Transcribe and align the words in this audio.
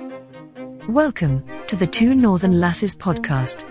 Welcome 0.00 1.44
to 1.66 1.76
the 1.76 1.86
Two 1.86 2.14
Northern 2.14 2.58
Lasses 2.58 2.96
podcast 2.96 3.66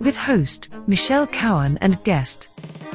with 0.00 0.16
host 0.16 0.70
Michelle 0.88 1.26
Cowan 1.28 1.78
and 1.80 2.02
guest. 2.02 2.48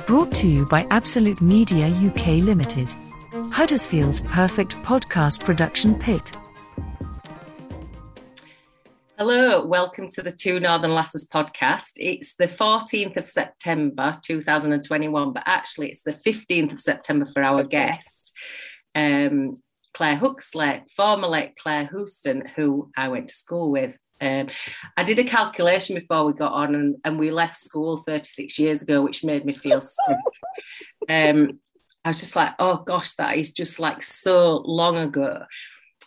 Brought 0.05 0.33
to 0.33 0.47
you 0.47 0.65
by 0.65 0.85
Absolute 0.89 1.39
Media 1.39 1.87
UK 1.87 2.43
Limited, 2.43 2.93
Huddersfield's 3.51 4.21
perfect 4.23 4.75
podcast 4.77 5.45
production 5.45 5.97
pit. 5.97 6.35
Hello, 9.17 9.65
welcome 9.65 10.09
to 10.09 10.21
the 10.21 10.31
Two 10.31 10.59
Northern 10.59 10.93
Lasses 10.93 11.25
podcast. 11.25 11.91
It's 11.95 12.35
the 12.35 12.49
14th 12.49 13.15
of 13.15 13.25
September 13.25 14.19
2021, 14.23 15.31
but 15.31 15.43
actually 15.45 15.89
it's 15.89 16.03
the 16.03 16.11
15th 16.13 16.73
of 16.73 16.81
September 16.81 17.25
for 17.33 17.43
our 17.43 17.63
guest. 17.63 18.33
Um, 18.93 19.55
Claire 19.93 20.17
Huxley, 20.17 20.83
formerly 20.95 21.53
Claire 21.57 21.87
Houston, 21.87 22.45
who 22.55 22.91
I 22.97 23.09
went 23.09 23.29
to 23.29 23.35
school 23.35 23.71
with. 23.71 23.95
Um, 24.19 24.47
I 24.95 25.03
did 25.03 25.19
a 25.19 25.23
calculation 25.23 25.95
before 25.95 26.25
we 26.25 26.33
got 26.33 26.53
on, 26.53 26.75
and, 26.75 26.95
and, 27.03 27.19
we 27.19 27.29
left 27.29 27.57
school 27.57 27.97
36 27.97 28.57
years 28.57 28.81
ago, 28.81 29.01
which 29.01 29.23
made 29.23 29.45
me 29.45 29.53
feel 29.53 29.81
sick. 29.81 30.17
Um, 31.09 31.59
I 32.05 32.11
was 32.11 32.21
just 32.21 32.37
like, 32.37 32.53
oh 32.59 32.77
gosh, 32.77 33.15
that 33.15 33.37
is 33.37 33.51
just 33.51 33.77
like 33.77 34.01
so 34.01 34.61
long 34.65 34.95
ago. 34.95 35.43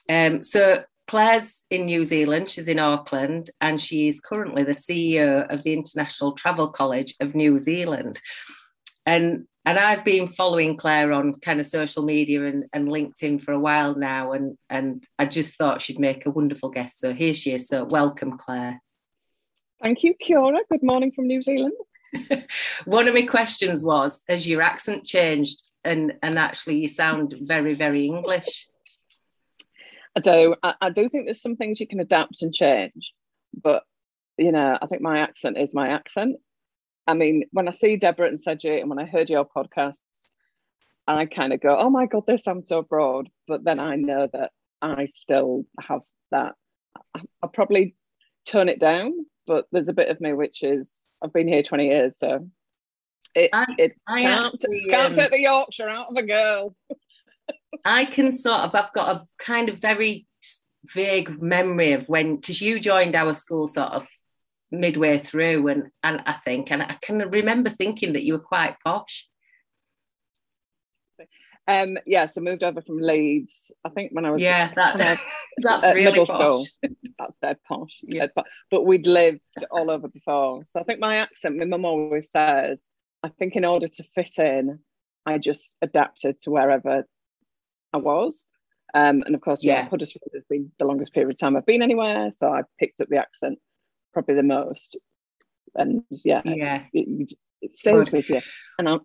Um, 0.09 0.43
so 0.43 0.85
Claire's 1.07 1.65
in 1.71 1.85
New 1.85 2.03
Zealand, 2.05 2.51
she's 2.51 2.69
in 2.69 2.79
Auckland, 2.79 3.51
and 3.61 3.81
she 3.81 4.09
is 4.09 4.21
currently 4.21 4.65
the 4.65 4.73
CEO 4.73 5.47
of 5.53 5.63
the 5.63 5.75
International 5.75 6.33
Travel 6.33 6.69
College 6.69 7.15
of 7.21 7.35
New 7.35 7.59
Zealand. 7.59 8.21
And 9.05 9.47
and 9.67 9.81
I've 9.81 10.05
been 10.05 10.29
following 10.29 10.77
Claire 10.77 11.13
on 11.13 11.41
kind 11.41 11.59
of 11.59 11.67
social 11.67 12.05
media 12.05 12.47
and, 12.47 12.67
and 12.73 12.87
LinkedIn 12.87 13.43
for 13.43 13.51
a 13.51 13.59
while 13.59 13.97
now, 13.97 14.31
and 14.33 14.57
and 14.71 15.05
I 15.19 15.27
just 15.27 15.57
thought 15.57 15.83
she'd 15.83 15.99
make 15.99 16.25
a 16.25 16.31
wonderful 16.31 16.71
guest. 16.71 17.01
So 17.01 17.13
here 17.13 17.35
she 17.35 17.53
is. 17.53 17.67
So 17.67 17.85
welcome, 17.85 18.39
Claire. 18.39 18.81
Thank 19.83 20.05
you, 20.05 20.15
Kia 20.15 20.39
ora. 20.39 20.61
Good 20.71 20.85
morning 20.85 21.11
from 21.11 21.27
New 21.27 21.43
Zealand. 21.43 21.75
One 22.85 23.09
of 23.09 23.15
my 23.15 23.23
questions 23.23 23.85
was: 23.85 24.23
Has 24.29 24.47
your 24.47 24.63
accent 24.63 25.05
changed? 25.05 25.69
And 25.83 26.15
and 26.23 26.39
actually, 26.39 26.79
you 26.79 26.87
sound 26.87 27.35
very 27.41 27.75
very 27.75 28.07
English. 28.07 28.69
I 30.17 30.21
do. 30.21 30.55
I, 30.63 30.75
I 30.81 30.91
do 30.91 31.09
think 31.09 31.27
there's 31.27 31.43
some 31.43 31.57
things 31.57 31.81
you 31.81 31.89
can 31.89 31.99
adapt 31.99 32.43
and 32.43 32.55
change, 32.55 33.15
but 33.61 33.83
you 34.39 34.53
know, 34.53 34.79
I 34.81 34.87
think 34.87 35.03
my 35.03 35.19
accent 35.21 35.59
is 35.59 35.75
my 35.75 35.89
accent. 35.89 36.37
I 37.07 37.15
mean, 37.15 37.45
when 37.53 37.69
I 37.69 37.71
see 37.71 37.97
Deborah 37.97 38.29
and 38.29 38.41
Cedric 38.41 38.81
and 38.81 38.91
when 38.91 38.99
I 38.99 39.05
heard 39.05 39.31
your 39.31 39.47
podcasts, 39.47 40.01
I 41.07 41.27
kind 41.27 41.53
of 41.53 41.61
go, 41.61 41.77
oh 41.79 41.91
my 41.91 42.07
God, 42.07 42.25
this 42.27 42.45
sounds 42.45 42.69
so 42.69 42.83
broad. 42.83 43.29
But 43.47 43.65
then 43.65 43.79
I 43.79 43.97
know 43.97 44.29
that 44.33 44.51
I 44.83 45.07
still 45.07 45.65
have 45.81 46.03
that. 46.33 46.55
I'll 47.43 47.49
probably 47.49 47.95
tone 48.47 48.69
it 48.69 48.81
down, 48.81 49.27
but 49.47 49.67
there's 49.71 49.89
a 49.89 49.93
bit 49.93 50.09
of 50.09 50.21
me 50.21 50.33
which 50.33 50.63
is, 50.63 51.07
I've 51.23 51.33
been 51.33 51.49
here 51.49 51.63
20 51.63 51.87
years. 51.87 52.19
So 52.19 52.49
it, 53.35 53.51
I, 53.53 53.67
it 53.79 53.93
I 54.09 54.23
can't, 54.23 54.55
actually, 54.55 54.85
can't 54.91 55.09
um, 55.09 55.15
take 55.15 55.31
the 55.31 55.41
Yorkshire 55.41 55.89
out 55.89 56.11
of 56.11 56.17
a 56.17 56.23
girl. 56.23 56.75
I 57.85 58.05
can 58.07 58.33
sort 58.33 58.63
of, 58.63 58.75
I've 58.75 58.93
got 58.93 59.17
a 59.17 59.25
kind 59.39 59.69
of 59.69 59.79
very 59.79 60.27
vague 60.93 61.41
memory 61.41 61.93
of 61.93 62.09
when, 62.09 62.37
because 62.37 62.61
you 62.61 62.81
joined 62.81 63.15
our 63.15 63.33
school 63.33 63.69
sort 63.69 63.93
of 63.93 64.09
midway 64.71 65.19
through, 65.19 65.69
and 65.69 65.85
and 66.03 66.23
I 66.27 66.33
think, 66.33 66.71
and 66.71 66.83
I 66.83 66.97
can 67.01 67.19
remember 67.31 67.71
thinking 67.71 68.13
that 68.15 68.25
you 68.25 68.35
were 68.35 68.39
quite 68.39 68.77
posh. 68.85 69.27
Um, 71.69 71.99
yeah, 72.07 72.27
so 72.27 72.41
moved 72.41 72.63
over 72.63 72.81
from 72.81 72.99
Leeds. 72.99 73.73
I 73.85 73.89
think 73.89 74.13
when 74.13 74.25
I 74.25 74.31
was 74.31 74.41
yeah, 74.41 74.73
that, 74.77 75.19
that's 75.59 75.83
really 75.83 76.05
middle 76.05 76.27
posh. 76.27 76.37
school. 76.37 76.67
That's 77.19 77.33
dead 77.41 77.57
posh. 77.67 77.99
Yeah, 78.03 78.27
but 78.37 78.45
but 78.71 78.85
we'd 78.85 79.07
lived 79.07 79.41
all 79.71 79.91
over 79.91 80.07
before, 80.07 80.65
so 80.67 80.79
I 80.81 80.85
think 80.85 81.01
my 81.01 81.17
accent. 81.17 81.57
My 81.57 81.65
mum 81.65 81.85
always 81.87 82.31
says, 82.31 82.91
I 83.23 83.31
think 83.31 83.57
in 83.57 83.65
order 83.65 83.89
to 83.89 84.05
fit 84.15 84.39
in, 84.39 84.81
I 85.25 85.39
just 85.39 85.75
adapted 85.81 86.39
to 86.43 86.51
wherever 86.51 87.05
I 87.93 87.97
was. 87.97 88.47
Um, 88.95 89.23
and 89.27 89.35
of 89.35 89.41
course, 89.41 89.65
yeah, 89.65 89.83
yeah, 89.83 89.89
Huddersfield 89.89 90.31
has 90.35 90.45
been 90.45 90.71
the 90.79 90.85
longest 90.85 91.15
period 91.15 91.31
of 91.31 91.39
time 91.39 91.57
I've 91.57 91.67
been 91.67 91.83
anywhere, 91.83 92.31
so 92.33 92.53
I 92.53 92.63
picked 92.79 93.01
up 93.01 93.09
the 93.09 93.17
accent 93.17 93.59
probably 94.17 94.37
the 94.37 94.43
most. 94.43 94.97
And 95.75 96.05
yeah, 96.25 96.41
yeah, 96.47 96.85
it, 96.95 97.35
it 97.61 97.77
stays 97.77 98.09
Good. 98.09 98.17
with 98.17 98.31
you. 98.31 98.41
And 98.79 98.89
I'm 98.89 99.01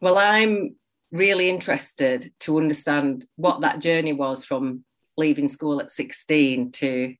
well, 0.00 0.18
I'm 0.18 0.74
really 1.12 1.48
interested 1.48 2.32
to 2.40 2.58
understand 2.58 3.24
what 3.36 3.60
that 3.60 3.78
journey 3.78 4.12
was 4.12 4.44
from 4.44 4.84
leaving 5.16 5.46
school 5.46 5.78
at 5.80 5.92
16 5.92 6.72
to 6.72 7.14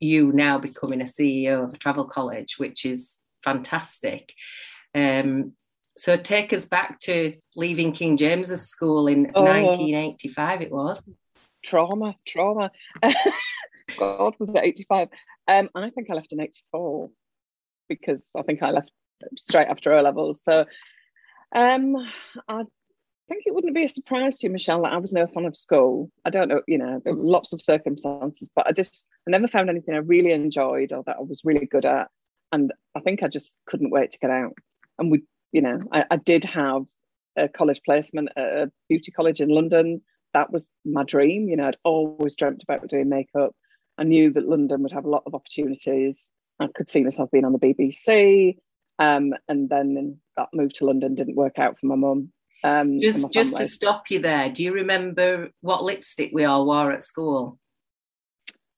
you 0.00 0.32
now 0.32 0.58
becoming 0.58 1.00
a 1.00 1.04
CEO 1.04 1.62
of 1.62 1.74
a 1.74 1.76
travel 1.76 2.06
college, 2.06 2.58
which 2.58 2.84
is 2.84 3.20
fantastic. 3.44 4.32
Um, 4.96 5.52
so 5.96 6.16
take 6.16 6.52
us 6.52 6.64
back 6.64 6.98
to 7.00 7.34
leaving 7.54 7.92
King 7.92 8.16
James's 8.16 8.68
School 8.68 9.06
in 9.06 9.30
oh, 9.36 9.44
1985. 9.44 10.62
It 10.62 10.72
was 10.72 11.04
trauma, 11.62 12.16
trauma. 12.26 12.72
God, 13.96 14.34
was 14.38 14.50
it 14.50 14.60
85? 14.62 15.08
Um, 15.46 15.70
and 15.74 15.84
I 15.84 15.90
think 15.90 16.10
I 16.10 16.14
left 16.14 16.32
in 16.32 16.40
84 16.40 17.10
because 17.88 18.30
I 18.36 18.42
think 18.42 18.62
I 18.62 18.70
left 18.70 18.90
straight 19.36 19.68
after 19.68 19.92
O 19.94 20.02
levels. 20.02 20.42
So 20.42 20.64
um, 21.54 21.96
I 22.48 22.64
think 23.28 23.44
it 23.46 23.54
wouldn't 23.54 23.74
be 23.74 23.84
a 23.84 23.88
surprise 23.88 24.38
to 24.38 24.46
you, 24.46 24.52
Michelle, 24.52 24.82
that 24.82 24.92
I 24.92 24.98
was 24.98 25.12
no 25.12 25.26
fan 25.26 25.44
of 25.44 25.56
school. 25.56 26.10
I 26.24 26.30
don't 26.30 26.48
know, 26.48 26.62
you 26.66 26.78
know, 26.78 27.00
there 27.04 27.14
were 27.14 27.24
lots 27.24 27.52
of 27.52 27.62
circumstances, 27.62 28.50
but 28.54 28.66
I 28.66 28.72
just 28.72 29.06
I 29.26 29.30
never 29.30 29.48
found 29.48 29.70
anything 29.70 29.94
I 29.94 29.98
really 29.98 30.32
enjoyed 30.32 30.92
or 30.92 31.02
that 31.06 31.16
I 31.18 31.22
was 31.22 31.42
really 31.44 31.66
good 31.66 31.84
at. 31.84 32.08
And 32.52 32.72
I 32.96 33.00
think 33.00 33.22
I 33.22 33.28
just 33.28 33.56
couldn't 33.66 33.90
wait 33.90 34.10
to 34.12 34.18
get 34.18 34.30
out. 34.30 34.54
And 34.98 35.10
we, 35.10 35.22
you 35.52 35.60
know, 35.60 35.80
I, 35.92 36.04
I 36.10 36.16
did 36.16 36.44
have 36.44 36.84
a 37.36 37.48
college 37.48 37.80
placement 37.84 38.30
at 38.36 38.44
a 38.44 38.72
beauty 38.88 39.12
college 39.12 39.40
in 39.40 39.48
London. 39.48 40.02
That 40.34 40.50
was 40.52 40.68
my 40.84 41.04
dream. 41.04 41.48
You 41.48 41.56
know, 41.56 41.68
I'd 41.68 41.76
always 41.84 42.36
dreamt 42.36 42.62
about 42.62 42.88
doing 42.88 43.08
makeup. 43.08 43.54
I 43.98 44.04
knew 44.04 44.30
that 44.32 44.48
London 44.48 44.82
would 44.82 44.92
have 44.92 45.04
a 45.04 45.10
lot 45.10 45.24
of 45.26 45.34
opportunities. 45.34 46.30
I 46.60 46.68
could 46.68 46.88
see 46.88 47.02
myself 47.02 47.30
being 47.30 47.44
on 47.44 47.52
the 47.52 47.58
BBC. 47.58 48.58
Um, 48.98 49.34
and 49.48 49.68
then 49.68 50.18
that 50.36 50.48
move 50.52 50.72
to 50.74 50.86
London 50.86 51.14
didn't 51.14 51.36
work 51.36 51.58
out 51.58 51.78
for 51.78 51.86
my 51.86 51.96
mum. 51.96 52.32
Um, 52.64 53.00
just, 53.00 53.30
just 53.32 53.56
to 53.56 53.66
stop 53.66 54.10
you 54.10 54.20
there, 54.20 54.50
do 54.50 54.64
you 54.64 54.72
remember 54.72 55.50
what 55.60 55.84
lipstick 55.84 56.30
we 56.32 56.44
all 56.44 56.66
wore 56.66 56.90
at 56.90 57.02
school? 57.02 57.58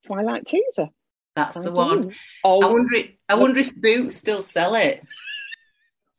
Twilight 0.06 0.46
Teaser. 0.46 0.88
That's 1.36 1.56
I 1.56 1.62
the 1.62 1.70
do. 1.70 1.76
one. 1.76 2.14
Oh, 2.44 2.60
I 2.60 2.66
wonder. 2.66 2.94
If, 2.94 3.10
I 3.28 3.34
wonder 3.36 3.60
if 3.60 3.74
Boots 3.74 4.16
still 4.16 4.42
sell 4.42 4.74
it. 4.74 5.02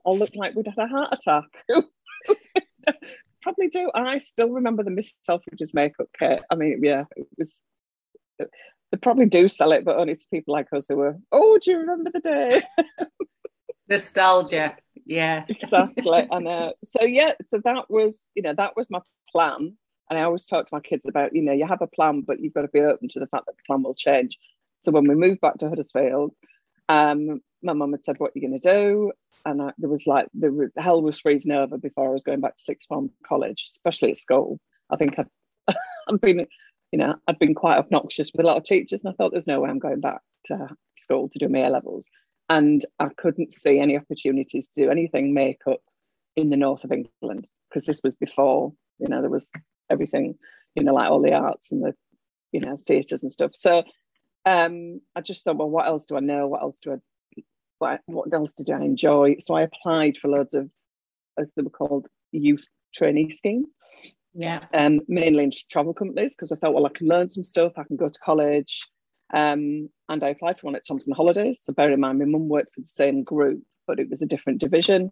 All 0.04 0.18
look 0.18 0.32
like 0.36 0.56
we'd 0.56 0.68
had 0.68 0.78
a 0.78 0.88
heart 0.88 1.14
attack. 1.14 1.44
Probably 3.44 3.68
do. 3.68 3.92
I 3.94 4.18
still 4.20 4.50
remember 4.50 4.84
the 4.84 4.90
Miss 4.90 5.14
Selfridge's 5.24 5.74
makeup 5.74 6.08
kit. 6.18 6.42
I 6.50 6.56
mean, 6.56 6.80
yeah, 6.84 7.04
it 7.16 7.28
was 7.38 7.60
they 8.92 8.98
probably 8.98 9.26
do 9.26 9.48
sell 9.48 9.72
it, 9.72 9.86
but 9.86 9.98
only 9.98 10.16
to 10.16 10.26
people 10.32 10.54
like 10.54 10.68
us 10.74 10.88
who 10.88 11.00
are, 11.00 11.18
oh, 11.32 11.60
do 11.64 11.72
you 11.72 11.78
remember 11.78 12.12
the 12.14 12.20
day? 12.20 12.62
Nostalgia. 13.90 14.76
Yeah. 15.06 15.46
exactly. 15.48 16.28
And 16.32 16.48
uh, 16.48 16.72
so, 16.84 17.04
yeah, 17.04 17.34
so 17.44 17.60
that 17.64 17.90
was, 17.90 18.30
you 18.36 18.42
know, 18.42 18.54
that 18.54 18.76
was 18.76 18.90
my 18.90 19.00
plan. 19.32 19.78
And 20.10 20.20
I 20.20 20.24
always 20.24 20.46
talk 20.46 20.68
to 20.68 20.76
my 20.76 20.82
kids 20.82 21.06
about, 21.08 21.34
you 21.34 21.42
know, 21.42 21.54
you 21.54 21.66
have 21.66 21.82
a 21.82 21.88
plan, 21.88 22.22
but 22.22 22.40
you've 22.40 22.54
got 22.54 22.64
to 22.64 22.68
be 22.68 22.82
open 22.82 23.08
to 23.10 23.20
the 23.20 23.28
fact 23.28 23.46
that 23.46 23.56
the 23.56 23.64
plan 23.66 23.84
will 23.84 23.96
change. 23.96 24.38
So 24.80 24.92
when 24.92 25.08
we 25.08 25.16
moved 25.16 25.40
back 25.42 25.58
to 25.60 25.70
Huddersfield, 25.70 26.34
um, 26.90 27.42
my 27.64 27.74
mum 27.74 27.92
had 27.92 28.04
said, 28.04 28.20
"What 28.20 28.30
are 28.30 28.32
you 28.36 28.48
going 28.48 28.60
to 28.60 28.74
do?" 28.74 29.12
And 29.46 29.62
I, 29.62 29.72
there 29.78 29.90
was 29.90 30.06
like, 30.06 30.28
there 30.34 30.52
was 30.52 30.70
hell 30.78 31.02
was 31.02 31.20
freezing 31.20 31.52
over 31.52 31.78
before 31.78 32.10
I 32.10 32.12
was 32.12 32.24
going 32.24 32.42
back 32.42 32.58
to 32.58 32.64
sixth 32.64 32.88
form 32.88 33.12
college, 33.26 33.68
especially 33.70 34.12
at 34.12 34.18
school. 34.18 34.60
I 34.90 34.98
think 34.98 35.18
I'd, 35.18 35.28
I'd 36.10 36.20
been 36.20 36.48
you 36.92 37.00
know, 37.00 37.16
I'd 37.28 37.40
been 37.40 37.56
quite 37.56 37.78
obnoxious 37.78 38.32
with 38.34 38.44
a 38.46 38.48
lot 38.48 38.58
of 38.58 38.64
teachers, 38.64 39.04
and 39.04 39.12
I 39.12 39.16
thought 39.16 39.32
there's 39.32 39.48
no 39.48 39.62
way 39.62 39.70
I'm 39.70 39.80
going 39.80 40.02
back 40.02 40.22
to 40.46 40.68
school 40.96 41.30
to 41.30 41.40
do 41.40 41.48
my 41.48 41.60
A 41.60 41.70
levels. 41.70 42.08
And 42.50 42.86
I 43.00 43.08
couldn't 43.18 43.54
see 43.54 43.80
any 43.80 43.98
opportunities 43.98 44.68
to 44.68 44.84
do 44.84 44.92
anything 44.92 45.34
makeup 45.34 45.80
in 46.36 46.50
the 46.50 46.58
north 46.58 46.84
of 46.84 46.92
England 46.92 47.48
because 47.70 47.86
this 47.86 48.02
was 48.04 48.16
before, 48.16 48.74
you 49.00 49.08
know, 49.08 49.22
there 49.22 49.30
was 49.30 49.50
everything, 49.90 50.36
you 50.76 50.84
know, 50.84 50.94
like 50.94 51.10
all 51.10 51.22
the 51.22 51.34
arts 51.34 51.72
and 51.72 51.82
the, 51.82 51.94
you 52.52 52.60
know, 52.60 52.78
theatres 52.86 53.24
and 53.24 53.32
stuff. 53.32 53.52
So 53.54 53.84
um, 54.46 55.00
I 55.16 55.22
just 55.22 55.46
thought, 55.46 55.58
well, 55.58 55.70
what 55.70 55.88
else 55.88 56.06
do 56.06 56.18
I 56.18 56.20
know? 56.20 56.48
What 56.48 56.62
else 56.62 56.80
do 56.82 56.94
I, 56.94 56.98
what, 57.80 58.02
what 58.06 58.34
else 58.34 58.52
did 58.52 58.70
I 58.70 58.82
enjoy? 58.82 59.38
So 59.40 59.56
I 59.56 59.62
applied 59.62 60.18
for 60.18 60.28
loads 60.28 60.54
of, 60.54 60.70
as 61.38 61.54
they 61.54 61.62
were 61.62 61.70
called, 61.70 62.08
youth 62.34 62.66
trainee 62.94 63.30
schemes 63.30 63.70
yeah. 64.34 64.60
Um 64.74 65.02
mainly 65.08 65.44
into 65.44 65.64
travel 65.70 65.94
companies 65.94 66.36
because 66.36 66.52
i 66.52 66.56
thought 66.56 66.74
well 66.74 66.86
i 66.86 66.90
can 66.90 67.08
learn 67.08 67.30
some 67.30 67.44
stuff. 67.44 67.74
I 67.78 67.84
can 67.84 67.98
go 67.98 68.08
to 68.08 68.20
college 68.20 68.88
um 69.34 69.90
and 70.10 70.24
i 70.24 70.30
applied 70.30 70.60
for 70.60 70.68
one 70.68 70.76
at 70.76 70.86
Thomson 70.86 71.14
Holidays. 71.14 71.62
So 71.64 71.74
bear 71.74 71.92
in 71.92 72.00
mind 72.00 72.20
my 72.20 72.26
mum 72.26 72.48
worked 72.48 72.76
for 72.76 72.82
the 72.82 72.88
same 72.88 73.24
group 73.24 73.62
but 73.88 74.00
it 74.00 74.10
was 74.10 74.22
a 74.22 74.28
different 74.28 74.60
division. 74.60 75.12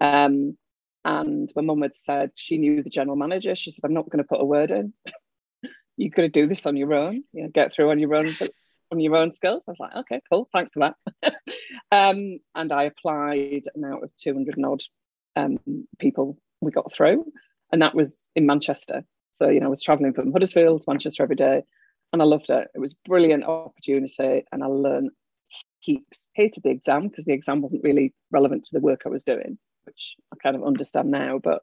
Um 0.00 0.56
and 1.04 1.50
my 1.54 1.62
mum 1.62 1.82
had 1.82 1.96
said 1.96 2.30
she 2.34 2.58
knew 2.58 2.82
the 2.82 2.90
general 2.90 3.16
manager. 3.16 3.54
She 3.54 3.70
said 3.70 3.80
i'm 3.84 3.94
not 3.94 4.10
going 4.10 4.22
to 4.22 4.28
put 4.28 4.40
a 4.40 4.44
word 4.44 4.70
in. 4.70 4.92
You've 5.96 6.14
got 6.14 6.22
to 6.22 6.28
do 6.28 6.46
this 6.46 6.66
on 6.66 6.76
your 6.76 6.94
own, 6.94 7.24
you 7.32 7.42
know, 7.42 7.48
get 7.48 7.72
through 7.72 7.90
on 7.90 7.98
your 7.98 8.14
own 8.14 8.28
on 8.90 9.00
your 9.00 9.16
own 9.16 9.34
skills. 9.34 9.64
I 9.66 9.72
was 9.72 9.80
like, 9.80 9.96
okay, 9.96 10.20
cool, 10.30 10.48
thanks 10.52 10.72
for 10.72 10.80
that. 10.80 11.34
um, 11.92 12.38
and 12.54 12.72
I 12.72 12.84
applied, 12.84 13.64
and 13.74 13.84
out 13.84 14.02
of 14.02 14.10
200 14.16 14.56
and 14.56 14.66
odd 14.66 14.82
um, 15.36 15.58
people 15.98 16.38
we 16.60 16.72
got 16.72 16.92
through, 16.92 17.30
and 17.72 17.82
that 17.82 17.94
was 17.94 18.30
in 18.34 18.46
Manchester. 18.46 19.04
So, 19.32 19.48
you 19.48 19.60
know, 19.60 19.66
I 19.66 19.70
was 19.70 19.82
traveling 19.82 20.12
from 20.12 20.32
Huddersfield 20.32 20.82
to 20.82 20.90
Manchester 20.90 21.22
every 21.22 21.36
day, 21.36 21.62
and 22.12 22.22
I 22.22 22.24
loved 22.24 22.50
it. 22.50 22.68
It 22.74 22.78
was 22.80 22.92
a 22.92 23.08
brilliant 23.08 23.44
opportunity, 23.44 24.44
and 24.50 24.64
I 24.64 24.66
learned 24.66 25.10
heaps. 25.80 26.26
Hated 26.34 26.62
the 26.64 26.70
exam 26.70 27.08
because 27.08 27.24
the 27.24 27.34
exam 27.34 27.60
wasn't 27.60 27.84
really 27.84 28.14
relevant 28.30 28.64
to 28.64 28.70
the 28.72 28.80
work 28.80 29.02
I 29.04 29.10
was 29.10 29.24
doing, 29.24 29.58
which 29.84 30.16
I 30.32 30.36
kind 30.42 30.56
of 30.56 30.64
understand 30.64 31.10
now. 31.10 31.38
But 31.42 31.62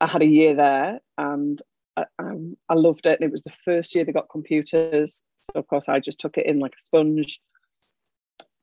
I 0.00 0.06
had 0.06 0.22
a 0.22 0.26
year 0.26 0.54
there, 0.54 1.00
and 1.18 1.60
I, 1.96 2.04
I, 2.18 2.32
I 2.68 2.74
loved 2.74 3.06
it. 3.06 3.20
And 3.20 3.28
it 3.28 3.32
was 3.32 3.42
the 3.42 3.52
first 3.64 3.94
year 3.94 4.04
they 4.04 4.12
got 4.12 4.30
computers, 4.30 5.22
so 5.40 5.52
of 5.56 5.66
course 5.66 5.88
I 5.88 6.00
just 6.00 6.20
took 6.20 6.38
it 6.38 6.46
in 6.46 6.60
like 6.60 6.74
a 6.78 6.80
sponge. 6.80 7.40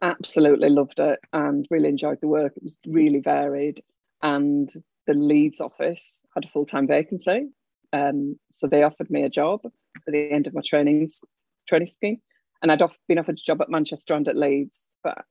Absolutely 0.01 0.69
loved 0.69 0.99
it, 0.99 1.19
and 1.33 1.67
really 1.69 1.89
enjoyed 1.89 2.19
the 2.21 2.27
work. 2.27 2.53
It 2.55 2.63
was 2.63 2.77
really 2.87 3.19
varied, 3.19 3.81
and 4.23 4.71
the 5.07 5.13
Leeds 5.13 5.59
office 5.59 6.21
had 6.35 6.45
a 6.45 6.49
full 6.49 6.65
time 6.65 6.87
vacancy. 6.87 7.47
Um, 7.93 8.37
so 8.51 8.67
they 8.67 8.83
offered 8.83 9.09
me 9.09 9.23
a 9.23 9.29
job 9.29 9.61
at 9.65 10.13
the 10.13 10.31
end 10.31 10.47
of 10.47 10.53
my 10.53 10.61
training 10.63 11.09
training 11.67 11.87
scheme, 11.87 12.21
and 12.61 12.71
I'd 12.71 12.81
been 13.07 13.17
offered 13.17 13.39
a 13.39 13.41
job 13.41 13.61
at 13.61 13.69
Manchester 13.69 14.13
and 14.13 14.27
at 14.27 14.35
Leeds. 14.35 14.91
But 15.03 15.25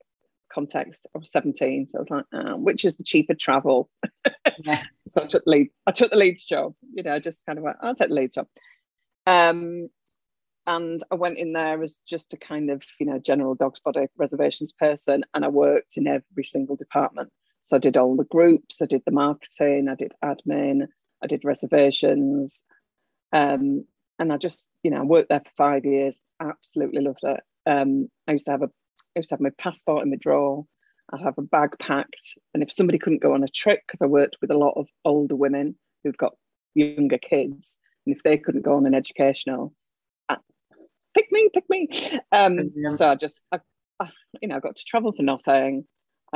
context, 0.52 1.06
I 1.14 1.18
was 1.18 1.30
17, 1.30 1.88
so 1.90 1.98
I 1.98 2.00
was 2.00 2.10
like, 2.10 2.24
oh, 2.32 2.56
which 2.56 2.84
is 2.84 2.96
the 2.96 3.04
cheaper 3.04 3.34
travel? 3.34 3.90
Yeah. 4.64 4.82
so 5.06 5.22
I 5.22 5.26
took 5.26 5.44
the 5.44 5.50
lead. 5.50 5.68
I 5.86 5.90
took 5.90 6.10
the 6.10 6.16
Leeds 6.16 6.46
job. 6.46 6.72
You 6.94 7.02
know, 7.02 7.12
I 7.12 7.18
just 7.18 7.44
kind 7.44 7.58
of 7.58 7.64
went, 7.64 7.76
I'll 7.82 7.94
take 7.94 8.08
the 8.08 8.14
Leeds 8.14 8.36
job. 8.36 8.46
Um, 9.26 9.90
and 10.66 11.02
I 11.10 11.14
went 11.14 11.36
in 11.36 11.52
there 11.52 11.82
as 11.82 12.00
just 12.08 12.32
a 12.32 12.38
kind 12.38 12.70
of, 12.70 12.82
you 12.98 13.04
know, 13.04 13.18
general 13.18 13.54
dog's 13.54 13.80
body 13.80 14.06
reservations 14.16 14.72
person, 14.72 15.24
and 15.34 15.44
I 15.44 15.48
worked 15.48 15.98
in 15.98 16.06
every 16.06 16.44
single 16.44 16.74
department. 16.74 17.30
So 17.66 17.76
I 17.76 17.80
did 17.80 17.96
all 17.96 18.16
the 18.16 18.24
groups, 18.24 18.80
I 18.80 18.86
did 18.86 19.02
the 19.04 19.12
marketing, 19.12 19.88
I 19.88 19.96
did 19.96 20.12
admin, 20.24 20.86
I 21.22 21.26
did 21.26 21.44
reservations. 21.44 22.64
Um, 23.32 23.84
and 24.18 24.32
I 24.32 24.36
just, 24.36 24.68
you 24.84 24.90
know, 24.90 25.00
I 25.00 25.04
worked 25.04 25.28
there 25.28 25.40
for 25.40 25.50
five 25.56 25.84
years, 25.84 26.18
absolutely 26.40 27.02
loved 27.02 27.24
it. 27.24 27.40
Um, 27.66 28.08
I 28.28 28.32
used 28.32 28.46
to 28.46 28.52
have 28.52 28.62
a 28.62 28.66
I 28.66 29.20
used 29.20 29.30
to 29.30 29.34
have 29.34 29.40
my 29.40 29.50
passport 29.58 30.04
in 30.04 30.10
my 30.10 30.16
drawer. 30.16 30.64
I'd 31.12 31.22
have 31.22 31.38
a 31.38 31.42
bag 31.42 31.70
packed. 31.80 32.38
And 32.54 32.62
if 32.62 32.72
somebody 32.72 32.98
couldn't 32.98 33.22
go 33.22 33.34
on 33.34 33.42
a 33.42 33.48
trip, 33.48 33.80
because 33.86 34.02
I 34.02 34.06
worked 34.06 34.36
with 34.40 34.50
a 34.50 34.58
lot 34.58 34.74
of 34.76 34.86
older 35.04 35.34
women 35.34 35.74
who'd 36.04 36.18
got 36.18 36.34
younger 36.74 37.18
kids, 37.18 37.78
and 38.04 38.14
if 38.14 38.22
they 38.22 38.36
couldn't 38.36 38.62
go 38.62 38.76
on 38.76 38.86
an 38.86 38.94
educational, 38.94 39.72
I, 40.28 40.36
pick 41.14 41.32
me, 41.32 41.48
pick 41.52 41.64
me. 41.70 41.88
Um, 42.30 42.72
yeah. 42.76 42.90
So 42.90 43.10
I 43.10 43.14
just, 43.14 43.44
I, 43.50 43.60
I, 43.98 44.10
you 44.42 44.48
know, 44.48 44.56
I 44.56 44.60
got 44.60 44.76
to 44.76 44.84
travel 44.84 45.12
for 45.12 45.22
nothing 45.22 45.86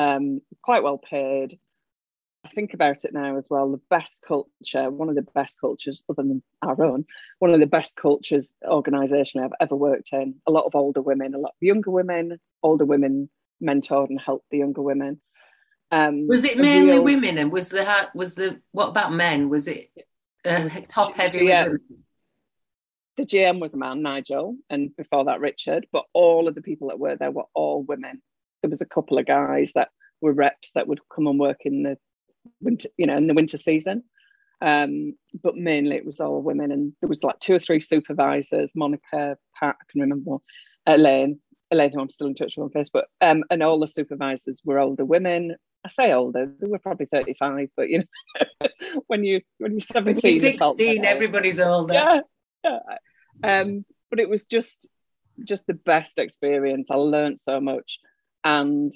um, 0.00 0.41
quite 0.62 0.82
well 0.82 0.99
paid. 0.99 1.58
I 2.44 2.49
think 2.49 2.73
about 2.73 3.05
it 3.05 3.12
now 3.12 3.37
as 3.37 3.49
well. 3.50 3.70
The 3.70 3.82
best 3.91 4.23
culture, 4.26 4.91
one 4.91 5.11
of 5.11 5.14
the 5.14 5.26
best 5.35 5.61
cultures, 5.61 6.02
other 6.08 6.23
than 6.23 6.43
our 6.62 6.82
own, 6.82 7.05
one 7.38 7.52
of 7.52 7.61
the 7.61 7.67
best 7.67 7.97
cultures 7.97 8.55
organisation 8.67 9.43
I've 9.43 9.50
ever 9.61 9.76
worked 9.76 10.12
in. 10.12 10.37
A 10.47 10.50
lot 10.50 10.64
of 10.64 10.75
older 10.75 11.02
women, 11.02 11.35
a 11.35 11.38
lot 11.38 11.50
of 11.50 11.62
younger 11.62 11.91
women, 11.91 12.41
older 12.62 12.87
women 12.87 13.29
mentored 13.62 14.08
and 14.08 14.19
helped 14.19 14.47
the 14.50 14.58
younger 14.58 14.81
women. 14.81 15.20
Um, 15.91 16.29
was 16.29 16.44
it 16.44 16.56
mainly 16.56 16.93
real... 16.93 17.05
women, 17.05 17.37
and 17.37 17.53
was 17.53 17.69
the 17.69 18.08
was 18.14 18.37
the 18.37 18.61
what 18.73 18.88
about 18.88 19.12
men? 19.12 19.50
Was 19.50 19.69
it 19.69 19.91
uh, 20.46 20.69
top 20.88 21.14
heavy? 21.14 21.49
The 23.17 23.26
GM 23.26 23.61
was 23.61 23.75
a 23.75 23.76
man, 23.76 24.00
Nigel, 24.00 24.56
and 24.70 24.96
before 24.96 25.26
that 25.26 25.41
Richard. 25.41 25.87
But 25.93 26.05
all 26.14 26.49
of 26.49 26.55
the 26.55 26.62
people 26.62 26.88
that 26.88 26.99
were 26.99 27.17
there 27.17 27.31
were 27.31 27.44
all 27.53 27.82
women 27.82 28.23
there 28.62 28.70
was 28.70 28.80
a 28.80 28.86
couple 28.86 29.18
of 29.18 29.26
guys 29.26 29.72
that 29.74 29.88
were 30.20 30.32
reps 30.32 30.72
that 30.74 30.86
would 30.86 31.00
come 31.14 31.26
and 31.26 31.38
work 31.38 31.60
in 31.64 31.82
the 31.82 31.98
winter, 32.60 32.88
you 32.96 33.06
know, 33.06 33.16
in 33.16 33.26
the 33.26 33.34
winter 33.34 33.58
season. 33.58 34.04
Um, 34.62 35.14
but 35.42 35.56
mainly 35.56 35.96
it 35.96 36.04
was 36.04 36.20
all 36.20 36.42
women, 36.42 36.70
and 36.70 36.92
there 37.00 37.08
was 37.08 37.24
like 37.24 37.38
two 37.40 37.54
or 37.54 37.58
three 37.58 37.80
supervisors, 37.80 38.76
Monica, 38.76 39.38
Pat, 39.58 39.76
I 39.80 39.84
can 39.90 40.02
remember, 40.02 40.36
Elaine, 40.86 41.40
Elaine, 41.70 41.92
who 41.92 42.00
I'm 42.00 42.10
still 42.10 42.26
in 42.26 42.34
touch 42.34 42.54
with 42.56 42.64
on 42.64 42.82
Facebook, 42.82 43.04
um, 43.22 43.44
and 43.50 43.62
all 43.62 43.80
the 43.80 43.88
supervisors 43.88 44.60
were 44.64 44.78
older 44.78 45.04
women. 45.04 45.56
I 45.82 45.88
say 45.88 46.12
older, 46.12 46.52
they 46.60 46.66
were 46.66 46.78
probably 46.78 47.06
35, 47.06 47.68
but 47.74 47.88
you 47.88 48.04
know, 48.60 48.68
when 49.06 49.24
you 49.24 49.40
when 49.56 49.72
you're 49.72 49.80
17, 49.80 50.40
16, 50.40 51.04
everybody's 51.06 51.58
older. 51.58 51.94
Yeah, 51.94 52.20
yeah. 52.62 52.80
Um, 53.42 53.86
but 54.10 54.20
it 54.20 54.28
was 54.28 54.44
just 54.44 54.86
just 55.44 55.66
the 55.66 55.74
best 55.74 56.18
experience. 56.18 56.90
I 56.90 56.96
learned 56.96 57.40
so 57.40 57.60
much. 57.60 57.98
And 58.44 58.92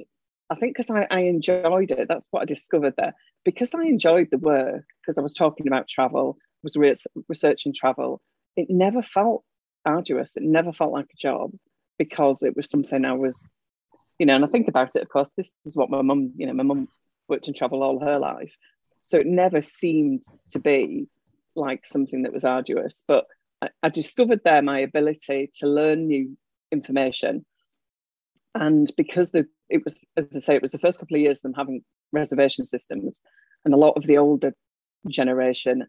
I 0.50 0.55
think 0.56 0.76
because 0.76 0.91
I, 0.91 1.06
I 1.11 1.20
enjoyed 1.20 1.91
it, 1.91 2.08
that's 2.08 2.26
what 2.31 2.43
I 2.43 2.44
discovered 2.44 2.94
there. 2.96 3.14
Because 3.44 3.75
I 3.75 3.82
enjoyed 3.85 4.29
the 4.31 4.38
work, 4.38 4.85
because 5.02 5.19
I 5.19 5.23
was 5.23 5.35
talking 5.35 5.67
about 5.67 5.88
travel, 5.88 6.38
was 6.62 6.76
re- 6.76 6.94
researching 7.29 7.75
travel, 7.75 8.20
it 8.56 8.69
never 8.70 9.02
felt 9.02 9.44
arduous. 9.85 10.37
It 10.37 10.43
never 10.43 10.73
felt 10.73 10.93
like 10.93 11.08
a 11.12 11.17
job 11.17 11.52
because 11.99 12.43
it 12.43 12.56
was 12.56 12.70
something 12.70 13.05
I 13.05 13.12
was, 13.12 13.49
you 14.19 14.26
know, 14.26 14.35
and 14.35 14.44
I 14.44 14.49
think 14.49 14.69
about 14.69 14.96
it, 14.96 15.02
of 15.02 15.08
course, 15.08 15.31
this 15.37 15.52
is 15.64 15.76
what 15.76 15.90
my 15.90 16.02
mum, 16.02 16.32
you 16.37 16.47
know, 16.47 16.52
my 16.55 16.62
mum 16.62 16.88
worked 17.29 17.49
in 17.49 17.55
travel 17.55 17.82
all 17.82 18.00
her 18.00 18.19
life. 18.19 18.55
So 19.02 19.19
it 19.19 19.26
never 19.26 19.62
seemed 19.62 20.23
to 20.50 20.58
be 20.58 21.08
like 21.55 21.87
something 21.87 22.23
that 22.23 22.32
was 22.32 22.44
arduous. 22.44 23.05
But 23.06 23.26
I, 23.62 23.69
I 23.82 23.88
discovered 23.90 24.40
there 24.44 24.62
my 24.62 24.81
ability 24.81 25.50
to 25.58 25.69
learn 25.69 26.06
new 26.06 26.37
information 26.73 27.44
and 28.55 28.91
because 28.97 29.31
the 29.31 29.47
it 29.69 29.85
was 29.85 30.01
as 30.17 30.29
I 30.35 30.41
say, 30.41 30.55
it 30.55 30.62
was 30.62 30.71
the 30.71 30.79
first 30.79 30.99
couple 30.99 31.17
of 31.17 31.21
years 31.21 31.39
of 31.39 31.43
them 31.43 31.55
having 31.55 31.85
reservation 32.12 32.65
systems, 32.65 33.21
and 33.65 33.75
a 33.75 33.79
lot 33.79 33.97
of 33.97 34.05
the 34.05 34.19
older 34.19 34.55
generation 35.09 35.87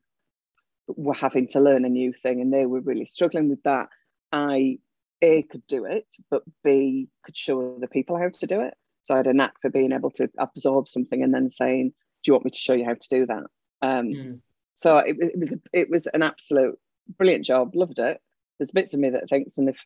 were 0.87 1.13
having 1.13 1.47
to 1.47 1.59
learn 1.59 1.85
a 1.85 1.89
new 1.89 2.13
thing, 2.13 2.41
and 2.41 2.53
they 2.53 2.65
were 2.65 2.81
really 2.81 3.05
struggling 3.05 3.49
with 3.49 3.63
that. 3.63 3.89
I 4.31 4.79
a 5.21 5.43
could 5.43 5.65
do 5.67 5.85
it, 5.85 6.13
but 6.29 6.43
B 6.63 7.09
could 7.23 7.37
show 7.37 7.75
other 7.75 7.87
people 7.87 8.17
how 8.17 8.29
to 8.29 8.47
do 8.47 8.61
it. 8.61 8.73
So 9.03 9.13
I 9.13 9.17
had 9.17 9.27
a 9.27 9.33
knack 9.33 9.61
for 9.61 9.69
being 9.69 9.91
able 9.91 10.11
to 10.11 10.29
absorb 10.37 10.89
something 10.89 11.21
and 11.21 11.33
then 11.33 11.49
saying, 11.49 11.93
"Do 12.23 12.29
you 12.29 12.33
want 12.33 12.45
me 12.45 12.51
to 12.51 12.59
show 12.59 12.73
you 12.73 12.85
how 12.85 12.95
to 12.95 13.09
do 13.09 13.25
that?" 13.27 13.43
Um, 13.81 14.07
mm. 14.07 14.39
So 14.75 14.97
it, 14.97 15.17
it 15.19 15.39
was 15.39 15.53
it 15.73 15.89
was 15.89 16.07
an 16.07 16.23
absolute 16.23 16.77
brilliant 17.17 17.45
job. 17.45 17.75
Loved 17.75 17.99
it. 17.99 18.19
There's 18.57 18.71
bits 18.71 18.93
of 18.93 18.99
me 18.99 19.11
that 19.11 19.29
thinks, 19.29 19.57
and 19.57 19.69
if 19.69 19.85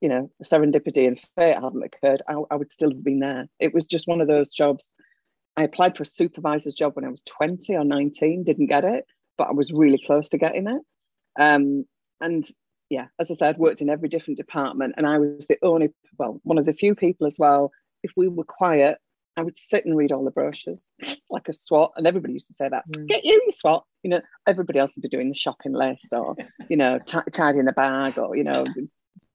you 0.00 0.08
know, 0.08 0.30
serendipity 0.42 1.06
and 1.06 1.20
fate 1.36 1.54
hadn't 1.54 1.82
occurred, 1.82 2.22
I, 2.28 2.34
I 2.50 2.56
would 2.56 2.72
still 2.72 2.90
have 2.90 3.04
been 3.04 3.20
there. 3.20 3.48
It 3.58 3.74
was 3.74 3.86
just 3.86 4.06
one 4.06 4.20
of 4.20 4.28
those 4.28 4.50
jobs. 4.50 4.86
I 5.56 5.64
applied 5.64 5.96
for 5.96 6.04
a 6.04 6.06
supervisor's 6.06 6.74
job 6.74 6.94
when 6.94 7.04
I 7.04 7.10
was 7.10 7.22
20 7.22 7.74
or 7.74 7.84
19, 7.84 8.44
didn't 8.44 8.66
get 8.66 8.84
it, 8.84 9.04
but 9.36 9.48
I 9.48 9.52
was 9.52 9.72
really 9.72 10.00
close 10.04 10.28
to 10.30 10.38
getting 10.38 10.68
it. 10.68 10.82
Um, 11.40 11.84
and 12.20 12.48
yeah, 12.90 13.06
as 13.18 13.30
I 13.30 13.34
said, 13.34 13.58
worked 13.58 13.82
in 13.82 13.90
every 13.90 14.08
different 14.08 14.38
department, 14.38 14.94
and 14.96 15.06
I 15.06 15.18
was 15.18 15.46
the 15.46 15.58
only, 15.62 15.90
well, 16.18 16.40
one 16.44 16.58
of 16.58 16.66
the 16.66 16.72
few 16.72 16.94
people 16.94 17.26
as 17.26 17.36
well. 17.38 17.70
If 18.02 18.12
we 18.16 18.28
were 18.28 18.44
quiet, 18.44 18.98
I 19.36 19.42
would 19.42 19.56
sit 19.56 19.84
and 19.84 19.96
read 19.96 20.10
all 20.10 20.24
the 20.24 20.30
brochures 20.30 20.90
like 21.30 21.48
a 21.48 21.52
swot, 21.52 21.92
and 21.96 22.06
everybody 22.06 22.32
used 22.32 22.48
to 22.48 22.54
say 22.54 22.68
that. 22.68 22.84
Mm. 22.88 23.06
Get 23.06 23.24
you 23.24 23.40
your 23.44 23.52
swot. 23.52 23.84
You 24.02 24.10
know, 24.10 24.20
everybody 24.46 24.78
else 24.78 24.96
would 24.96 25.02
be 25.02 25.08
doing 25.08 25.28
the 25.28 25.34
shopping 25.34 25.72
list 25.72 26.12
or, 26.12 26.36
you 26.68 26.76
know, 26.76 26.98
t- 27.04 27.18
tidying 27.32 27.64
the 27.64 27.72
bag 27.72 28.16
or, 28.18 28.36
you 28.36 28.44
know, 28.44 28.64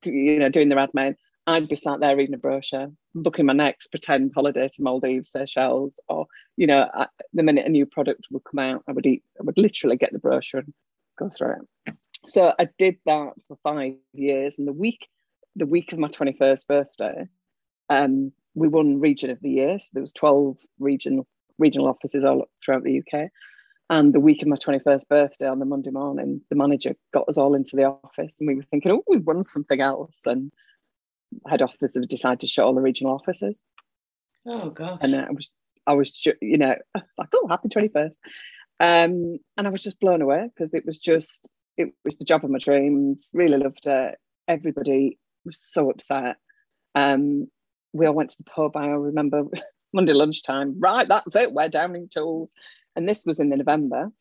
you 0.05 0.39
know, 0.39 0.49
doing 0.49 0.69
their 0.69 0.85
admin, 0.85 1.15
I'd 1.45 1.67
be 1.67 1.75
sat 1.75 1.99
there 1.99 2.15
reading 2.15 2.35
a 2.35 2.37
brochure, 2.37 2.91
booking 3.15 3.45
my 3.45 3.53
next 3.53 3.87
pretend 3.87 4.31
holiday 4.33 4.69
to 4.69 4.81
Maldives, 4.81 5.31
Seychelles, 5.31 5.99
or 6.07 6.27
you 6.55 6.67
know, 6.67 6.89
I, 6.93 7.07
the 7.33 7.43
minute 7.43 7.65
a 7.65 7.69
new 7.69 7.85
product 7.85 8.27
would 8.31 8.43
come 8.43 8.59
out, 8.59 8.83
I 8.87 8.93
would 8.93 9.05
eat, 9.05 9.23
I 9.39 9.43
would 9.43 9.57
literally 9.57 9.97
get 9.97 10.13
the 10.13 10.19
brochure 10.19 10.61
and 10.61 10.73
go 11.17 11.29
through 11.29 11.55
it. 11.85 11.95
So 12.25 12.53
I 12.57 12.69
did 12.77 12.97
that 13.05 13.33
for 13.47 13.57
five 13.63 13.95
years, 14.13 14.57
and 14.57 14.67
the 14.67 14.73
week, 14.73 15.07
the 15.55 15.65
week 15.65 15.91
of 15.91 15.99
my 15.99 16.07
twenty 16.07 16.33
first 16.33 16.67
birthday, 16.67 17.27
um, 17.89 18.31
we 18.55 18.69
won 18.69 19.01
Region 19.01 19.29
of 19.29 19.41
the 19.41 19.49
Year. 19.49 19.77
So 19.79 19.89
there 19.93 20.01
was 20.01 20.13
twelve 20.13 20.57
regional 20.79 21.27
regional 21.59 21.87
offices 21.87 22.23
all 22.23 22.47
throughout 22.63 22.83
the 22.83 22.99
UK, 22.99 23.29
and 23.89 24.13
the 24.13 24.19
week 24.19 24.41
of 24.41 24.47
my 24.47 24.55
21st 24.55 25.07
birthday 25.07 25.47
on 25.47 25.59
the 25.59 25.65
Monday 25.65 25.91
morning, 25.91 26.41
the 26.49 26.55
manager 26.55 26.95
got 27.13 27.27
us 27.27 27.37
all 27.37 27.53
into 27.53 27.75
the 27.75 27.83
office 27.83 28.35
and 28.39 28.47
we 28.47 28.55
were 28.55 28.63
thinking, 28.63 28.91
oh, 28.91 29.03
we've 29.07 29.25
won 29.25 29.43
something 29.43 29.81
else. 29.81 30.21
And 30.25 30.51
head 31.47 31.61
office 31.61 31.95
have 31.95 32.07
decided 32.07 32.39
to 32.41 32.47
shut 32.47 32.65
all 32.65 32.73
the 32.73 32.81
regional 32.81 33.13
offices. 33.13 33.63
Oh, 34.45 34.69
gosh. 34.69 34.99
And 35.01 35.15
I 35.15 35.31
was, 35.31 35.51
I 35.85 35.93
was, 35.93 36.25
you 36.41 36.57
know, 36.57 36.75
I 36.95 36.99
was 36.99 37.13
like, 37.17 37.29
oh, 37.35 37.47
happy 37.47 37.69
21st. 37.69 38.17
Um, 38.79 39.37
and 39.57 39.67
I 39.67 39.69
was 39.69 39.83
just 39.83 39.99
blown 39.99 40.21
away 40.21 40.49
because 40.55 40.73
it 40.73 40.85
was 40.85 40.97
just, 40.97 41.47
it 41.77 41.93
was 42.05 42.17
the 42.17 42.25
job 42.25 42.45
of 42.45 42.51
my 42.51 42.59
dreams. 42.59 43.31
Really 43.33 43.57
loved 43.57 43.85
it. 43.85 44.15
Everybody 44.47 45.19
was 45.45 45.59
so 45.59 45.89
upset. 45.89 46.37
Um, 46.95 47.47
we 47.91 48.05
all 48.05 48.13
went 48.13 48.29
to 48.31 48.37
the 48.37 48.49
pub. 48.49 48.77
I 48.77 48.87
remember 48.87 49.43
Monday 49.93 50.13
lunchtime. 50.13 50.75
Right, 50.79 51.07
that's 51.07 51.35
it. 51.35 51.53
We're 51.53 51.69
downing 51.69 52.07
tools 52.09 52.53
and 52.95 53.07
this 53.07 53.25
was 53.25 53.39
in 53.39 53.49
the 53.49 53.57
November, 53.57 54.11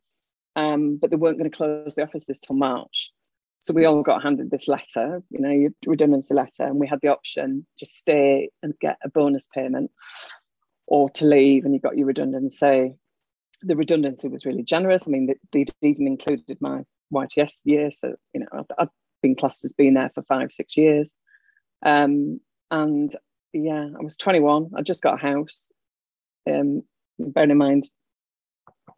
um, 0.57 0.99
but 1.01 1.11
they 1.11 1.17
weren't 1.17 1.39
going 1.39 1.51
to 1.51 1.57
close 1.57 1.95
the 1.95 2.03
offices 2.03 2.39
till 2.39 2.57
March. 2.57 3.11
so 3.61 3.73
we 3.73 3.85
all 3.85 4.03
got 4.03 4.23
handed 4.23 4.51
this 4.51 4.69
letter, 4.69 5.23
you 5.31 5.41
know, 5.41 5.69
redundancy 5.87 6.35
letter, 6.35 6.65
and 6.65 6.79
we 6.79 6.87
had 6.87 7.01
the 7.03 7.09
option 7.09 7.67
to 7.79 7.87
stay 7.87 8.51
and 8.63 8.75
get 8.81 8.99
a 9.05 9.09
bonus 9.09 9.49
payment 9.55 9.91
or 10.87 11.09
to 11.11 11.25
leave 11.25 11.65
and 11.65 11.75
you 11.75 11.81
got 11.81 11.97
your 11.97 12.07
redundancy. 12.07 12.95
The 13.63 13.77
redundancy 13.77 14.29
was 14.29 14.45
really 14.45 14.63
generous. 14.63 15.07
I 15.07 15.11
mean, 15.11 15.35
they'd 15.53 15.73
even 15.81 16.07
included 16.07 16.59
my 16.61 16.83
YTS 17.13 17.61
year. 17.65 17.91
So, 17.91 18.15
you 18.35 18.41
know, 18.41 18.47
I've, 18.53 18.67
I've 18.79 18.89
been 19.23 19.37
classed 19.37 19.65
as 19.65 19.73
being 19.73 19.95
there 19.95 20.11
for 20.15 20.23
five, 20.25 20.53
six 20.53 20.77
years. 20.77 21.15
Um, 21.85 22.41
and 22.71 23.15
yeah, 23.53 23.89
I 23.99 24.03
was 24.03 24.17
21. 24.17 24.73
I 24.77 24.83
just 24.83 25.03
got 25.03 25.15
a 25.15 25.27
house. 25.27 25.71
Um, 26.51 26.83
bearing 27.19 27.51
in 27.51 27.59
mind, 27.59 27.89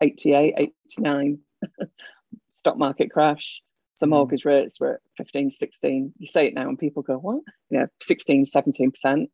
88, 0.00 0.54
89, 0.98 1.38
stock 2.52 2.78
market 2.78 3.10
crash. 3.10 3.62
So 3.94 4.06
hmm. 4.06 4.10
mortgage 4.10 4.44
rates 4.44 4.80
were 4.80 4.94
at 4.94 5.00
15, 5.18 5.50
16. 5.50 6.12
You 6.18 6.26
say 6.26 6.48
it 6.48 6.54
now 6.54 6.68
and 6.68 6.78
people 6.78 7.02
go, 7.02 7.16
what? 7.16 7.42
You 7.70 7.80
know, 7.80 7.86
16, 8.00 8.46
17%. 8.46 9.26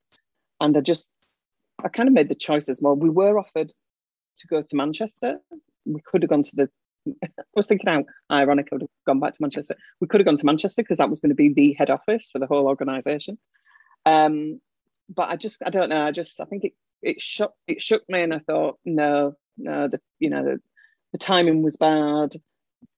And 0.60 0.76
I 0.76 0.80
just, 0.80 1.08
I 1.82 1.88
kind 1.88 2.08
of 2.08 2.14
made 2.14 2.28
the 2.28 2.34
choice 2.34 2.68
as 2.68 2.80
well. 2.82 2.94
We 2.94 3.08
were 3.08 3.38
offered 3.38 3.72
to 4.38 4.46
go 4.46 4.62
to 4.62 4.76
Manchester. 4.76 5.38
We 5.86 6.00
could 6.04 6.22
have 6.22 6.30
gone 6.30 6.42
to 6.42 6.56
the, 6.56 6.70
I 7.24 7.28
was 7.54 7.66
thinking 7.66 7.88
how 7.88 8.04
ironic 8.30 8.68
I 8.70 8.74
would 8.74 8.82
have 8.82 8.90
gone 9.06 9.20
back 9.20 9.32
to 9.32 9.42
Manchester. 9.42 9.76
We 10.00 10.06
could 10.06 10.20
have 10.20 10.26
gone 10.26 10.36
to 10.36 10.46
Manchester 10.46 10.82
because 10.82 10.98
that 10.98 11.08
was 11.08 11.20
going 11.20 11.30
to 11.30 11.34
be 11.34 11.52
the 11.52 11.74
head 11.78 11.90
office 11.90 12.30
for 12.30 12.38
the 12.38 12.46
whole 12.46 12.66
organisation. 12.66 13.38
Um, 14.04 14.60
but 15.08 15.28
I 15.30 15.36
just, 15.36 15.62
I 15.64 15.70
don't 15.70 15.88
know. 15.88 16.02
I 16.02 16.12
just, 16.12 16.40
I 16.40 16.44
think 16.44 16.64
it, 16.64 16.72
it 17.02 17.22
shook, 17.22 17.52
it 17.66 17.82
shook 17.82 18.02
me 18.08 18.20
and 18.20 18.34
I 18.34 18.40
thought, 18.40 18.78
no, 18.84 19.34
no, 19.62 19.88
the, 19.88 20.00
you 20.18 20.30
know, 20.30 20.44
the, 20.44 20.60
the 21.12 21.18
timing 21.18 21.62
was 21.62 21.76
bad. 21.76 22.34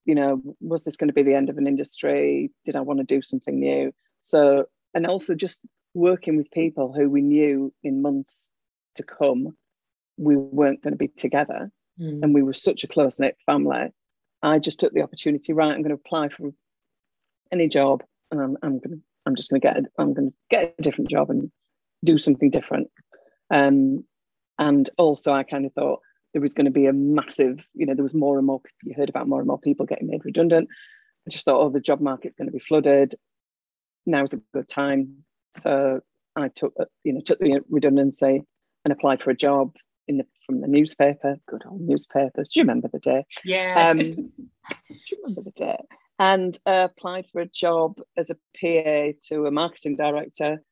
You 0.04 0.14
know, 0.14 0.42
was 0.60 0.82
this 0.82 0.96
going 0.96 1.08
to 1.08 1.14
be 1.14 1.22
the 1.22 1.34
end 1.34 1.48
of 1.48 1.58
an 1.58 1.66
industry? 1.66 2.50
Did 2.64 2.76
I 2.76 2.80
want 2.80 2.98
to 2.98 3.04
do 3.04 3.22
something 3.22 3.58
new? 3.58 3.92
So, 4.20 4.66
and 4.94 5.06
also 5.06 5.34
just 5.34 5.60
working 5.94 6.36
with 6.36 6.50
people 6.50 6.92
who 6.92 7.08
we 7.08 7.22
knew 7.22 7.72
in 7.82 8.02
months 8.02 8.50
to 8.96 9.02
come, 9.02 9.56
we 10.16 10.36
weren't 10.36 10.82
going 10.82 10.92
to 10.92 10.98
be 10.98 11.08
together. 11.08 11.70
Mm. 12.00 12.22
And 12.22 12.34
we 12.34 12.42
were 12.42 12.52
such 12.52 12.84
a 12.84 12.88
close 12.88 13.18
knit 13.18 13.36
family. 13.46 13.92
I 14.42 14.58
just 14.58 14.80
took 14.80 14.92
the 14.92 15.02
opportunity, 15.02 15.52
right, 15.52 15.72
I'm 15.72 15.82
going 15.82 15.96
to 15.96 16.02
apply 16.04 16.30
for 16.30 16.50
any 17.52 17.68
job 17.68 18.02
and 18.30 18.40
I'm, 18.40 18.56
I'm 18.62 18.78
going 18.78 18.96
to, 18.96 19.00
I'm 19.24 19.36
just 19.36 19.50
going 19.50 19.60
to 19.60 19.66
get, 19.66 19.76
a, 19.76 19.82
I'm 19.98 20.14
going 20.14 20.30
to 20.30 20.34
get 20.50 20.74
a 20.78 20.82
different 20.82 21.10
job 21.10 21.30
and 21.30 21.50
do 22.04 22.18
something 22.18 22.50
different. 22.50 22.90
Um, 23.50 24.04
and 24.58 24.88
also 24.98 25.32
I 25.32 25.44
kind 25.44 25.66
of 25.66 25.72
thought 25.74 26.00
there 26.32 26.42
was 26.42 26.54
going 26.54 26.64
to 26.64 26.70
be 26.70 26.86
a 26.86 26.92
massive, 26.92 27.58
you 27.74 27.86
know, 27.86 27.94
there 27.94 28.02
was 28.02 28.14
more 28.14 28.38
and 28.38 28.46
more, 28.46 28.60
you 28.82 28.94
heard 28.96 29.08
about 29.08 29.28
more 29.28 29.40
and 29.40 29.48
more 29.48 29.58
people 29.58 29.86
getting 29.86 30.08
made 30.08 30.24
redundant. 30.24 30.68
I 31.26 31.30
just 31.30 31.44
thought, 31.44 31.60
oh, 31.60 31.70
the 31.70 31.80
job 31.80 32.00
market's 32.00 32.34
going 32.34 32.48
to 32.48 32.52
be 32.52 32.58
flooded. 32.58 33.14
Now's 34.06 34.32
a 34.32 34.40
good 34.52 34.68
time. 34.68 35.24
So 35.52 36.00
I 36.34 36.48
took, 36.48 36.74
you 37.04 37.12
know, 37.12 37.20
took 37.20 37.38
the 37.38 37.60
redundancy 37.68 38.42
and 38.84 38.92
applied 38.92 39.22
for 39.22 39.30
a 39.30 39.36
job 39.36 39.76
in 40.08 40.18
the 40.18 40.26
from 40.46 40.60
the 40.60 40.66
newspaper. 40.66 41.36
Good 41.46 41.62
old 41.68 41.80
newspapers. 41.80 42.48
Do 42.48 42.60
you 42.60 42.64
remember 42.64 42.88
the 42.92 42.98
day? 42.98 43.24
Yeah. 43.44 43.90
Um, 43.90 43.98
do 43.98 44.32
you 44.88 45.18
remember 45.22 45.42
the 45.42 45.52
day? 45.52 45.78
And 46.18 46.58
uh, 46.66 46.88
applied 46.90 47.26
for 47.32 47.40
a 47.40 47.46
job 47.46 48.00
as 48.16 48.30
a 48.30 48.34
PA 48.34 49.18
to 49.28 49.46
a 49.46 49.50
marketing 49.50 49.96
director. 49.96 50.62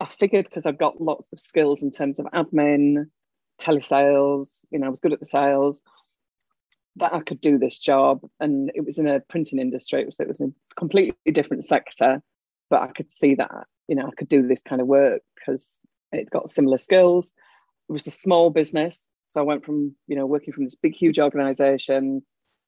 I 0.00 0.06
figured 0.06 0.46
because 0.46 0.66
I've 0.66 0.78
got 0.78 1.00
lots 1.00 1.32
of 1.32 1.38
skills 1.38 1.82
in 1.82 1.90
terms 1.90 2.18
of 2.18 2.26
admin, 2.26 3.06
telesales, 3.60 4.64
you 4.70 4.78
know, 4.78 4.86
I 4.86 4.90
was 4.90 5.00
good 5.00 5.12
at 5.12 5.20
the 5.20 5.26
sales, 5.26 5.80
that 6.96 7.12
I 7.12 7.20
could 7.20 7.40
do 7.40 7.58
this 7.58 7.78
job. 7.78 8.20
And 8.40 8.70
it 8.74 8.84
was 8.84 8.98
in 8.98 9.06
a 9.06 9.20
printing 9.20 9.58
industry. 9.58 10.00
It 10.00 10.06
was, 10.06 10.20
it 10.20 10.28
was 10.28 10.40
a 10.40 10.52
completely 10.76 11.32
different 11.32 11.64
sector, 11.64 12.22
but 12.70 12.82
I 12.82 12.88
could 12.88 13.10
see 13.10 13.34
that, 13.36 13.66
you 13.88 13.96
know, 13.96 14.06
I 14.06 14.14
could 14.16 14.28
do 14.28 14.42
this 14.42 14.62
kind 14.62 14.80
of 14.80 14.86
work 14.86 15.22
because 15.34 15.80
it 16.12 16.30
got 16.30 16.50
similar 16.50 16.78
skills. 16.78 17.32
It 17.88 17.92
was 17.92 18.06
a 18.06 18.12
small 18.12 18.50
business. 18.50 19.10
So 19.28 19.40
I 19.40 19.44
went 19.44 19.64
from, 19.64 19.94
you 20.06 20.16
know, 20.16 20.26
working 20.26 20.52
from 20.52 20.64
this 20.64 20.76
big, 20.76 20.94
huge 20.94 21.18
organization, 21.18 22.22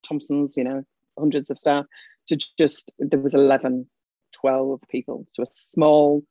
Thomson's, 0.06 0.56
you 0.56 0.64
know, 0.64 0.82
hundreds 1.18 1.48
of 1.48 1.58
staff, 1.58 1.86
to 2.26 2.38
just, 2.58 2.90
there 2.98 3.20
was 3.20 3.34
11, 3.34 3.86
12 4.32 4.80
people. 4.88 5.26
So 5.32 5.44
a 5.44 5.46
small, 5.48 6.22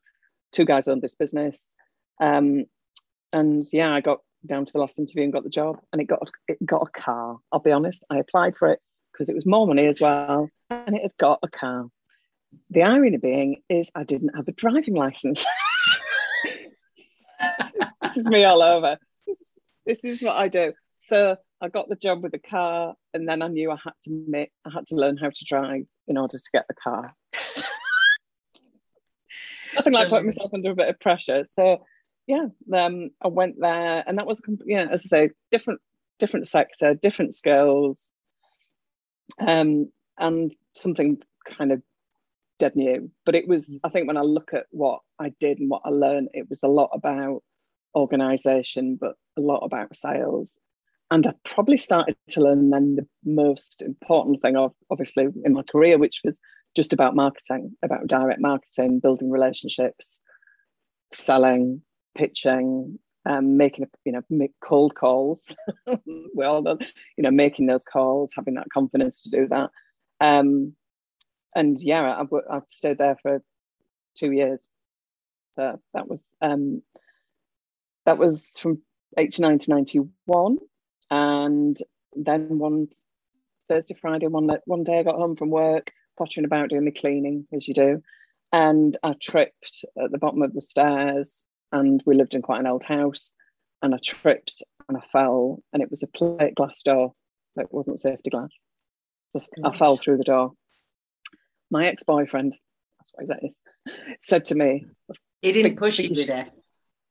two 0.52 0.66
guys 0.66 0.88
owned 0.88 1.02
this 1.02 1.14
business. 1.14 1.74
Um, 2.20 2.66
and 3.32 3.64
yeah, 3.72 3.92
I 3.92 4.00
got 4.00 4.20
down 4.46 4.64
to 4.64 4.72
the 4.72 4.78
last 4.78 4.98
interview 4.98 5.24
and 5.24 5.32
got 5.32 5.44
the 5.44 5.50
job 5.50 5.80
and 5.92 6.00
it 6.00 6.06
got 6.06 6.28
it 6.48 6.64
got 6.64 6.82
a 6.82 7.00
car. 7.00 7.38
I'll 7.52 7.60
be 7.60 7.72
honest, 7.72 8.02
I 8.10 8.18
applied 8.18 8.56
for 8.56 8.70
it 8.72 8.80
because 9.12 9.28
it 9.28 9.34
was 9.34 9.46
more 9.46 9.66
money 9.66 9.86
as 9.86 10.00
well 10.00 10.48
and 10.70 10.96
it 10.96 11.02
had 11.02 11.16
got 11.18 11.40
a 11.42 11.48
car. 11.48 11.86
The 12.70 12.82
irony 12.82 13.16
being 13.16 13.62
is 13.68 13.90
I 13.94 14.04
didn't 14.04 14.36
have 14.36 14.48
a 14.48 14.52
driving 14.52 14.94
license. 14.94 15.44
this 18.02 18.16
is 18.16 18.26
me 18.26 18.44
all 18.44 18.62
over. 18.62 18.98
This, 19.26 19.52
this 19.84 20.04
is 20.04 20.22
what 20.22 20.36
I 20.36 20.48
do. 20.48 20.72
So 20.98 21.36
I 21.60 21.68
got 21.68 21.88
the 21.88 21.96
job 21.96 22.22
with 22.22 22.32
the 22.32 22.38
car, 22.38 22.94
and 23.14 23.28
then 23.28 23.42
I 23.42 23.48
knew 23.48 23.70
I 23.70 23.76
had 23.82 23.94
to 24.04 24.24
make, 24.28 24.50
I 24.64 24.70
had 24.70 24.86
to 24.88 24.94
learn 24.94 25.16
how 25.16 25.30
to 25.30 25.44
drive 25.44 25.84
in 26.06 26.18
order 26.18 26.36
to 26.36 26.50
get 26.52 26.66
the 26.68 26.74
car. 26.74 27.14
Nothing 29.74 29.92
like 29.92 30.08
putting 30.08 30.26
myself 30.26 30.52
under 30.54 30.70
a 30.70 30.74
bit 30.74 30.88
of 30.88 31.00
pressure. 31.00 31.44
So 31.44 31.84
yeah, 32.26 32.46
um, 32.72 33.10
I 33.22 33.28
went 33.28 33.56
there, 33.60 34.04
and 34.06 34.18
that 34.18 34.26
was 34.26 34.40
yeah, 34.64 34.86
as 34.90 35.02
I 35.06 35.08
say, 35.08 35.30
different 35.50 35.80
different 36.18 36.46
sector, 36.48 36.94
different 36.94 37.34
skills, 37.34 38.10
um, 39.46 39.90
and 40.18 40.54
something 40.74 41.18
kind 41.56 41.72
of 41.72 41.82
dead 42.58 42.74
new. 42.74 43.10
But 43.24 43.34
it 43.34 43.46
was, 43.46 43.78
I 43.84 43.88
think, 43.90 44.06
when 44.06 44.16
I 44.16 44.22
look 44.22 44.52
at 44.54 44.66
what 44.70 45.00
I 45.18 45.32
did 45.40 45.58
and 45.58 45.70
what 45.70 45.82
I 45.84 45.90
learned, 45.90 46.30
it 46.32 46.48
was 46.48 46.62
a 46.62 46.68
lot 46.68 46.90
about 46.92 47.42
organization, 47.94 48.96
but 49.00 49.14
a 49.36 49.40
lot 49.40 49.60
about 49.60 49.94
sales. 49.94 50.58
And 51.10 51.26
I 51.26 51.34
probably 51.44 51.76
started 51.76 52.16
to 52.30 52.40
learn 52.40 52.70
then 52.70 52.96
the 52.96 53.06
most 53.24 53.80
important 53.80 54.42
thing 54.42 54.56
of 54.56 54.72
obviously 54.90 55.28
in 55.44 55.52
my 55.52 55.62
career, 55.62 55.98
which 55.98 56.20
was 56.24 56.40
just 56.74 56.92
about 56.92 57.14
marketing, 57.14 57.76
about 57.84 58.08
direct 58.08 58.40
marketing, 58.40 58.98
building 58.98 59.30
relationships, 59.30 60.20
selling, 61.12 61.82
pitching, 62.16 62.98
um, 63.24 63.56
making 63.56 63.86
you 64.04 64.12
know 64.12 64.22
make 64.30 64.52
cold 64.60 64.94
calls. 64.94 65.46
well 66.34 66.62
done, 66.62 66.78
you 67.16 67.22
know, 67.22 67.30
making 67.30 67.66
those 67.66 67.84
calls, 67.84 68.32
having 68.34 68.54
that 68.54 68.70
confidence 68.72 69.22
to 69.22 69.30
do 69.30 69.48
that. 69.48 69.70
Um, 70.20 70.74
and 71.54 71.80
yeah, 71.80 72.20
I've, 72.20 72.28
I've 72.50 72.68
stayed 72.70 72.98
there 72.98 73.16
for 73.22 73.42
two 74.16 74.32
years. 74.32 74.68
So 75.54 75.80
that 75.94 76.08
was 76.08 76.34
um, 76.40 76.82
that 78.04 78.18
was 78.18 78.50
from 78.58 78.82
89 79.18 79.58
to 79.60 79.70
91. 79.70 80.58
And 81.10 81.76
then 82.14 82.58
one 82.58 82.88
Thursday, 83.68 83.94
Friday, 84.00 84.26
one, 84.28 84.48
one 84.64 84.84
day 84.84 84.98
I 84.98 85.02
got 85.02 85.16
home 85.16 85.36
from 85.36 85.50
work, 85.50 85.92
pottering 86.16 86.44
about 86.44 86.70
doing 86.70 86.84
the 86.84 86.92
cleaning, 86.92 87.46
as 87.54 87.66
you 87.66 87.74
do. 87.74 88.02
And 88.52 88.96
I 89.02 89.14
tripped 89.20 89.84
at 90.02 90.12
the 90.12 90.18
bottom 90.18 90.42
of 90.42 90.54
the 90.54 90.60
stairs, 90.60 91.44
and 91.72 92.02
we 92.06 92.14
lived 92.14 92.34
in 92.34 92.42
quite 92.42 92.60
an 92.60 92.66
old 92.66 92.82
house. 92.82 93.32
And 93.82 93.94
I 93.94 93.98
tripped 94.02 94.62
and 94.88 94.96
I 94.96 95.00
fell, 95.12 95.62
and 95.72 95.82
it 95.82 95.90
was 95.90 96.02
a 96.02 96.06
plate 96.06 96.54
glass 96.54 96.82
door. 96.82 97.12
It 97.56 97.68
wasn't 97.70 98.00
safety 98.00 98.30
glass. 98.30 98.50
So 99.30 99.40
Gosh. 99.40 99.74
I 99.74 99.78
fell 99.78 99.96
through 99.96 100.18
the 100.18 100.24
door. 100.24 100.52
My 101.70 101.86
ex 101.86 102.02
boyfriend, 102.04 102.54
that's 102.98 103.10
what 103.12 103.28
that 103.28 103.44
is, 103.44 103.56
said 104.22 104.46
to 104.46 104.54
me, 104.54 104.86
He 105.42 105.52
didn't 105.52 105.76
push 105.76 105.98
you, 105.98 106.14
did 106.14 106.28
he? 106.28 106.44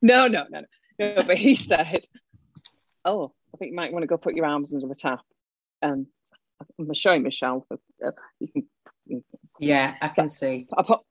No, 0.02 0.28
no, 0.28 0.46
no, 0.50 0.62
no. 0.62 0.62
No, 0.98 1.24
but 1.24 1.38
he 1.38 1.56
said, 1.56 2.06
"Oh, 3.04 3.34
I 3.54 3.58
think 3.58 3.72
you 3.72 3.76
might 3.76 3.92
want 3.92 4.04
to 4.04 4.08
go 4.08 4.18
put 4.18 4.36
your 4.36 4.46
arms 4.46 4.74
under 4.74 4.88
the 4.88 4.96
tap." 4.96 5.22
Um, 5.82 6.08
I'm 6.80 6.94
showing 6.94 7.24
Michelle. 7.24 7.68
Uh, 7.72 8.12
you 8.40 8.48
can, 8.48 9.24
yeah, 9.60 9.96
I 10.02 10.08
can 10.10 10.30
see. 10.30 10.68
I 10.76 10.84
put, 10.84 11.02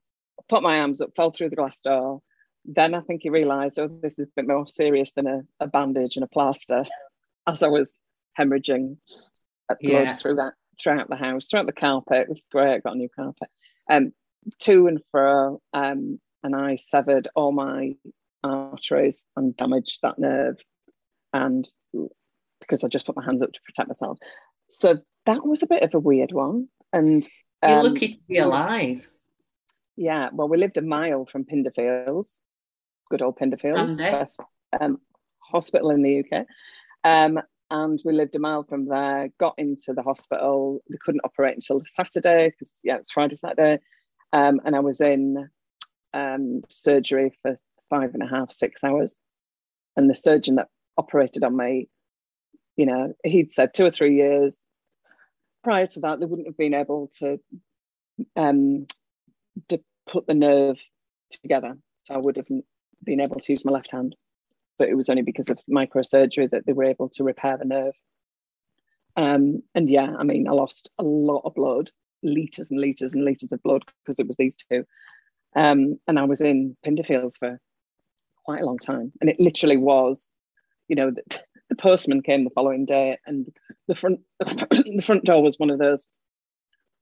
put 0.49 0.63
my 0.63 0.79
arms 0.79 1.01
up, 1.01 1.11
fell 1.15 1.31
through 1.31 1.49
the 1.49 1.55
glass 1.55 1.81
door. 1.81 2.21
Then 2.67 2.95
I 2.95 3.01
think 3.01 3.21
he 3.23 3.29
realised, 3.29 3.79
oh, 3.79 3.87
this 4.01 4.17
is 4.17 4.27
a 4.27 4.31
bit 4.35 4.47
more 4.47 4.67
serious 4.67 5.11
than 5.13 5.27
a, 5.27 5.41
a 5.59 5.67
bandage 5.67 6.15
and 6.15 6.23
a 6.23 6.27
plaster. 6.27 6.85
As 7.47 7.61
I 7.61 7.67
was 7.67 7.99
hemorrhaging 8.39 8.97
blood 9.67 9.77
yeah. 9.81 10.15
through 10.15 10.35
that 10.35 10.53
throughout 10.81 11.09
the 11.09 11.15
house, 11.15 11.47
throughout 11.47 11.65
the 11.65 11.73
carpet. 11.73 12.23
It 12.23 12.29
was 12.29 12.45
great. 12.51 12.75
I 12.75 12.79
got 12.79 12.95
a 12.95 12.97
new 12.97 13.09
carpet. 13.15 13.49
Um, 13.89 14.13
to 14.61 14.87
and 14.87 14.99
fro, 15.11 15.61
um, 15.73 16.19
and 16.43 16.55
I 16.55 16.75
severed 16.75 17.27
all 17.35 17.51
my 17.51 17.95
arteries 18.43 19.25
and 19.35 19.55
damaged 19.55 19.99
that 20.03 20.19
nerve. 20.19 20.57
And 21.33 21.67
because 22.59 22.83
I 22.83 22.87
just 22.87 23.05
put 23.05 23.15
my 23.15 23.25
hands 23.25 23.41
up 23.41 23.51
to 23.51 23.59
protect 23.65 23.89
myself. 23.89 24.17
So 24.69 24.95
that 25.25 25.45
was 25.45 25.63
a 25.63 25.67
bit 25.67 25.83
of 25.83 25.93
a 25.93 25.99
weird 25.99 26.31
one. 26.31 26.67
And 26.93 27.27
um, 27.63 27.71
you're 27.71 27.83
lucky 27.83 28.07
to 28.13 28.19
be 28.27 28.37
alive. 28.37 29.07
Yeah, 29.97 30.29
well, 30.31 30.49
we 30.49 30.57
lived 30.57 30.77
a 30.77 30.81
mile 30.81 31.25
from 31.25 31.45
Pinderfields, 31.45 32.39
good 33.09 33.21
old 33.21 33.37
Pinderfields, 33.37 33.97
best 33.97 34.39
um, 34.79 34.99
hospital 35.39 35.91
in 35.91 36.01
the 36.01 36.19
UK. 36.19 36.45
Um, 37.03 37.39
and 37.71 37.99
we 38.05 38.13
lived 38.13 38.35
a 38.35 38.39
mile 38.39 38.63
from 38.63 38.87
there. 38.87 39.29
Got 39.39 39.55
into 39.57 39.93
the 39.93 40.03
hospital. 40.03 40.81
They 40.89 40.97
couldn't 40.99 41.21
operate 41.23 41.55
until 41.55 41.81
Saturday 41.87 42.49
because 42.49 42.71
yeah, 42.83 42.97
it's 42.97 43.11
Friday 43.11 43.37
Saturday, 43.37 43.79
um, 44.33 44.61
and 44.65 44.75
I 44.75 44.79
was 44.79 45.01
in 45.01 45.49
um, 46.13 46.61
surgery 46.69 47.33
for 47.41 47.55
five 47.89 48.13
and 48.13 48.23
a 48.23 48.27
half, 48.27 48.51
six 48.51 48.83
hours. 48.83 49.19
And 49.97 50.09
the 50.09 50.15
surgeon 50.15 50.55
that 50.55 50.67
operated 50.97 51.43
on 51.43 51.55
me, 51.55 51.89
you 52.75 52.85
know, 52.85 53.13
he'd 53.23 53.53
said 53.53 53.73
two 53.73 53.85
or 53.85 53.91
three 53.91 54.15
years 54.15 54.67
prior 55.65 55.87
to 55.87 55.99
that, 56.01 56.19
they 56.19 56.25
wouldn't 56.25 56.47
have 56.47 56.57
been 56.57 56.75
able 56.75 57.09
to, 57.17 57.39
um, 58.35 58.85
to 59.67 59.81
put 60.07 60.27
the 60.27 60.35
nerve 60.35 60.79
together. 61.31 61.75
So 62.03 62.13
I 62.13 62.17
would 62.17 62.37
have 62.37 62.47
been 63.05 63.21
able 63.21 63.39
to 63.39 63.53
use 63.53 63.65
my 63.65 63.71
left 63.71 63.91
hand. 63.91 64.15
But 64.77 64.89
it 64.89 64.95
was 64.95 65.09
only 65.09 65.21
because 65.21 65.49
of 65.49 65.59
microsurgery 65.71 66.49
that 66.49 66.65
they 66.65 66.73
were 66.73 66.83
able 66.83 67.09
to 67.09 67.23
repair 67.23 67.57
the 67.57 67.65
nerve. 67.65 67.93
Um, 69.15 69.63
and 69.73 69.89
yeah, 69.89 70.13
I 70.17 70.23
mean, 70.23 70.47
I 70.47 70.51
lost 70.51 70.89
a 70.99 71.03
lot 71.03 71.43
of 71.45 71.55
blood, 71.55 71.91
liters 72.23 72.71
and 72.71 72.79
liters 72.79 73.13
and 73.13 73.23
liters 73.23 73.53
of 73.53 73.63
blood 73.63 73.83
because 74.03 74.19
it 74.19 74.27
was 74.27 74.35
these 74.35 74.57
two. 74.57 74.85
Um, 75.55 75.99
and 76.07 76.19
I 76.19 76.25
was 76.25 76.41
in 76.41 76.75
Pinderfields 76.85 77.37
for 77.39 77.59
quite 78.43 78.61
a 78.61 78.65
long 78.65 78.77
time. 78.77 79.11
And 79.21 79.29
it 79.29 79.39
literally 79.39 79.77
was, 79.77 80.35
you 80.87 80.95
know, 80.95 81.11
the, 81.11 81.23
the 81.69 81.75
postman 81.75 82.21
came 82.21 82.43
the 82.43 82.49
following 82.51 82.85
day 82.85 83.17
and 83.25 83.47
the 83.87 83.95
front 83.95 84.19
the 84.39 85.03
front 85.03 85.23
door 85.23 85.41
was 85.41 85.57
one 85.57 85.69
of 85.69 85.79
those 85.79 86.07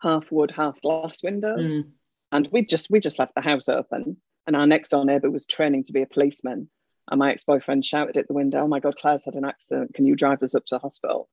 half 0.01 0.31
wood, 0.31 0.51
half 0.51 0.79
glass 0.81 1.21
windows. 1.23 1.81
Mm. 1.81 1.89
And 2.31 2.49
we 2.51 2.65
just 2.65 2.89
we 2.89 2.99
just 2.99 3.19
left 3.19 3.35
the 3.35 3.41
house 3.41 3.69
open. 3.69 4.17
And 4.45 4.55
our 4.55 4.67
next 4.67 4.89
door 4.89 5.05
neighbour 5.05 5.31
was 5.31 5.45
training 5.45 5.85
to 5.85 5.93
be 5.93 6.01
a 6.01 6.07
policeman. 6.07 6.69
And 7.09 7.19
my 7.19 7.31
ex-boyfriend 7.31 7.83
shouted 7.83 8.17
at 8.17 8.27
the 8.27 8.33
window, 8.33 8.61
Oh 8.61 8.67
my 8.67 8.79
God, 8.79 8.95
Claire's 8.97 9.25
had 9.25 9.35
an 9.35 9.45
accident. 9.45 9.93
Can 9.93 10.05
you 10.05 10.15
drive 10.15 10.41
us 10.43 10.55
up 10.55 10.65
to 10.65 10.75
the 10.75 10.79
hospital? 10.79 11.29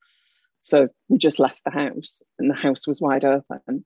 So 0.63 0.89
we 1.09 1.19
just 1.19 1.39
left 1.39 1.63
the 1.65 1.71
house 1.71 2.23
and 2.39 2.51
the 2.51 2.55
house 2.55 2.87
was 2.87 3.01
wide 3.01 3.25
open. 3.25 3.85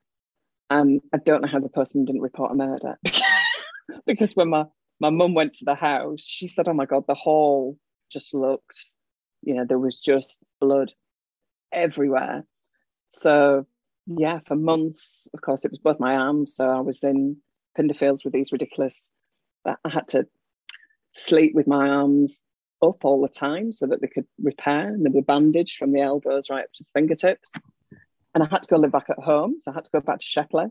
Um, 0.70 1.00
I 1.12 1.18
don't 1.18 1.42
know 1.42 1.48
how 1.48 1.60
the 1.60 1.68
person 1.68 2.04
didn't 2.04 2.22
report 2.22 2.52
a 2.52 2.54
murder 2.54 2.98
because 4.06 4.32
when 4.34 4.48
my 4.48 4.64
my 5.00 5.10
mum 5.10 5.34
went 5.34 5.54
to 5.54 5.64
the 5.64 5.74
house, 5.74 6.24
she 6.24 6.48
said, 6.48 6.68
"Oh 6.68 6.72
my 6.72 6.86
god, 6.86 7.04
the 7.06 7.14
hall 7.14 7.76
just 8.10 8.32
looked, 8.32 8.94
you 9.42 9.54
know, 9.54 9.64
there 9.68 9.78
was 9.78 9.98
just 9.98 10.40
blood 10.60 10.92
everywhere." 11.72 12.44
So 13.10 13.66
yeah, 14.06 14.40
for 14.46 14.56
months, 14.56 15.28
of 15.34 15.40
course, 15.40 15.64
it 15.64 15.70
was 15.70 15.80
both 15.80 16.00
my 16.00 16.16
arms. 16.16 16.54
So 16.54 16.68
I 16.68 16.80
was 16.80 17.04
in 17.04 17.38
Pinderfields 17.78 18.24
with 18.24 18.32
these 18.32 18.52
ridiculous. 18.52 19.10
I 19.66 19.88
had 19.88 20.08
to 20.08 20.26
sleep 21.14 21.54
with 21.54 21.66
my 21.66 21.88
arms 21.88 22.40
up 22.82 23.04
all 23.04 23.22
the 23.22 23.28
time 23.28 23.72
so 23.72 23.86
that 23.86 24.00
they 24.00 24.08
could 24.08 24.26
repair, 24.42 24.88
and 24.88 25.04
they 25.04 25.10
were 25.10 25.22
bandaged 25.22 25.78
from 25.78 25.92
the 25.92 26.00
elbows 26.00 26.50
right 26.50 26.64
up 26.64 26.72
to 26.74 26.84
the 26.84 26.90
fingertips 27.00 27.52
and 28.34 28.42
I 28.42 28.48
had 28.50 28.62
to 28.62 28.68
go 28.68 28.76
live 28.76 28.92
back 28.92 29.06
at 29.10 29.18
home. 29.18 29.56
So 29.60 29.70
I 29.70 29.74
had 29.74 29.84
to 29.84 29.90
go 29.90 30.00
back 30.00 30.18
to 30.18 30.26
Shepley 30.26 30.66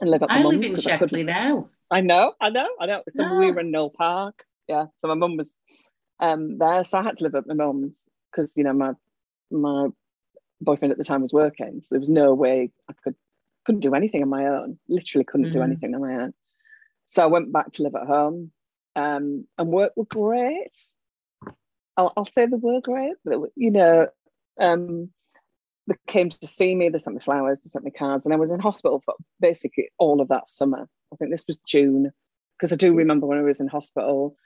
and 0.00 0.10
live 0.10 0.22
at 0.22 0.28
my 0.28 0.38
I 0.38 0.42
live 0.42 0.62
in 0.62 0.80
Shepley 0.80 1.22
now. 1.22 1.68
I 1.90 2.00
know, 2.00 2.34
I 2.40 2.50
know, 2.50 2.68
I 2.80 2.86
know. 2.86 3.02
So 3.08 3.24
no. 3.24 3.36
we 3.36 3.52
were 3.52 3.60
in 3.60 3.70
Knoll 3.70 3.90
Park. 3.90 4.44
Yeah. 4.66 4.86
So 4.96 5.08
my 5.08 5.14
mum 5.14 5.36
was 5.36 5.54
um, 6.20 6.58
there. 6.58 6.82
So 6.84 6.98
I 6.98 7.02
had 7.02 7.18
to 7.18 7.24
live 7.24 7.34
at 7.36 7.46
my 7.46 7.54
mum's 7.54 8.02
because, 8.30 8.54
you 8.56 8.64
know, 8.64 8.72
my 8.72 8.92
my 9.50 9.88
boyfriend 10.60 10.92
at 10.92 10.98
the 10.98 11.04
time 11.04 11.22
was 11.22 11.32
working. 11.32 11.80
So 11.82 11.88
there 11.90 12.00
was 12.00 12.10
no 12.10 12.34
way 12.34 12.70
I 12.90 12.94
could 13.04 13.14
couldn't 13.64 13.80
do 13.80 13.94
anything 13.94 14.22
on 14.22 14.28
my 14.28 14.46
own. 14.46 14.78
Literally 14.88 15.24
couldn't 15.24 15.46
mm-hmm. 15.46 15.58
do 15.58 15.62
anything 15.62 15.94
on 15.94 16.00
my 16.00 16.14
own. 16.14 16.34
So 17.08 17.22
I 17.22 17.26
went 17.26 17.52
back 17.52 17.72
to 17.72 17.82
live 17.82 17.94
at 17.94 18.06
home. 18.06 18.50
Um, 18.96 19.46
and 19.58 19.68
work 19.68 19.92
were 19.96 20.04
great. 20.04 20.76
I'll, 21.96 22.12
I'll 22.16 22.26
say 22.26 22.46
the 22.46 22.56
were 22.56 22.80
great, 22.80 23.14
but 23.24 23.40
you 23.56 23.70
know, 23.70 24.08
um, 24.60 25.10
they 25.86 25.94
came 26.06 26.30
to 26.30 26.46
see 26.46 26.74
me, 26.74 26.88
they 26.88 26.98
sent 26.98 27.16
me 27.16 27.22
flowers, 27.22 27.60
they 27.60 27.70
sent 27.70 27.84
me 27.84 27.90
cards, 27.90 28.24
and 28.24 28.32
I 28.32 28.36
was 28.38 28.50
in 28.50 28.60
hospital 28.60 29.02
for 29.04 29.14
basically 29.40 29.90
all 29.98 30.20
of 30.20 30.28
that 30.28 30.48
summer. 30.48 30.88
I 31.12 31.16
think 31.16 31.30
this 31.30 31.44
was 31.46 31.58
June, 31.66 32.10
because 32.58 32.72
I 32.72 32.76
do 32.76 32.94
remember 32.94 33.26
when 33.26 33.38
I 33.38 33.42
was 33.42 33.60
in 33.60 33.68
hospital 33.68 34.36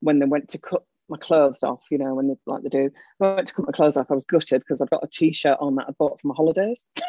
when 0.00 0.18
they 0.18 0.26
went 0.26 0.50
to 0.50 0.58
cut 0.58 0.84
my 1.08 1.16
clothes 1.16 1.62
off, 1.62 1.80
you 1.90 1.98
know, 1.98 2.14
when 2.14 2.28
they 2.28 2.34
like 2.46 2.62
they 2.62 2.68
do. 2.68 2.90
When 3.18 3.30
I 3.30 3.34
went 3.36 3.48
to 3.48 3.54
cut 3.54 3.66
my 3.66 3.72
clothes 3.72 3.96
off, 3.96 4.10
I 4.10 4.14
was 4.14 4.24
gutted 4.24 4.60
because 4.60 4.80
I've 4.80 4.90
got 4.90 5.04
a 5.04 5.08
t-shirt 5.08 5.58
on 5.60 5.76
that 5.76 5.86
I 5.88 5.92
bought 5.92 6.20
for 6.20 6.28
my 6.28 6.34
holidays. 6.36 6.88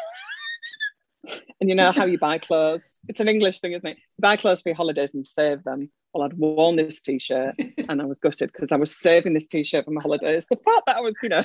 and 1.60 1.68
you 1.68 1.74
know 1.74 1.92
how 1.92 2.04
you 2.04 2.18
buy 2.18 2.38
clothes? 2.38 2.98
It's 3.08 3.20
an 3.20 3.28
English 3.28 3.60
thing, 3.60 3.72
isn't 3.72 3.86
it? 3.86 3.96
You 3.96 4.22
buy 4.22 4.36
clothes 4.36 4.62
for 4.62 4.70
your 4.70 4.76
holidays 4.76 5.14
and 5.14 5.26
save 5.26 5.62
them. 5.64 5.90
Well, 6.12 6.24
I'd 6.24 6.32
worn 6.32 6.76
this 6.76 7.00
t-shirt 7.00 7.54
and 7.88 8.02
I 8.02 8.04
was 8.04 8.18
gutted 8.18 8.52
because 8.52 8.72
I 8.72 8.76
was 8.76 8.96
saving 8.96 9.34
this 9.34 9.46
t-shirt 9.46 9.84
for 9.84 9.92
my 9.92 10.00
holidays. 10.00 10.46
The 10.50 10.56
fact 10.56 10.86
that 10.86 10.96
I 10.96 11.00
was, 11.00 11.14
you 11.22 11.28
know, 11.28 11.44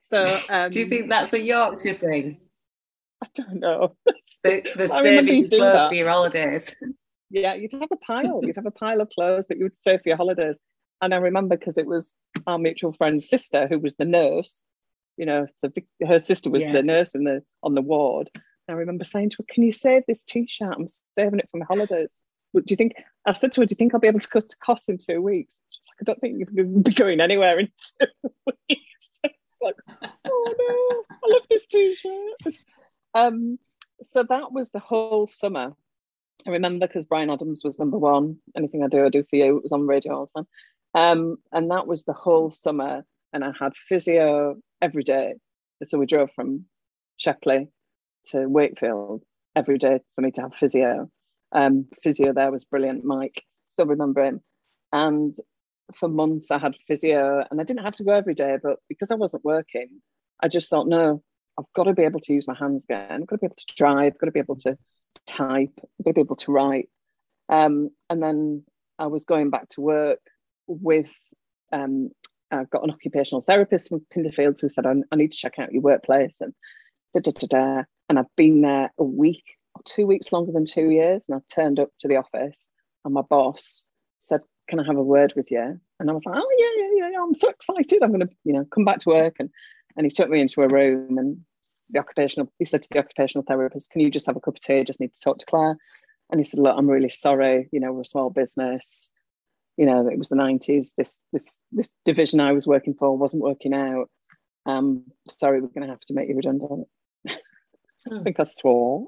so, 0.00 0.24
um, 0.48 0.70
do 0.70 0.80
you 0.80 0.88
think 0.88 1.08
that's 1.08 1.32
a 1.32 1.40
Yorkshire 1.40 1.94
thing? 1.94 2.40
I 3.22 3.28
don't 3.34 3.60
know. 3.60 3.96
The, 4.42 4.66
the 4.76 4.86
saving 4.88 5.48
clothes 5.48 5.60
that. 5.60 5.88
for 5.88 5.94
your 5.94 6.08
holidays. 6.08 6.74
Yeah, 7.30 7.54
you'd 7.54 7.72
have 7.72 7.92
a 7.92 7.96
pile. 7.96 8.40
You'd 8.42 8.56
have 8.56 8.66
a 8.66 8.72
pile 8.72 9.00
of 9.00 9.10
clothes 9.10 9.46
that 9.46 9.58
you 9.58 9.64
would 9.64 9.78
save 9.78 10.02
for 10.02 10.08
your 10.08 10.16
holidays. 10.16 10.58
And 11.00 11.14
I 11.14 11.18
remember 11.18 11.56
because 11.56 11.78
it 11.78 11.86
was 11.86 12.16
our 12.46 12.58
mutual 12.58 12.92
friend's 12.92 13.28
sister 13.28 13.68
who 13.68 13.78
was 13.78 13.94
the 13.94 14.04
nurse. 14.04 14.64
You 15.16 15.26
know, 15.26 15.46
so 15.56 15.70
her 16.06 16.20
sister 16.20 16.50
was 16.50 16.64
yeah. 16.64 16.72
the 16.72 16.82
nurse 16.82 17.14
in 17.14 17.24
the 17.24 17.42
on 17.62 17.74
the 17.74 17.82
ward. 17.82 18.30
I 18.68 18.72
remember 18.72 19.04
saying 19.04 19.30
to 19.30 19.36
her, 19.40 19.44
"Can 19.52 19.62
you 19.62 19.72
save 19.72 20.04
this 20.06 20.22
T-shirt? 20.22 20.74
I'm 20.76 20.86
saving 21.16 21.40
it 21.40 21.48
for 21.50 21.58
my 21.58 21.66
holidays." 21.66 22.18
Do 22.54 22.62
you 22.68 22.76
think? 22.76 22.94
I 23.26 23.32
said 23.32 23.52
to 23.52 23.60
her, 23.60 23.66
"Do 23.66 23.72
you 23.72 23.76
think 23.76 23.94
I'll 23.94 24.00
be 24.00 24.08
able 24.08 24.20
to 24.20 24.28
cut 24.28 24.54
costs 24.64 24.88
in 24.88 24.98
two 24.98 25.20
weeks?" 25.20 25.58
She's 25.70 25.86
like, 25.88 26.02
"I 26.02 26.04
don't 26.04 26.20
think 26.20 26.48
you'll 26.54 26.82
be 26.82 26.92
going 26.92 27.20
anywhere 27.20 27.58
in 27.58 27.68
two 28.00 28.32
weeks." 28.46 29.20
like, 29.62 29.76
oh 30.24 31.04
no, 31.08 31.16
I 31.22 31.32
love 31.32 31.42
this 31.50 31.66
t-shirt. 31.66 32.56
Um, 33.14 33.58
so 34.02 34.24
that 34.28 34.52
was 34.52 34.70
the 34.70 34.78
whole 34.78 35.26
summer. 35.26 35.74
I 36.46 36.50
remember 36.50 36.86
because 36.86 37.04
Bryan 37.04 37.30
Adams 37.30 37.62
was 37.62 37.78
number 37.78 37.98
one. 37.98 38.38
Anything 38.56 38.82
I 38.82 38.88
do, 38.88 39.04
I 39.04 39.10
do 39.10 39.24
for 39.28 39.36
you. 39.36 39.58
It 39.58 39.62
was 39.62 39.72
on 39.72 39.86
radio 39.86 40.16
all 40.16 40.26
the 40.26 40.40
time. 40.40 40.48
Um, 40.94 41.36
and 41.52 41.70
that 41.70 41.86
was 41.86 42.04
the 42.04 42.12
whole 42.12 42.50
summer. 42.50 43.04
And 43.32 43.44
I 43.44 43.52
had 43.58 43.72
physio 43.88 44.56
every 44.80 45.02
day. 45.02 45.34
So 45.84 45.98
we 45.98 46.06
drove 46.06 46.30
from 46.34 46.66
Shepley 47.16 47.68
to 48.26 48.46
Wakefield 48.46 49.22
every 49.56 49.78
day 49.78 50.00
for 50.14 50.20
me 50.20 50.30
to 50.32 50.42
have 50.42 50.54
physio. 50.54 51.10
Um, 51.52 51.86
physio 52.02 52.32
there 52.32 52.50
was 52.50 52.64
brilliant, 52.64 53.04
Mike. 53.04 53.42
Still 53.72 53.86
remember 53.86 54.24
him. 54.24 54.40
And 54.92 55.34
for 55.94 56.08
months 56.08 56.50
I 56.50 56.58
had 56.58 56.76
physio 56.86 57.44
and 57.50 57.60
I 57.60 57.64
didn't 57.64 57.84
have 57.84 57.96
to 57.96 58.04
go 58.04 58.12
every 58.12 58.34
day, 58.34 58.56
but 58.62 58.78
because 58.88 59.10
I 59.10 59.16
wasn't 59.16 59.44
working, 59.44 60.00
I 60.42 60.48
just 60.48 60.70
thought, 60.70 60.88
no, 60.88 61.22
I've 61.58 61.72
got 61.74 61.84
to 61.84 61.92
be 61.92 62.04
able 62.04 62.20
to 62.20 62.32
use 62.32 62.46
my 62.46 62.54
hands 62.54 62.84
again. 62.84 63.22
I've 63.22 63.26
got 63.26 63.36
to 63.36 63.40
be 63.40 63.46
able 63.46 63.56
to 63.56 63.74
drive, 63.74 64.12
I've 64.14 64.18
got 64.18 64.26
to 64.26 64.32
be 64.32 64.40
able 64.40 64.56
to 64.56 64.78
type, 65.26 65.72
I've 65.78 66.04
got 66.04 66.10
to 66.10 66.14
be 66.14 66.20
able 66.20 66.36
to 66.36 66.52
write. 66.52 66.88
Um, 67.48 67.90
and 68.08 68.22
then 68.22 68.64
I 68.98 69.06
was 69.06 69.24
going 69.24 69.50
back 69.50 69.68
to 69.70 69.80
work 69.80 70.20
with, 70.66 71.10
um, 71.72 72.10
I 72.50 72.64
got 72.64 72.84
an 72.84 72.90
occupational 72.90 73.42
therapist 73.42 73.88
from 73.88 74.04
Pinderfields 74.14 74.60
who 74.60 74.68
said, 74.68 74.86
I, 74.86 74.94
I 75.10 75.16
need 75.16 75.32
to 75.32 75.38
check 75.38 75.58
out 75.58 75.72
your 75.72 75.82
workplace 75.82 76.40
and 76.40 76.52
da, 77.14 77.20
da, 77.20 77.32
da, 77.32 77.46
da. 77.46 77.82
And 78.08 78.18
I've 78.18 78.36
been 78.36 78.62
there 78.62 78.90
a 78.98 79.04
week 79.04 79.44
or 79.74 79.82
two 79.84 80.06
weeks 80.06 80.32
longer 80.32 80.52
than 80.52 80.64
two 80.64 80.90
years. 80.90 81.26
And 81.28 81.36
I 81.36 81.54
turned 81.54 81.78
up 81.78 81.90
to 82.00 82.08
the 82.08 82.16
office 82.16 82.68
and 83.04 83.14
my 83.14 83.22
boss 83.22 83.84
said, 84.22 84.40
can 84.68 84.80
I 84.80 84.86
have 84.86 84.96
a 84.96 85.02
word 85.02 85.32
with 85.36 85.50
you? 85.50 85.80
And 85.98 86.10
I 86.10 86.12
was 86.12 86.24
like, 86.24 86.36
oh 86.36 86.48
yeah, 86.58 86.84
yeah, 86.84 87.10
yeah, 87.12 87.22
I'm 87.22 87.34
so 87.34 87.50
excited. 87.50 88.02
I'm 88.02 88.10
going 88.10 88.26
to, 88.26 88.34
you 88.44 88.52
know, 88.52 88.64
come 88.72 88.84
back 88.84 88.98
to 89.00 89.10
work. 89.10 89.36
And 89.38 89.50
and 89.96 90.06
he 90.06 90.10
took 90.10 90.30
me 90.30 90.40
into 90.40 90.62
a 90.62 90.68
room 90.68 91.18
and 91.18 91.40
the 91.90 91.98
occupational, 91.98 92.52
he 92.58 92.64
said 92.64 92.82
to 92.82 92.88
the 92.90 92.98
occupational 92.98 93.44
therapist, 93.46 93.90
can 93.90 94.00
you 94.00 94.10
just 94.10 94.26
have 94.26 94.36
a 94.36 94.40
cup 94.40 94.54
of 94.54 94.60
tea? 94.60 94.80
I 94.80 94.84
just 94.84 95.00
need 95.00 95.12
to 95.14 95.20
talk 95.20 95.38
to 95.38 95.46
Claire. 95.46 95.76
And 96.30 96.40
he 96.40 96.44
said, 96.44 96.60
look, 96.60 96.74
I'm 96.76 96.88
really 96.88 97.10
sorry. 97.10 97.68
You 97.72 97.80
know, 97.80 97.92
we're 97.92 98.02
a 98.02 98.06
small 98.06 98.30
business. 98.30 99.10
You 99.80 99.86
know, 99.86 100.06
it 100.06 100.18
was 100.18 100.28
the 100.28 100.36
90s. 100.36 100.90
This 100.98 101.18
this 101.32 101.62
this 101.72 101.88
division 102.04 102.38
I 102.38 102.52
was 102.52 102.66
working 102.66 102.92
for 102.92 103.16
wasn't 103.16 103.42
working 103.42 103.72
out. 103.72 104.10
Um, 104.66 105.04
sorry, 105.26 105.62
we're 105.62 105.68
going 105.68 105.86
to 105.86 105.94
have 105.94 106.00
to 106.00 106.14
make 106.14 106.28
you 106.28 106.36
redundant. 106.36 106.86
I 107.28 108.22
think 108.22 108.38
I 108.38 108.44
swore 108.44 109.06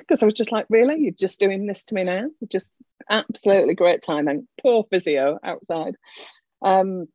because 0.00 0.22
I 0.22 0.26
was 0.26 0.34
just 0.34 0.52
like, 0.52 0.66
really? 0.68 0.96
You're 1.00 1.12
just 1.18 1.40
doing 1.40 1.66
this 1.66 1.84
to 1.84 1.94
me 1.94 2.04
now? 2.04 2.26
Just 2.50 2.70
absolutely 3.08 3.74
great 3.74 4.02
timing. 4.02 4.46
Poor 4.60 4.84
physio 4.90 5.38
outside. 5.42 5.94
Um, 6.60 7.06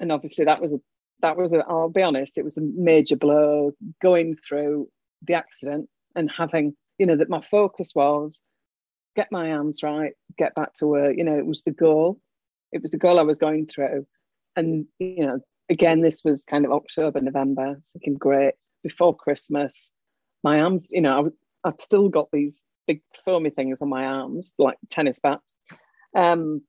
and 0.00 0.10
obviously 0.10 0.46
that 0.46 0.60
was 0.60 0.74
a 0.74 0.78
that 1.22 1.36
was 1.36 1.52
a, 1.52 1.58
I'll 1.68 1.88
be 1.88 2.02
honest, 2.02 2.36
it 2.36 2.44
was 2.44 2.56
a 2.56 2.62
major 2.62 3.16
blow 3.16 3.70
going 4.02 4.36
through 4.36 4.88
the 5.22 5.34
accident 5.34 5.88
and 6.16 6.28
having, 6.30 6.76
you 6.98 7.06
know, 7.06 7.16
that 7.16 7.30
my 7.30 7.42
focus 7.42 7.92
was 7.94 8.36
get 9.16 9.32
my 9.32 9.52
arms 9.52 9.82
right, 9.82 10.12
get 10.38 10.54
back 10.54 10.74
to 10.74 10.86
work. 10.86 11.16
You 11.16 11.24
know, 11.24 11.36
it 11.36 11.46
was 11.46 11.62
the 11.62 11.72
goal. 11.72 12.20
It 12.72 12.82
was 12.82 12.90
the 12.90 12.98
goal 12.98 13.18
I 13.18 13.22
was 13.22 13.38
going 13.38 13.66
through. 13.66 14.06
And, 14.54 14.86
you 14.98 15.26
know, 15.26 15.40
again, 15.68 16.02
this 16.02 16.22
was 16.24 16.44
kind 16.44 16.64
of 16.64 16.72
October, 16.72 17.20
November. 17.20 17.76
Thinking, 17.92 18.14
great, 18.14 18.54
before 18.82 19.16
Christmas, 19.16 19.92
my 20.44 20.60
arms, 20.60 20.86
you 20.90 21.00
know, 21.00 21.32
I, 21.64 21.68
I'd 21.68 21.80
still 21.80 22.08
got 22.08 22.28
these 22.32 22.62
big 22.86 23.00
foamy 23.24 23.50
things 23.50 23.82
on 23.82 23.88
my 23.88 24.04
arms, 24.04 24.52
like 24.58 24.76
tennis 24.90 25.18
bats. 25.18 25.56
Um, 26.14 26.62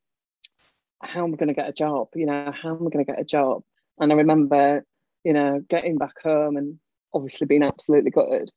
how 1.04 1.24
am 1.26 1.34
I 1.34 1.38
going 1.38 1.50
to 1.50 1.54
get 1.54 1.70
a 1.70 1.74
job? 1.74 2.08
You 2.16 2.26
know, 2.26 2.52
how 2.60 2.70
am 2.70 2.88
I 2.88 2.90
going 2.90 3.06
to 3.06 3.12
get 3.12 3.22
a 3.22 3.26
job? 3.26 3.62
And 4.00 4.12
I 4.12 4.16
remember, 4.16 4.84
you 5.24 5.34
know, 5.34 5.62
getting 5.70 5.98
back 5.98 6.14
home 6.24 6.58
and 6.58 6.80
obviously 7.14 7.48
being 7.48 7.64
absolutely 7.64 8.12
gutted, 8.12 8.52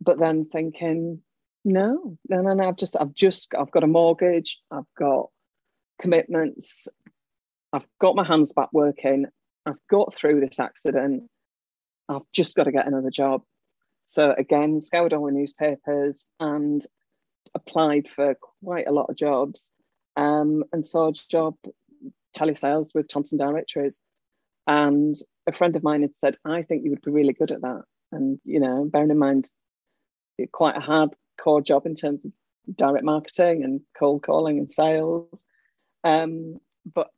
but 0.00 0.18
then 0.18 0.46
thinking, 0.50 1.20
no, 1.64 2.18
no, 2.28 2.42
no, 2.42 2.54
no. 2.54 2.68
I've 2.68 2.76
just, 2.76 2.96
I've 2.98 3.14
just, 3.14 3.54
I've 3.54 3.70
got 3.70 3.84
a 3.84 3.88
mortgage. 3.88 4.60
I've 4.70 4.92
got 4.98 5.28
commitments. 6.00 6.88
I've 7.72 7.86
got 8.00 8.16
my 8.16 8.26
hands 8.26 8.52
back 8.52 8.68
working. 8.72 9.26
I've 9.64 9.78
got 9.88 10.14
through 10.14 10.40
this 10.40 10.58
accident. 10.58 11.24
I've 12.08 12.30
just 12.32 12.56
got 12.56 12.64
to 12.64 12.72
get 12.72 12.86
another 12.86 13.10
job. 13.10 13.42
So 14.06 14.34
again, 14.36 14.80
scoured 14.80 15.12
all 15.12 15.26
the 15.26 15.32
newspapers 15.32 16.26
and 16.40 16.84
applied 17.54 18.08
for 18.14 18.36
quite 18.62 18.88
a 18.88 18.92
lot 18.92 19.08
of 19.08 19.16
jobs 19.16 19.70
um, 20.16 20.64
and 20.72 20.84
saw 20.84 21.08
a 21.08 21.12
job 21.12 21.54
telesales 22.36 22.94
with 22.94 23.08
Thomson 23.08 23.38
Directories. 23.38 24.00
And 24.66 25.14
a 25.46 25.52
friend 25.52 25.76
of 25.76 25.82
mine 25.82 26.02
had 26.02 26.14
said, 26.14 26.36
I 26.44 26.62
think 26.62 26.84
you 26.84 26.90
would 26.90 27.02
be 27.02 27.10
really 27.10 27.32
good 27.32 27.52
at 27.52 27.62
that. 27.62 27.82
And, 28.10 28.38
you 28.44 28.60
know, 28.60 28.84
bearing 28.84 29.10
in 29.10 29.18
mind, 29.18 29.48
quite 30.52 30.76
a 30.76 30.80
hard 30.80 31.10
core 31.42 31.60
job 31.60 31.86
in 31.86 31.94
terms 31.94 32.24
of 32.24 32.32
direct 32.76 33.04
marketing 33.04 33.64
and 33.64 33.80
cold 33.98 34.22
calling 34.22 34.58
and 34.58 34.70
sales. 34.70 35.44
Um, 36.04 36.58
but 36.94 37.10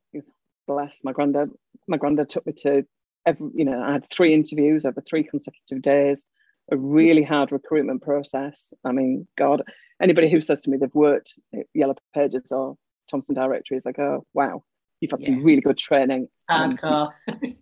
bless 0.66 1.04
my 1.04 1.12
granddad, 1.12 1.50
my 1.86 1.96
granddad 1.96 2.28
took 2.28 2.46
me 2.46 2.52
to 2.52 2.84
every, 3.26 3.50
you 3.54 3.64
know, 3.64 3.82
I 3.82 3.92
had 3.92 4.08
three 4.10 4.34
interviews 4.34 4.84
over 4.84 5.00
three 5.00 5.24
consecutive 5.24 5.82
days, 5.82 6.26
a 6.70 6.76
really 6.76 7.22
hard 7.22 7.52
recruitment 7.52 8.02
process. 8.02 8.72
I 8.84 8.92
mean, 8.92 9.26
God, 9.36 9.62
anybody 10.00 10.30
who 10.30 10.40
says 10.40 10.62
to 10.62 10.70
me 10.70 10.78
they've 10.78 10.94
worked 10.94 11.34
at 11.54 11.66
Yellow 11.74 11.96
Pages 12.14 12.52
or 12.52 12.76
Thomson 13.10 13.34
Directories, 13.34 13.86
I 13.86 13.92
go, 13.92 14.26
wow, 14.34 14.62
you've 15.00 15.10
had 15.10 15.20
yeah. 15.20 15.34
some 15.34 15.44
really 15.44 15.60
good 15.60 15.78
training. 15.78 16.28
Hardcore. 16.50 17.10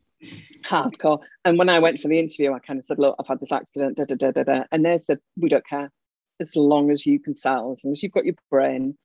hardcore. 0.64 1.20
And 1.44 1.58
when 1.58 1.68
I 1.68 1.80
went 1.80 2.00
for 2.00 2.08
the 2.08 2.18
interview, 2.18 2.52
I 2.52 2.60
kind 2.60 2.78
of 2.78 2.84
said, 2.84 2.98
look, 2.98 3.16
I've 3.18 3.26
had 3.26 3.40
this 3.40 3.52
accident, 3.52 3.96
da, 3.96 4.04
da, 4.04 4.14
da, 4.14 4.30
da, 4.30 4.42
da. 4.44 4.64
And 4.70 4.84
they 4.84 4.98
said, 5.00 5.18
we 5.36 5.48
don't 5.48 5.66
care. 5.66 5.90
As 6.42 6.56
long 6.56 6.90
as 6.90 7.06
you 7.06 7.18
can 7.18 7.34
sell, 7.36 7.74
as 7.76 7.84
long 7.84 7.92
as 7.92 8.02
you've 8.02 8.12
got 8.18 8.26
your 8.26 8.34
brain. 8.50 8.96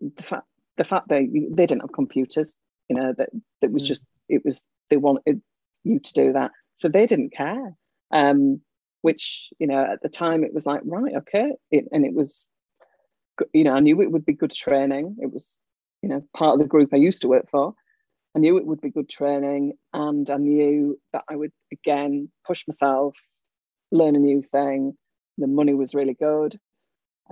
The 0.00 0.22
fact, 0.22 0.46
the 0.78 0.84
fact 0.84 1.08
that 1.08 1.22
they 1.56 1.66
didn't 1.66 1.84
have 1.86 1.92
computers, 1.92 2.56
you 2.88 2.96
know, 2.96 3.12
that, 3.18 3.30
that 3.60 3.72
was 3.72 3.84
mm. 3.84 3.88
just, 3.92 4.04
it 4.28 4.42
was, 4.44 4.60
they 4.88 4.96
wanted 4.96 5.42
you 5.84 5.98
to 5.98 6.12
do 6.12 6.32
that. 6.32 6.50
So 6.74 6.88
they 6.88 7.06
didn't 7.06 7.32
care. 7.32 7.76
Um, 8.10 8.60
which, 9.02 9.50
you 9.58 9.66
know, 9.66 9.82
at 9.92 10.00
the 10.02 10.08
time 10.08 10.44
it 10.44 10.54
was 10.54 10.64
like, 10.64 10.80
right, 10.84 11.14
okay. 11.16 11.48
It, 11.70 11.84
and 11.92 12.04
it 12.04 12.14
was, 12.14 12.48
you 13.52 13.64
know, 13.64 13.74
I 13.74 13.80
knew 13.80 14.00
it 14.00 14.12
would 14.12 14.24
be 14.24 14.32
good 14.42 14.54
training. 14.54 15.16
It 15.18 15.32
was, 15.32 15.58
you 16.02 16.08
know, 16.08 16.22
part 16.36 16.54
of 16.54 16.60
the 16.60 16.68
group 16.68 16.90
I 16.92 16.98
used 17.08 17.22
to 17.22 17.28
work 17.28 17.46
for. 17.50 17.74
I 18.36 18.38
knew 18.38 18.56
it 18.56 18.66
would 18.66 18.80
be 18.80 18.90
good 18.90 19.08
training, 19.08 19.74
and 19.92 20.30
I 20.30 20.36
knew 20.36 20.98
that 21.12 21.24
I 21.28 21.36
would 21.36 21.52
again 21.70 22.30
push 22.46 22.64
myself, 22.66 23.14
learn 23.90 24.16
a 24.16 24.20
new 24.20 24.42
thing. 24.42 24.96
The 25.42 25.48
money 25.48 25.74
was 25.74 25.94
really 25.94 26.14
good, 26.14 26.58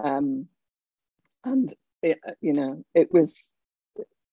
um, 0.03 0.47
and 1.45 1.73
it, 2.03 2.19
you 2.41 2.53
know, 2.53 2.85
it 2.95 3.13
was 3.13 3.53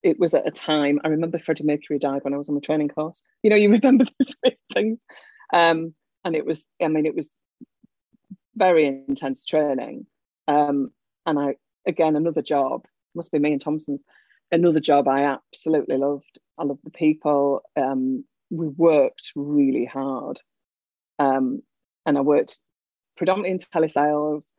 it 0.03 0.19
was 0.19 0.33
at 0.33 0.47
a 0.47 0.51
time. 0.51 0.99
I 1.03 1.09
remember 1.09 1.39
Freddie 1.39 1.63
Mercury 1.63 1.99
died 1.99 2.23
when 2.23 2.33
I 2.33 2.37
was 2.37 2.49
on 2.49 2.55
the 2.55 2.61
training 2.61 2.89
course. 2.89 3.23
You 3.43 3.49
know, 3.49 3.55
you 3.55 3.71
remember 3.81 4.05
these 4.19 4.35
things, 4.73 4.99
um, 5.53 5.93
and 6.25 6.35
it 6.35 6.45
was. 6.45 6.65
I 6.81 6.87
mean, 6.87 7.05
it 7.05 7.15
was 7.15 7.31
very 8.55 8.87
intense 8.87 9.45
training, 9.45 10.07
um, 10.47 10.91
and 11.25 11.39
I 11.39 11.55
again 11.85 12.15
another 12.15 12.41
job 12.41 12.85
must 13.15 13.31
be 13.31 13.39
me 13.39 13.51
and 13.53 13.61
Thomson's 13.61 14.03
another 14.51 14.79
job 14.79 15.07
I 15.07 15.23
absolutely 15.23 15.97
loved. 15.97 16.39
I 16.57 16.63
loved 16.63 16.81
the 16.83 16.91
people. 16.91 17.61
Um, 17.75 18.23
we 18.49 18.67
worked 18.67 19.31
really 19.35 19.85
hard. 19.85 20.41
Um, 21.19 21.61
and 22.05 22.17
I 22.17 22.21
worked 22.21 22.59
predominantly 23.17 23.51
in 23.51 23.59
telesales, 23.59 24.53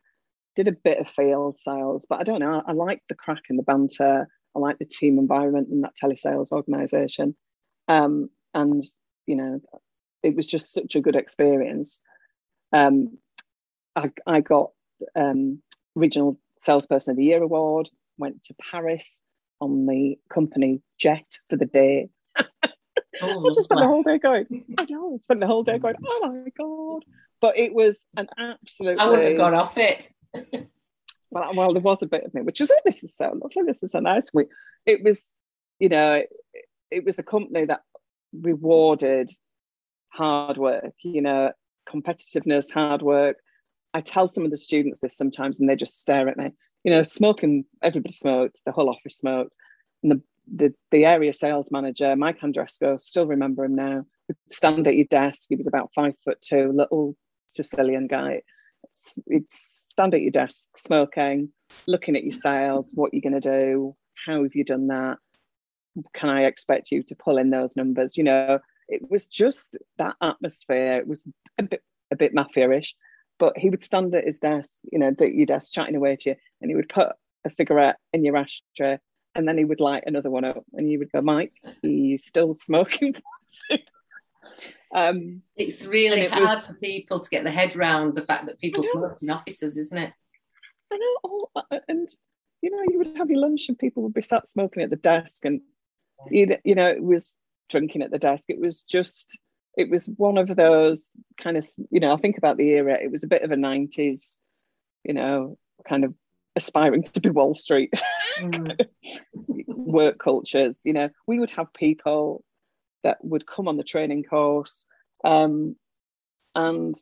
did 0.55 0.67
a 0.67 0.73
bit 0.73 0.99
of 0.99 1.09
field 1.09 1.57
sales, 1.57 2.05
but 2.09 2.19
I 2.19 2.23
don't 2.23 2.39
know, 2.39 2.61
I, 2.65 2.71
I 2.71 2.73
liked 2.73 3.07
the 3.09 3.15
crack 3.15 3.43
and 3.49 3.57
the 3.57 3.63
banter. 3.63 4.27
I 4.55 4.59
liked 4.59 4.79
the 4.79 4.85
team 4.85 5.19
environment 5.19 5.69
in 5.71 5.81
that 5.81 5.93
telesales 6.01 6.51
organization. 6.51 7.35
Um, 7.87 8.29
and, 8.53 8.83
you 9.25 9.35
know, 9.35 9.61
it 10.23 10.35
was 10.35 10.47
just 10.47 10.73
such 10.73 10.95
a 10.95 11.01
good 11.01 11.15
experience. 11.15 12.01
Um, 12.73 13.17
I, 13.95 14.11
I 14.25 14.41
got 14.41 14.71
um, 15.15 15.61
Regional 15.95 16.39
Salesperson 16.61 17.11
of 17.11 17.17
the 17.17 17.25
Year 17.25 17.41
award, 17.41 17.89
went 18.17 18.43
to 18.43 18.55
Paris, 18.55 19.23
on 19.61 19.85
the 19.85 20.17
company 20.29 20.81
jet 20.97 21.25
for 21.49 21.57
the 21.57 21.65
day. 21.65 22.09
Oh, 23.21 23.45
I 23.45 23.49
just 23.49 23.63
spent 23.63 23.81
the 23.81 23.87
whole 23.87 24.03
day 24.03 24.17
going, 24.17 24.63
I 24.77 24.85
know, 24.85 25.15
I 25.15 25.17
spent 25.17 25.41
the 25.41 25.47
whole 25.47 25.63
day 25.63 25.77
going, 25.77 25.95
oh 26.07 26.41
my 26.45 26.51
God. 26.57 27.03
But 27.41 27.57
it 27.57 27.73
was 27.73 28.05
an 28.17 28.27
absolute. 28.37 28.99
I 28.99 29.07
wouldn't 29.07 29.29
have 29.29 29.37
gone 29.37 29.53
off 29.53 29.77
it. 29.77 30.03
well, 31.31 31.53
well, 31.53 31.73
there 31.73 31.81
was 31.81 32.01
a 32.01 32.07
bit 32.07 32.25
of 32.25 32.33
me, 32.33 32.41
which 32.41 32.61
is, 32.61 32.71
oh, 32.71 32.79
this 32.85 33.03
is 33.03 33.15
so 33.15 33.31
lovely, 33.41 33.63
this 33.65 33.83
is 33.83 33.91
so 33.91 33.99
nice. 33.99 34.25
We, 34.33 34.45
it 34.85 35.03
was, 35.03 35.37
you 35.79 35.89
know, 35.89 36.13
it, 36.13 36.29
it 36.91 37.05
was 37.05 37.19
a 37.19 37.23
company 37.23 37.65
that 37.65 37.81
rewarded 38.33 39.31
hard 40.09 40.57
work, 40.57 40.93
you 41.03 41.21
know, 41.21 41.51
competitiveness, 41.87 42.71
hard 42.71 43.01
work. 43.01 43.37
I 43.93 44.01
tell 44.01 44.27
some 44.27 44.45
of 44.45 44.51
the 44.51 44.57
students 44.57 44.99
this 44.99 45.17
sometimes 45.17 45.59
and 45.59 45.69
they 45.69 45.75
just 45.75 45.99
stare 45.99 46.27
at 46.27 46.37
me 46.37 46.51
you 46.83 46.91
know, 46.91 47.03
smoking, 47.03 47.65
everybody 47.81 48.13
smoked, 48.13 48.61
the 48.65 48.71
whole 48.71 48.89
office 48.89 49.17
smoked. 49.17 49.53
And 50.03 50.11
the, 50.11 50.21
the, 50.51 50.73
the 50.91 51.05
area 51.05 51.33
sales 51.33 51.69
manager, 51.71 52.15
Mike 52.15 52.39
Andresco, 52.39 52.99
still 52.99 53.25
remember 53.25 53.65
him 53.65 53.75
now, 53.75 54.05
would 54.27 54.37
stand 54.49 54.87
at 54.87 54.95
your 54.95 55.05
desk. 55.05 55.47
He 55.49 55.55
was 55.55 55.67
about 55.67 55.91
five 55.93 56.13
foot 56.23 56.41
two, 56.41 56.71
little 56.71 57.15
Sicilian 57.49 58.07
guy. 58.07 58.41
He'd 59.29 59.51
stand 59.51 60.13
at 60.13 60.21
your 60.21 60.31
desk, 60.31 60.67
smoking, 60.77 61.49
looking 61.87 62.15
at 62.15 62.23
your 62.23 62.33
sales, 62.33 62.91
what 62.95 63.13
you're 63.13 63.21
going 63.21 63.39
to 63.39 63.51
do, 63.51 63.95
how 64.25 64.43
have 64.43 64.55
you 64.55 64.63
done 64.63 64.87
that? 64.87 65.17
Can 66.13 66.29
I 66.29 66.43
expect 66.43 66.91
you 66.91 67.03
to 67.03 67.15
pull 67.15 67.37
in 67.37 67.49
those 67.49 67.75
numbers? 67.75 68.17
You 68.17 68.23
know, 68.23 68.59
it 68.87 69.01
was 69.09 69.27
just 69.27 69.77
that 69.97 70.15
atmosphere. 70.21 70.93
It 70.93 71.07
was 71.07 71.23
a 71.57 71.63
bit 71.63 71.81
a 72.11 72.15
bit 72.15 72.33
mafia-ish, 72.33 72.95
but 73.37 73.57
he 73.57 73.69
would 73.69 73.83
stand 73.83 74.15
at 74.15 74.25
his 74.25 74.39
desk, 74.39 74.81
you 74.91 74.97
know, 74.97 75.07
at 75.07 75.33
your 75.33 75.45
desk, 75.45 75.71
chatting 75.73 75.95
away 75.95 76.15
to 76.17 76.31
you, 76.31 76.35
and 76.61 76.71
he 76.71 76.75
would 76.75 76.89
put 76.89 77.09
a 77.45 77.49
cigarette 77.49 77.97
in 78.13 78.25
your 78.25 78.35
ashtray, 78.35 78.97
and 79.35 79.47
then 79.47 79.57
he 79.57 79.65
would 79.65 79.79
light 79.79 80.03
another 80.05 80.31
one 80.31 80.45
up, 80.45 80.63
and 80.73 80.89
you 80.89 80.99
would 80.99 81.11
go, 81.11 81.21
Mike, 81.21 81.53
he's 81.81 82.25
still 82.25 82.55
smoking. 82.55 83.15
um, 84.93 85.41
it's 85.55 85.85
really 85.85 86.21
it 86.21 86.31
hard 86.31 86.49
was, 86.49 86.61
for 86.61 86.73
people 86.73 87.19
to 87.19 87.29
get 87.29 87.43
their 87.43 87.53
head 87.53 87.75
around 87.75 88.15
the 88.15 88.25
fact 88.25 88.45
that 88.47 88.59
people 88.59 88.83
smoked 88.83 89.23
in 89.23 89.29
offices, 89.29 89.77
isn't 89.77 89.97
it? 89.97 90.13
I 90.91 90.97
know, 90.97 91.17
oh, 91.23 91.47
uh, 91.55 91.79
and 91.87 92.07
you 92.61 92.71
know, 92.71 92.83
you 92.91 92.97
would 92.97 93.17
have 93.17 93.29
your 93.29 93.39
lunch, 93.39 93.69
and 93.69 93.77
people 93.77 94.03
would 94.03 94.13
be 94.13 94.21
sat 94.21 94.47
smoking 94.47 94.83
at 94.83 94.89
the 94.89 94.95
desk, 94.95 95.45
and 95.45 95.61
you 96.31 96.75
know, 96.75 96.87
it 96.87 97.01
was 97.01 97.35
drinking 97.69 98.01
at 98.01 98.11
the 98.11 98.19
desk. 98.19 98.45
It 98.49 98.59
was 98.59 98.81
just 98.81 99.37
it 99.77 99.89
was 99.89 100.07
one 100.17 100.37
of 100.37 100.55
those 100.55 101.11
kind 101.41 101.57
of 101.57 101.65
you 101.89 101.99
know 101.99 102.13
I 102.13 102.17
think 102.17 102.37
about 102.37 102.57
the 102.57 102.69
era 102.69 102.97
it 103.01 103.11
was 103.11 103.23
a 103.23 103.27
bit 103.27 103.43
of 103.43 103.51
a 103.51 103.55
90s 103.55 104.37
you 105.05 105.13
know 105.13 105.57
kind 105.87 106.03
of 106.03 106.13
aspiring 106.55 107.03
to 107.03 107.21
be 107.21 107.29
Wall 107.29 107.55
Street 107.55 107.93
mm. 108.39 108.85
work 109.67 110.19
cultures 110.19 110.81
you 110.83 110.93
know 110.93 111.09
we 111.27 111.39
would 111.39 111.51
have 111.51 111.73
people 111.73 112.43
that 113.03 113.17
would 113.23 113.45
come 113.45 113.67
on 113.67 113.77
the 113.77 113.83
training 113.83 114.23
course 114.23 114.85
um, 115.23 115.75
and 116.55 116.95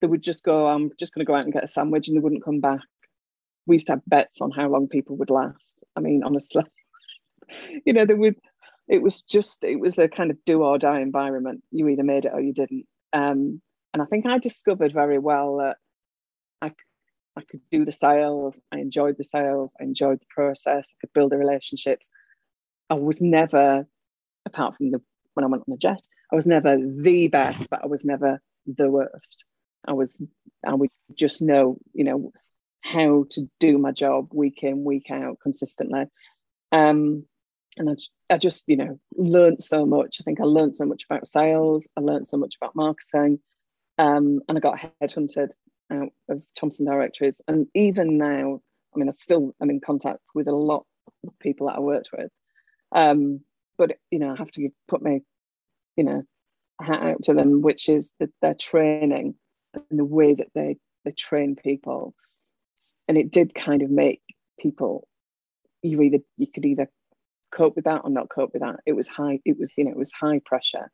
they 0.00 0.06
would 0.06 0.22
just 0.22 0.44
go 0.44 0.66
I'm 0.66 0.90
just 0.98 1.14
going 1.14 1.24
to 1.24 1.30
go 1.30 1.36
out 1.36 1.44
and 1.44 1.52
get 1.52 1.64
a 1.64 1.68
sandwich 1.68 2.08
and 2.08 2.16
they 2.16 2.20
wouldn't 2.20 2.44
come 2.44 2.60
back 2.60 2.80
we 3.66 3.76
used 3.76 3.86
to 3.86 3.94
have 3.94 4.02
bets 4.06 4.40
on 4.40 4.50
how 4.50 4.68
long 4.68 4.88
people 4.88 5.16
would 5.16 5.30
last 5.30 5.82
I 5.96 6.00
mean 6.00 6.22
honestly 6.24 6.64
you 7.86 7.92
know 7.92 8.06
they 8.06 8.14
would 8.14 8.36
it 8.88 9.02
was 9.02 9.22
just 9.22 9.64
it 9.64 9.80
was 9.80 9.98
a 9.98 10.08
kind 10.08 10.30
of 10.30 10.36
do 10.44 10.62
or 10.62 10.78
die 10.78 11.00
environment. 11.00 11.62
You 11.70 11.88
either 11.88 12.02
made 12.02 12.26
it 12.26 12.32
or 12.34 12.40
you 12.40 12.52
didn't. 12.52 12.86
Um, 13.12 13.60
and 13.92 14.02
I 14.02 14.06
think 14.06 14.26
I 14.26 14.38
discovered 14.38 14.92
very 14.92 15.18
well 15.18 15.58
that 15.58 15.76
I 16.60 16.72
I 17.36 17.42
could 17.42 17.60
do 17.70 17.84
the 17.84 17.92
sales. 17.92 18.58
I 18.70 18.78
enjoyed 18.78 19.16
the 19.16 19.24
sales. 19.24 19.72
I 19.80 19.84
enjoyed 19.84 20.20
the 20.20 20.26
process. 20.28 20.88
I 20.90 20.96
could 21.00 21.12
build 21.14 21.32
the 21.32 21.38
relationships. 21.38 22.10
I 22.90 22.94
was 22.94 23.22
never, 23.22 23.86
apart 24.44 24.76
from 24.76 24.90
the 24.90 25.00
when 25.34 25.44
I 25.44 25.48
went 25.48 25.64
on 25.66 25.72
the 25.72 25.76
jet, 25.76 26.00
I 26.32 26.36
was 26.36 26.46
never 26.46 26.76
the 26.76 27.28
best, 27.28 27.68
but 27.70 27.82
I 27.82 27.86
was 27.86 28.04
never 28.04 28.40
the 28.66 28.90
worst. 28.90 29.44
I 29.86 29.92
was 29.92 30.16
I 30.64 30.74
would 30.74 30.90
just 31.14 31.42
know, 31.42 31.78
you 31.92 32.04
know, 32.04 32.32
how 32.80 33.24
to 33.30 33.48
do 33.60 33.78
my 33.78 33.92
job 33.92 34.28
week 34.32 34.62
in, 34.62 34.84
week 34.84 35.10
out 35.10 35.38
consistently. 35.42 36.04
Um, 36.70 37.24
and 37.78 37.90
I, 37.90 38.34
I 38.34 38.38
just 38.38 38.64
you 38.66 38.76
know 38.76 38.98
learned 39.16 39.62
so 39.62 39.86
much. 39.86 40.18
I 40.20 40.24
think 40.24 40.40
i 40.40 40.44
learned 40.44 40.74
so 40.74 40.84
much 40.84 41.04
about 41.04 41.26
sales. 41.26 41.88
I 41.96 42.00
learned 42.00 42.26
so 42.26 42.36
much 42.36 42.54
about 42.60 42.76
marketing. 42.76 43.40
Um, 43.98 44.40
and 44.48 44.56
i 44.56 44.60
got 44.60 44.78
headhunted 45.02 45.50
out 45.90 46.12
of 46.28 46.42
Thomson 46.56 46.86
directories. 46.86 47.40
And 47.48 47.66
even 47.74 48.18
now 48.18 48.60
i 48.94 48.98
mean 48.98 49.08
i 49.08 49.12
still 49.12 49.54
am 49.60 49.70
in 49.70 49.80
contact 49.80 50.20
with 50.34 50.48
a 50.48 50.52
lot 50.54 50.84
of 51.24 51.38
people 51.38 51.66
that 51.66 51.76
i 51.76 51.80
worked 51.80 52.10
with. 52.16 52.30
Um, 52.94 53.40
but 53.82 53.96
you 54.10 54.18
know 54.18 54.32
i 54.32 54.36
have 54.36 54.50
to 54.50 54.68
put 54.88 55.02
my 55.02 55.20
you 55.96 56.04
know 56.04 56.22
hat 56.82 57.02
out 57.02 57.22
to 57.24 57.34
them, 57.34 57.62
which 57.62 57.88
is 57.88 58.12
that 58.20 58.30
their 58.40 58.54
training 58.54 59.34
and 59.74 59.98
the 59.98 60.04
way 60.04 60.34
that 60.34 60.48
they 60.54 60.76
they 61.04 61.12
train 61.12 61.56
people, 61.56 62.14
and 63.08 63.16
it 63.18 63.30
did 63.30 63.54
kind 63.54 63.82
of 63.82 63.90
make 63.90 64.20
people 64.58 65.06
you 65.82 66.00
either 66.02 66.18
you 66.36 66.46
could 66.46 66.64
either 66.64 66.88
cope 67.50 67.76
with 67.76 67.84
that 67.84 68.02
or 68.04 68.10
not 68.10 68.28
cope 68.28 68.52
with 68.52 68.62
that. 68.62 68.80
It 68.86 68.92
was 68.92 69.08
high. 69.08 69.40
It 69.44 69.58
was 69.58 69.72
you 69.76 69.84
know 69.84 69.90
it 69.90 69.96
was 69.96 70.10
high 70.18 70.40
pressure. 70.44 70.90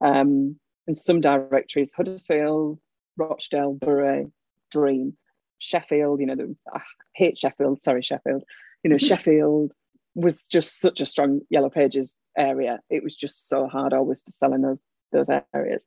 Um, 0.00 0.58
and 0.86 0.98
some 0.98 1.20
directories, 1.20 1.94
Huddersfield, 1.94 2.78
Rochdale, 3.16 3.74
Bury, 3.74 4.26
Dream, 4.70 5.16
Sheffield. 5.58 6.20
You 6.20 6.26
know, 6.26 6.36
the, 6.36 6.56
I 6.72 6.80
hate 7.14 7.38
Sheffield. 7.38 7.80
Sorry, 7.80 8.02
Sheffield. 8.02 8.44
You 8.82 8.90
know, 8.90 8.98
Sheffield 8.98 9.72
was 10.14 10.44
just 10.44 10.80
such 10.80 11.00
a 11.00 11.06
strong 11.06 11.40
Yellow 11.48 11.70
Pages 11.70 12.16
area. 12.36 12.80
It 12.90 13.02
was 13.02 13.16
just 13.16 13.48
so 13.48 13.66
hard 13.68 13.92
always 13.92 14.22
to 14.22 14.32
sell 14.32 14.52
in 14.52 14.62
those 14.62 14.82
those 15.12 15.28
areas. 15.54 15.84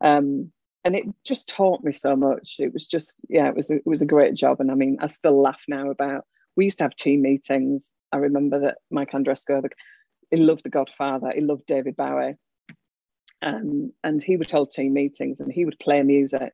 Um, 0.00 0.52
and 0.84 0.96
it 0.96 1.04
just 1.24 1.48
taught 1.48 1.84
me 1.84 1.92
so 1.92 2.16
much. 2.16 2.56
It 2.58 2.72
was 2.72 2.86
just, 2.86 3.20
yeah, 3.28 3.48
it 3.48 3.54
was 3.54 3.70
a, 3.70 3.76
it 3.76 3.86
was 3.86 4.00
a 4.00 4.06
great 4.06 4.34
job. 4.34 4.60
And 4.60 4.70
I 4.70 4.74
mean, 4.74 4.96
I 5.00 5.08
still 5.08 5.40
laugh 5.40 5.60
now 5.68 5.90
about. 5.90 6.24
We 6.56 6.64
used 6.64 6.78
to 6.78 6.84
have 6.84 6.96
team 6.96 7.22
meetings. 7.22 7.92
I 8.12 8.16
remember 8.16 8.60
that 8.60 8.78
Mike 8.90 9.12
Andresco, 9.12 9.62
he 10.30 10.36
loved 10.38 10.64
The 10.64 10.70
Godfather. 10.70 11.32
He 11.34 11.42
loved 11.42 11.66
David 11.66 11.96
Bowie, 11.96 12.36
um, 13.42 13.92
and 14.02 14.22
he 14.22 14.36
would 14.36 14.50
hold 14.50 14.70
team 14.70 14.94
meetings 14.94 15.40
and 15.40 15.52
he 15.52 15.64
would 15.64 15.78
play 15.78 16.02
music. 16.02 16.52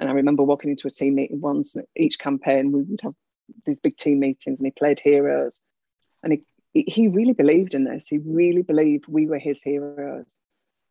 And 0.00 0.08
I 0.08 0.12
remember 0.12 0.44
walking 0.44 0.70
into 0.70 0.86
a 0.86 0.90
team 0.90 1.16
meeting 1.16 1.40
once. 1.40 1.76
Each 1.96 2.18
campaign, 2.18 2.72
we 2.72 2.82
would 2.82 3.00
have 3.02 3.14
these 3.66 3.80
big 3.80 3.96
team 3.96 4.20
meetings, 4.20 4.60
and 4.60 4.66
he 4.66 4.70
played 4.70 5.00
heroes. 5.00 5.60
And 6.22 6.32
he 6.32 6.42
he 6.86 7.08
really 7.08 7.32
believed 7.32 7.74
in 7.74 7.84
this. 7.84 8.06
He 8.06 8.18
really 8.18 8.62
believed 8.62 9.06
we 9.08 9.26
were 9.26 9.38
his 9.38 9.62
heroes. 9.62 10.34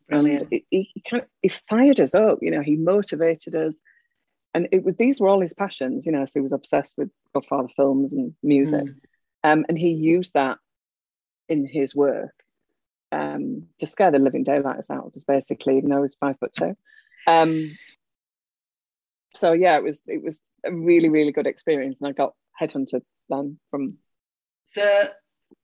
Brilliant. 0.09 0.43
And 0.43 0.61
he, 0.71 0.91
he, 0.93 1.01
kind 1.01 1.23
of, 1.23 1.29
he 1.41 1.49
fired 1.69 1.99
us 1.99 2.15
up, 2.15 2.39
you 2.41 2.51
know, 2.51 2.61
he 2.61 2.75
motivated 2.75 3.55
us. 3.55 3.77
And 4.53 4.69
it 4.71 4.83
was 4.83 4.95
these 4.95 5.19
were 5.19 5.27
all 5.27 5.41
his 5.41 5.53
passions, 5.53 6.05
you 6.05 6.11
know, 6.11 6.25
so 6.25 6.39
he 6.39 6.41
was 6.41 6.53
obsessed 6.53 6.95
with 6.97 7.09
Godfather 7.33 7.67
films 7.75 8.13
and 8.13 8.33
music. 8.41 8.85
Mm. 8.85 8.95
Um, 9.43 9.65
and 9.69 9.77
he 9.77 9.91
used 9.91 10.33
that 10.33 10.57
in 11.49 11.65
his 11.65 11.95
work 11.95 12.33
um, 13.11 13.67
to 13.79 13.85
scare 13.85 14.11
the 14.11 14.19
living 14.19 14.43
daylights 14.43 14.89
out 14.89 15.05
of 15.05 15.15
us, 15.15 15.23
basically, 15.23 15.77
even 15.77 15.89
though 15.89 16.01
he's 16.01 16.15
five 16.15 16.37
foot 16.39 16.53
two. 16.53 16.75
Um, 17.27 17.77
so 19.35 19.53
yeah, 19.53 19.77
it 19.77 19.83
was 19.83 20.01
it 20.07 20.23
was 20.23 20.39
a 20.65 20.73
really, 20.73 21.09
really 21.09 21.31
good 21.31 21.47
experience. 21.47 21.99
And 22.01 22.07
I 22.07 22.11
got 22.13 22.33
headhunted 22.59 23.03
then 23.29 23.59
from 23.69 23.97
So 24.73 25.09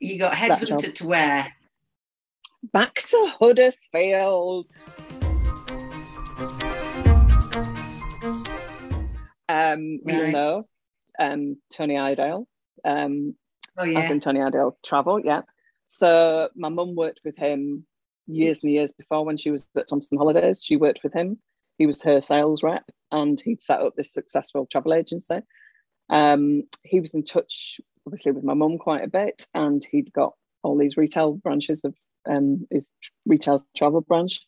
you 0.03 0.19
got 0.19 0.33
headhunted 0.33 0.95
to 0.95 1.07
where? 1.07 1.53
back 2.71 2.95
to 2.95 3.31
Huddersfield. 3.39 4.67
Um, 9.49 9.99
right. 9.99 9.99
You'll 10.05 10.31
know 10.31 10.67
um, 11.19 11.57
Tony 11.71 11.97
Iredale. 11.97 12.47
Um, 12.85 13.35
oh, 13.77 13.83
yeah. 13.83 13.99
As 13.99 14.11
in 14.11 14.19
Tony 14.19 14.41
Iredale 14.41 14.77
Travel, 14.83 15.19
yeah. 15.23 15.41
So 15.87 16.49
my 16.55 16.69
mum 16.69 16.95
worked 16.95 17.21
with 17.23 17.37
him 17.37 17.85
years 18.25 18.59
and 18.63 18.71
years 18.71 18.91
before 18.91 19.25
when 19.25 19.37
she 19.37 19.51
was 19.51 19.67
at 19.77 19.87
Thomson 19.87 20.17
Holidays. 20.17 20.63
She 20.63 20.77
worked 20.77 21.03
with 21.03 21.13
him. 21.13 21.37
He 21.77 21.85
was 21.85 22.01
her 22.03 22.21
sales 22.21 22.63
rep 22.63 22.89
and 23.11 23.39
he'd 23.39 23.61
set 23.61 23.81
up 23.81 23.95
this 23.95 24.13
successful 24.13 24.65
travel 24.71 24.93
agency. 24.93 25.39
Um, 26.09 26.63
he 26.83 26.99
was 26.99 27.13
in 27.13 27.23
touch, 27.23 27.81
obviously, 28.05 28.31
with 28.31 28.43
my 28.43 28.53
mum 28.53 28.77
quite 28.77 29.03
a 29.03 29.09
bit 29.09 29.47
and 29.53 29.83
he'd 29.91 30.13
got 30.13 30.33
all 30.63 30.77
these 30.77 30.97
retail 30.97 31.33
branches 31.33 31.83
of 31.83 31.95
um, 32.29 32.67
his 32.71 32.89
retail 33.25 33.65
travel 33.75 34.01
branch. 34.01 34.41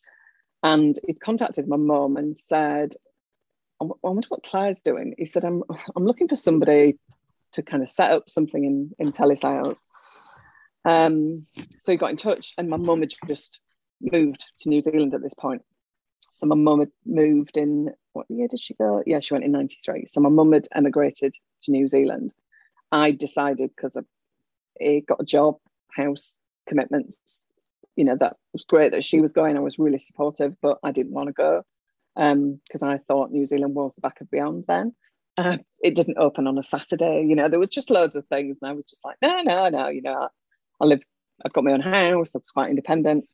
And 0.62 0.98
he 1.06 1.14
contacted 1.14 1.68
my 1.68 1.76
mum 1.76 2.16
and 2.16 2.36
said, 2.36 2.94
I 3.80 3.86
wonder 4.02 4.26
what 4.28 4.42
Claire's 4.42 4.82
doing. 4.82 5.14
He 5.18 5.26
said, 5.26 5.44
I'm, 5.44 5.62
I'm 5.94 6.06
looking 6.06 6.28
for 6.28 6.36
somebody 6.36 6.98
to 7.52 7.62
kind 7.62 7.82
of 7.82 7.90
set 7.90 8.10
up 8.10 8.28
something 8.28 8.64
in, 8.64 8.90
in 8.98 9.12
telesales. 9.12 9.82
Um, 10.84 11.46
so 11.78 11.92
he 11.92 11.98
got 11.98 12.10
in 12.10 12.16
touch, 12.16 12.54
and 12.56 12.68
my 12.68 12.76
mum 12.76 13.00
had 13.00 13.12
just 13.26 13.60
moved 14.00 14.44
to 14.60 14.68
New 14.68 14.80
Zealand 14.80 15.14
at 15.14 15.22
this 15.22 15.34
point. 15.34 15.62
So 16.34 16.46
my 16.46 16.54
mum 16.54 16.80
had 16.80 16.90
moved 17.04 17.56
in, 17.56 17.90
what 18.12 18.26
year 18.28 18.48
did 18.48 18.60
she 18.60 18.74
go? 18.74 19.02
Yeah, 19.06 19.20
she 19.20 19.34
went 19.34 19.44
in 19.44 19.52
93. 19.52 20.06
So 20.08 20.20
my 20.20 20.28
mum 20.28 20.52
had 20.52 20.68
emigrated 20.74 21.34
to 21.62 21.70
New 21.70 21.86
Zealand. 21.86 22.32
I 22.92 23.10
decided 23.10 23.70
because 23.74 23.96
I 24.80 25.02
got 25.06 25.20
a 25.20 25.24
job, 25.24 25.56
house, 25.94 26.38
commitments, 26.68 27.42
you 27.96 28.04
know 28.04 28.16
that 28.20 28.36
was 28.52 28.64
great 28.64 28.92
that 28.92 29.04
she 29.04 29.20
was 29.20 29.32
going. 29.32 29.56
I 29.56 29.60
was 29.60 29.78
really 29.78 29.98
supportive, 29.98 30.54
but 30.60 30.78
I 30.82 30.92
didn't 30.92 31.12
want 31.12 31.28
to 31.28 31.32
go 31.32 31.64
because 32.14 32.82
um, 32.82 32.88
I 32.88 32.98
thought 32.98 33.30
New 33.30 33.44
Zealand 33.44 33.74
was 33.74 33.94
the 33.94 34.00
back 34.00 34.20
of 34.20 34.30
beyond 34.30 34.64
then. 34.68 34.94
Uh, 35.36 35.58
it 35.82 35.94
didn't 35.94 36.18
open 36.18 36.46
on 36.46 36.56
a 36.56 36.62
Saturday. 36.62 37.26
You 37.28 37.34
know, 37.34 37.48
there 37.48 37.58
was 37.58 37.70
just 37.70 37.90
loads 37.90 38.16
of 38.16 38.26
things, 38.26 38.58
and 38.62 38.70
I 38.70 38.74
was 38.74 38.86
just 38.86 39.04
like, 39.04 39.16
no, 39.20 39.42
no, 39.42 39.68
no. 39.68 39.88
You 39.88 40.02
know, 40.02 40.14
I, 40.14 40.28
I 40.80 40.86
live. 40.86 41.02
I've 41.44 41.52
got 41.52 41.64
my 41.64 41.72
own 41.72 41.80
house. 41.80 42.34
I 42.34 42.38
was 42.38 42.50
quite 42.50 42.70
independent. 42.70 43.26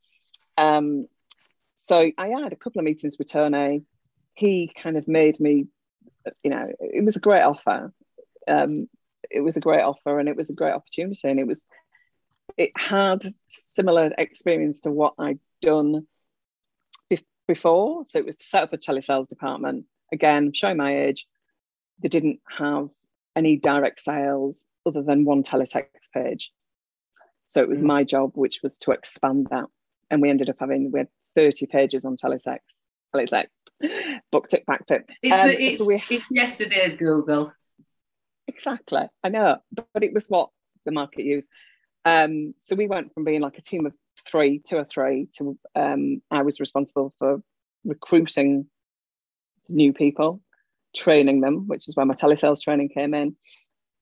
Um, 0.56 1.06
so 1.78 2.10
I 2.18 2.28
had 2.28 2.52
a 2.52 2.56
couple 2.56 2.80
of 2.80 2.84
meetings 2.84 3.16
with 3.18 3.30
Tony. 3.30 3.84
He 4.34 4.72
kind 4.82 4.96
of 4.96 5.06
made 5.06 5.38
me, 5.38 5.66
you 6.42 6.50
know, 6.50 6.68
it 6.80 7.04
was 7.04 7.16
a 7.16 7.20
great 7.20 7.42
offer. 7.42 7.92
Um, 8.48 8.88
it 9.32 9.40
was 9.40 9.56
a 9.56 9.60
great 9.60 9.82
offer, 9.82 10.18
and 10.18 10.28
it 10.28 10.36
was 10.36 10.50
a 10.50 10.54
great 10.54 10.72
opportunity, 10.72 11.28
and 11.28 11.40
it 11.40 11.46
was 11.46 11.62
it 12.56 12.70
had 12.76 13.24
similar 13.48 14.12
experience 14.18 14.80
to 14.80 14.90
what 14.90 15.14
I'd 15.18 15.38
done 15.60 16.06
be- 17.08 17.26
before. 17.48 18.04
So 18.08 18.18
it 18.18 18.26
was 18.26 18.36
to 18.36 18.44
set 18.44 18.62
up 18.64 18.72
a 18.72 18.78
telesales 18.78 19.28
department. 19.28 19.86
Again, 20.12 20.52
showing 20.52 20.76
my 20.76 21.04
age, 21.04 21.26
they 22.00 22.08
didn't 22.08 22.40
have 22.58 22.88
any 23.34 23.56
direct 23.56 24.00
sales 24.00 24.66
other 24.84 25.02
than 25.02 25.24
one 25.24 25.42
teletext 25.42 26.10
page. 26.12 26.52
So 27.46 27.62
it 27.62 27.68
was 27.68 27.80
mm. 27.80 27.86
my 27.86 28.04
job, 28.04 28.32
which 28.34 28.60
was 28.62 28.76
to 28.78 28.92
expand 28.92 29.48
that. 29.50 29.66
And 30.10 30.20
we 30.20 30.30
ended 30.30 30.50
up 30.50 30.56
having, 30.58 30.90
we 30.90 31.00
had 31.00 31.08
30 31.36 31.66
pages 31.66 32.04
on 32.04 32.16
teletext, 32.16 32.82
teletext, 33.14 33.46
booked 34.30 34.52
it, 34.52 34.66
backed 34.66 34.90
it. 34.90 35.08
It's, 35.22 35.42
um, 35.42 35.50
it's, 35.50 35.78
so 35.78 35.86
we, 35.86 36.02
it's 36.10 36.24
yesterday's 36.30 36.96
Google. 36.96 37.52
Exactly. 38.54 39.02
I 39.24 39.28
know, 39.28 39.58
but 39.72 40.02
it 40.02 40.12
was 40.12 40.26
what 40.26 40.50
the 40.84 40.92
market 40.92 41.24
used. 41.24 41.48
Um, 42.04 42.54
so 42.58 42.76
we 42.76 42.86
went 42.86 43.12
from 43.14 43.24
being 43.24 43.40
like 43.40 43.56
a 43.58 43.62
team 43.62 43.86
of 43.86 43.94
three, 44.26 44.58
two 44.58 44.76
or 44.76 44.84
three, 44.84 45.28
to 45.38 45.58
um, 45.74 46.20
I 46.30 46.42
was 46.42 46.60
responsible 46.60 47.14
for 47.18 47.42
recruiting 47.84 48.66
new 49.68 49.92
people, 49.92 50.42
training 50.94 51.40
them, 51.40 51.66
which 51.66 51.88
is 51.88 51.96
where 51.96 52.06
my 52.06 52.14
telesales 52.14 52.60
training 52.60 52.90
came 52.90 53.14
in, 53.14 53.36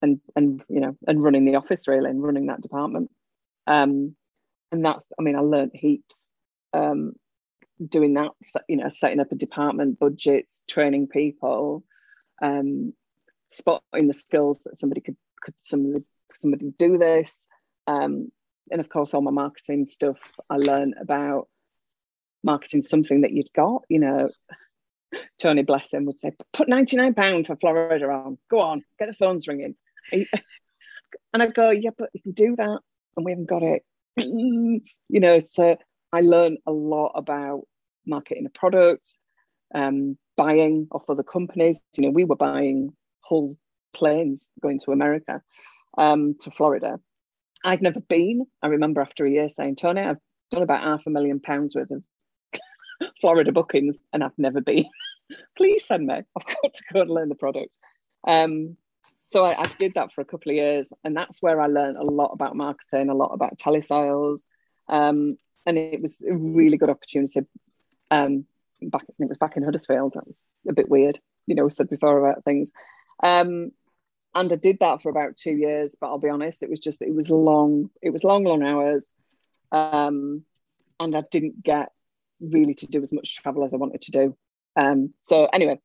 and 0.02 0.20
and 0.34 0.62
you 0.68 0.80
know, 0.80 0.96
and 1.06 1.22
running 1.22 1.44
the 1.44 1.56
office 1.56 1.86
really, 1.86 2.10
and 2.10 2.22
running 2.22 2.46
that 2.46 2.62
department. 2.62 3.10
Um, 3.66 4.16
and 4.72 4.84
that's, 4.84 5.10
I 5.18 5.22
mean, 5.22 5.36
I 5.36 5.40
learned 5.40 5.72
heaps 5.74 6.30
um, 6.72 7.12
doing 7.86 8.14
that. 8.14 8.30
You 8.68 8.78
know, 8.78 8.88
setting 8.88 9.20
up 9.20 9.30
a 9.30 9.36
department, 9.36 10.00
budgets, 10.00 10.64
training 10.68 11.06
people, 11.08 11.84
um, 12.42 12.94
spotting 13.50 14.06
the 14.06 14.12
skills 14.12 14.60
that 14.64 14.78
somebody 14.78 15.00
could 15.00 15.16
could 15.42 15.54
somebody 15.58 16.04
somebody 16.32 16.72
do 16.78 16.98
this 16.98 17.46
um, 17.86 18.30
and 18.70 18.80
of 18.80 18.88
course, 18.88 19.14
all 19.14 19.20
my 19.20 19.30
marketing 19.30 19.84
stuff, 19.84 20.18
I 20.48 20.56
learned 20.56 20.94
about 21.00 21.48
marketing 22.42 22.82
something 22.82 23.22
that 23.22 23.32
you'd 23.32 23.52
got. 23.52 23.82
You 23.88 23.98
know, 23.98 24.30
Tony 25.40 25.62
Bless 25.62 25.92
him 25.92 26.04
would 26.06 26.20
say, 26.20 26.32
put 26.52 26.68
£99 26.68 27.46
for 27.46 27.56
Florida 27.56 28.06
on, 28.06 28.38
go 28.48 28.60
on, 28.60 28.84
get 28.98 29.08
the 29.08 29.14
phones 29.14 29.48
ringing. 29.48 29.74
And 31.32 31.42
I 31.42 31.46
go, 31.46 31.70
yeah, 31.70 31.90
but 31.96 32.10
if 32.12 32.24
you 32.24 32.32
do 32.32 32.56
that 32.56 32.78
and 33.16 33.24
we 33.24 33.32
haven't 33.32 33.48
got 33.48 33.62
it, 33.62 33.84
you 34.16 34.80
know, 35.08 35.38
so 35.38 35.76
I 36.12 36.20
learned 36.20 36.58
a 36.66 36.72
lot 36.72 37.12
about 37.14 37.62
marketing 38.04 38.46
a 38.46 38.58
product, 38.58 39.14
um, 39.72 40.18
buying 40.36 40.88
off 40.90 41.08
other 41.08 41.22
companies. 41.22 41.80
You 41.96 42.04
know, 42.04 42.10
we 42.10 42.24
were 42.24 42.36
buying 42.36 42.92
whole 43.30 43.56
planes 43.94 44.50
going 44.60 44.80
to 44.80 44.90
America, 44.90 45.40
um, 45.96 46.34
to 46.40 46.50
Florida. 46.50 46.98
I'd 47.64 47.80
never 47.80 48.00
been. 48.00 48.46
I 48.60 48.66
remember 48.66 49.00
after 49.00 49.24
a 49.24 49.30
year 49.30 49.48
saying, 49.48 49.76
Tony, 49.76 50.00
I've 50.00 50.18
done 50.50 50.62
about 50.62 50.82
half 50.82 51.06
a 51.06 51.10
million 51.10 51.38
pounds 51.38 51.76
worth 51.76 51.90
of 51.92 52.02
Florida 53.20 53.52
bookings 53.52 53.98
and 54.12 54.24
I've 54.24 54.38
never 54.38 54.60
been. 54.60 54.86
Please 55.56 55.86
send 55.86 56.06
me. 56.06 56.14
I've 56.14 56.46
got 56.46 56.74
to 56.74 56.82
go 56.92 57.02
and 57.02 57.10
learn 57.10 57.28
the 57.28 57.36
product. 57.36 57.70
Um, 58.26 58.76
so 59.26 59.44
I, 59.44 59.62
I, 59.62 59.66
did 59.78 59.94
that 59.94 60.12
for 60.12 60.22
a 60.22 60.24
couple 60.24 60.50
of 60.50 60.56
years, 60.56 60.92
and 61.04 61.16
that's 61.16 61.40
where 61.40 61.60
I 61.60 61.68
learned 61.68 61.96
a 61.96 62.02
lot 62.02 62.32
about 62.32 62.56
marketing, 62.56 63.10
a 63.10 63.14
lot 63.14 63.32
about 63.32 63.58
telesales, 63.58 64.40
um, 64.88 65.38
and 65.64 65.78
it 65.78 66.02
was 66.02 66.20
a 66.28 66.34
really 66.34 66.76
good 66.76 66.90
opportunity. 66.90 67.42
Um, 68.10 68.44
back, 68.82 69.04
it 69.20 69.28
was 69.28 69.38
back 69.38 69.56
in 69.56 69.62
Huddersfield. 69.62 70.14
That 70.14 70.26
was 70.26 70.42
a 70.68 70.72
bit 70.72 70.88
weird, 70.88 71.20
you 71.46 71.54
know. 71.54 71.62
We 71.62 71.70
said 71.70 71.88
before 71.88 72.26
about 72.26 72.44
things, 72.44 72.72
um, 73.22 73.72
and 74.35 74.52
I 74.52 74.56
did 74.56 74.78
that 74.80 75.02
for 75.02 75.11
about 75.11 75.37
two 75.37 75.52
years. 75.52 75.96
But 76.00 76.09
I'll 76.09 76.18
be 76.18 76.28
honest, 76.28 76.62
it 76.62 76.70
was 76.70 76.80
just 76.80 77.02
it 77.02 77.14
was 77.14 77.30
long. 77.30 77.90
It 78.02 78.11
was 78.11 78.24
long, 78.24 78.44
long 78.44 78.62
hours, 78.62 79.14
um, 79.72 80.44
and 80.98 81.16
I 81.16 81.22
didn't 81.30 81.62
get 81.62 81.90
really 82.40 82.74
to 82.74 82.87
do 82.87 83.02
as 83.02 83.12
much 83.12 83.37
travel 83.37 83.64
as 83.64 83.74
I 83.74 83.78
wanted 83.78 84.02
to 84.02 84.11
do. 84.12 84.37
Um, 84.76 85.12
so 85.22 85.46
anyway, 85.52 85.80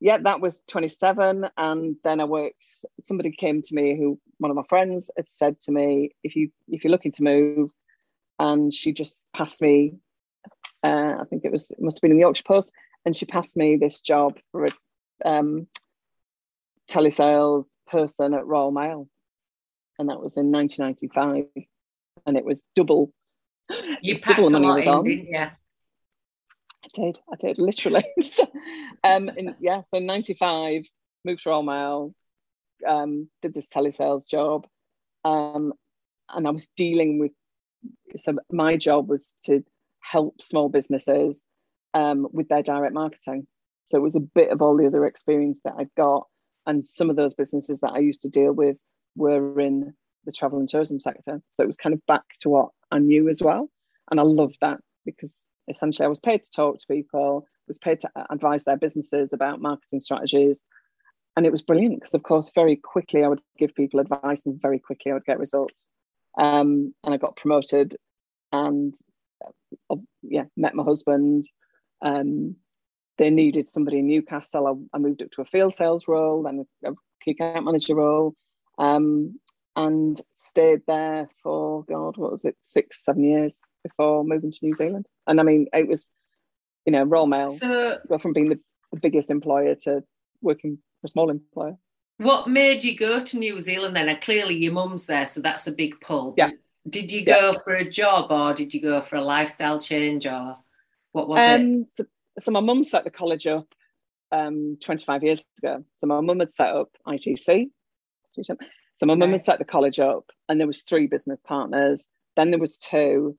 yeah, 0.00 0.18
that 0.18 0.40
was 0.40 0.60
27. 0.68 1.48
And 1.56 1.96
then 2.04 2.20
I 2.20 2.24
worked, 2.24 2.64
somebody 3.00 3.30
came 3.30 3.62
to 3.62 3.74
me 3.74 3.96
who 3.96 4.20
one 4.38 4.50
of 4.50 4.56
my 4.56 4.64
friends 4.68 5.10
had 5.16 5.28
said 5.28 5.60
to 5.60 5.72
me, 5.72 6.10
if 6.22 6.36
you 6.36 6.50
if 6.68 6.84
you're 6.84 6.90
looking 6.90 7.12
to 7.12 7.22
move, 7.22 7.70
and 8.38 8.72
she 8.72 8.92
just 8.92 9.24
passed 9.34 9.62
me, 9.62 9.94
uh, 10.82 11.14
I 11.20 11.24
think 11.30 11.44
it 11.44 11.52
was 11.52 11.70
it 11.70 11.80
must 11.80 11.98
have 11.98 12.02
been 12.02 12.10
in 12.10 12.16
the 12.16 12.22
Yorkshire 12.22 12.44
Post, 12.46 12.72
and 13.04 13.14
she 13.16 13.26
passed 13.26 13.56
me 13.56 13.76
this 13.76 14.00
job 14.00 14.38
for 14.52 14.66
a 14.66 14.68
um, 15.24 15.68
telesales 16.90 17.66
person 17.86 18.34
at 18.34 18.46
Royal 18.46 18.70
Mail. 18.70 19.08
And 19.98 20.08
that 20.08 20.20
was 20.20 20.36
in 20.36 20.50
1995. 20.50 21.64
And 22.26 22.36
it 22.36 22.44
was 22.44 22.64
double. 22.74 23.12
You 24.00 24.14
packed 24.16 24.36
double 24.36 24.50
the 24.50 24.60
money 24.60 24.80
was 24.80 24.86
in, 24.86 24.92
on. 24.92 25.04
didn't 25.04 25.26
you? 25.28 25.38
I 26.84 26.88
did. 26.92 27.18
I 27.32 27.36
did 27.36 27.58
literally. 27.58 28.04
um, 29.04 29.28
in, 29.30 29.54
yeah. 29.60 29.82
So 29.88 29.98
ninety 29.98 30.34
five, 30.34 30.84
moved 31.24 31.42
to 31.42 31.50
Royal 31.50 31.62
Mail, 31.62 32.14
um, 32.86 33.28
did 33.42 33.54
this 33.54 33.68
telesales 33.68 34.28
job, 34.28 34.66
um, 35.24 35.72
and 36.28 36.46
I 36.46 36.50
was 36.50 36.68
dealing 36.76 37.18
with. 37.18 37.32
So 38.16 38.36
my 38.50 38.76
job 38.76 39.08
was 39.08 39.34
to 39.46 39.64
help 40.00 40.42
small 40.42 40.68
businesses 40.68 41.44
um, 41.94 42.28
with 42.32 42.48
their 42.48 42.62
direct 42.62 42.94
marketing. 42.94 43.46
So 43.86 43.98
it 43.98 44.02
was 44.02 44.14
a 44.14 44.20
bit 44.20 44.50
of 44.50 44.62
all 44.62 44.76
the 44.76 44.86
other 44.86 45.06
experience 45.06 45.60
that 45.64 45.74
I'd 45.78 45.94
got, 45.96 46.26
and 46.66 46.86
some 46.86 47.10
of 47.10 47.16
those 47.16 47.34
businesses 47.34 47.80
that 47.80 47.92
I 47.92 47.98
used 47.98 48.22
to 48.22 48.28
deal 48.28 48.52
with 48.52 48.76
were 49.16 49.60
in 49.60 49.94
the 50.24 50.32
travel 50.32 50.58
and 50.58 50.68
tourism 50.68 50.98
sector. 50.98 51.40
So 51.48 51.62
it 51.62 51.66
was 51.66 51.76
kind 51.76 51.94
of 51.94 52.04
back 52.06 52.24
to 52.40 52.48
what 52.48 52.70
I 52.90 52.98
knew 52.98 53.28
as 53.28 53.42
well, 53.42 53.70
and 54.10 54.20
I 54.20 54.22
loved 54.22 54.58
that 54.60 54.78
because 55.04 55.46
essentially 55.68 56.04
I 56.04 56.08
was 56.08 56.20
paid 56.20 56.42
to 56.42 56.50
talk 56.50 56.78
to 56.78 56.86
people, 56.86 57.46
was 57.66 57.78
paid 57.78 58.00
to 58.00 58.10
advise 58.30 58.64
their 58.64 58.76
businesses 58.76 59.32
about 59.32 59.60
marketing 59.60 60.00
strategies. 60.00 60.66
And 61.36 61.46
it 61.46 61.52
was 61.52 61.62
brilliant 61.62 61.96
because, 61.96 62.14
of 62.14 62.22
course, 62.22 62.50
very 62.54 62.76
quickly 62.76 63.24
I 63.24 63.28
would 63.28 63.40
give 63.58 63.74
people 63.74 64.00
advice 64.00 64.46
and 64.46 64.60
very 64.60 64.78
quickly 64.78 65.10
I 65.10 65.14
would 65.14 65.24
get 65.24 65.38
results. 65.38 65.88
Um, 66.38 66.94
and 67.02 67.14
I 67.14 67.16
got 67.16 67.36
promoted 67.36 67.96
and 68.52 68.94
uh, 69.90 69.96
yeah, 70.22 70.44
met 70.56 70.74
my 70.74 70.84
husband. 70.84 71.44
Um, 72.02 72.56
they 73.18 73.30
needed 73.30 73.68
somebody 73.68 73.98
in 73.98 74.08
Newcastle. 74.08 74.66
I, 74.66 74.96
I, 74.96 74.98
moved 74.98 75.22
up 75.22 75.30
to 75.32 75.42
a 75.42 75.44
field 75.44 75.74
sales 75.74 76.08
role, 76.08 76.42
then 76.42 76.66
a, 76.84 76.92
key 77.24 77.32
account 77.32 77.64
manager 77.64 77.94
role, 77.94 78.34
um, 78.78 79.38
and 79.76 80.20
stayed 80.34 80.82
there 80.86 81.28
for 81.42 81.84
God, 81.84 82.16
what 82.16 82.32
was 82.32 82.44
it, 82.44 82.56
six, 82.60 83.04
seven 83.04 83.24
years 83.24 83.60
before 83.82 84.24
moving 84.24 84.50
to 84.50 84.58
New 84.62 84.74
Zealand. 84.74 85.06
And 85.26 85.40
I 85.40 85.42
mean, 85.42 85.66
it 85.72 85.88
was, 85.88 86.10
you 86.86 86.92
know, 86.92 87.04
Royal 87.04 87.26
Mail 87.26 87.48
so, 87.48 87.98
go 88.08 88.18
from 88.18 88.32
being 88.32 88.48
the, 88.48 88.60
the 88.92 89.00
biggest 89.00 89.30
employer 89.30 89.74
to 89.84 90.02
working 90.42 90.78
for 91.00 91.06
a 91.06 91.08
small 91.08 91.30
employer. 91.30 91.76
What 92.18 92.48
made 92.48 92.84
you 92.84 92.96
go 92.96 93.18
to 93.18 93.38
New 93.38 93.60
Zealand 93.60 93.96
then? 93.96 94.08
And 94.08 94.20
clearly 94.20 94.56
your 94.56 94.72
mum's 94.72 95.06
there, 95.06 95.26
so 95.26 95.40
that's 95.40 95.66
a 95.66 95.72
big 95.72 96.00
pull. 96.00 96.34
Yeah. 96.36 96.50
Did 96.88 97.10
you 97.10 97.24
go 97.24 97.52
yeah. 97.52 97.58
for 97.64 97.74
a 97.74 97.88
job 97.88 98.30
or 98.30 98.54
did 98.54 98.74
you 98.74 98.80
go 98.80 99.00
for 99.00 99.16
a 99.16 99.22
lifestyle 99.22 99.80
change 99.80 100.26
or 100.26 100.58
what 101.12 101.28
was 101.28 101.40
um, 101.40 101.80
it? 101.80 101.92
So, 101.92 102.04
so 102.38 102.50
my 102.50 102.60
mum 102.60 102.84
set 102.84 103.04
the 103.04 103.10
college 103.10 103.46
up 103.46 103.66
um, 104.32 104.76
25 104.82 105.22
years 105.22 105.44
ago. 105.58 105.84
So 105.94 106.06
my 106.06 106.20
mum 106.20 106.40
had 106.40 106.52
set 106.52 106.74
up 106.74 106.88
ITC. 107.06 107.70
So 108.96 109.06
my 109.06 109.14
mum 109.14 109.32
had 109.32 109.44
set 109.44 109.58
the 109.58 109.64
college 109.64 110.00
up 110.00 110.30
and 110.48 110.58
there 110.58 110.66
was 110.66 110.82
three 110.82 111.06
business 111.06 111.40
partners. 111.40 112.06
Then 112.36 112.50
there 112.50 112.60
was 112.60 112.78
two 112.78 113.36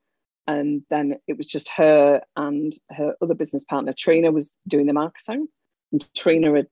and 0.47 0.83
then 0.89 1.15
it 1.27 1.37
was 1.37 1.47
just 1.47 1.69
her 1.69 2.21
and 2.35 2.73
her 2.91 3.15
other 3.21 3.33
business 3.33 3.63
partner 3.63 3.93
trina 3.97 4.31
was 4.31 4.55
doing 4.67 4.85
the 4.85 4.93
marketing 4.93 5.47
and 5.91 6.05
trina 6.15 6.53
had 6.53 6.67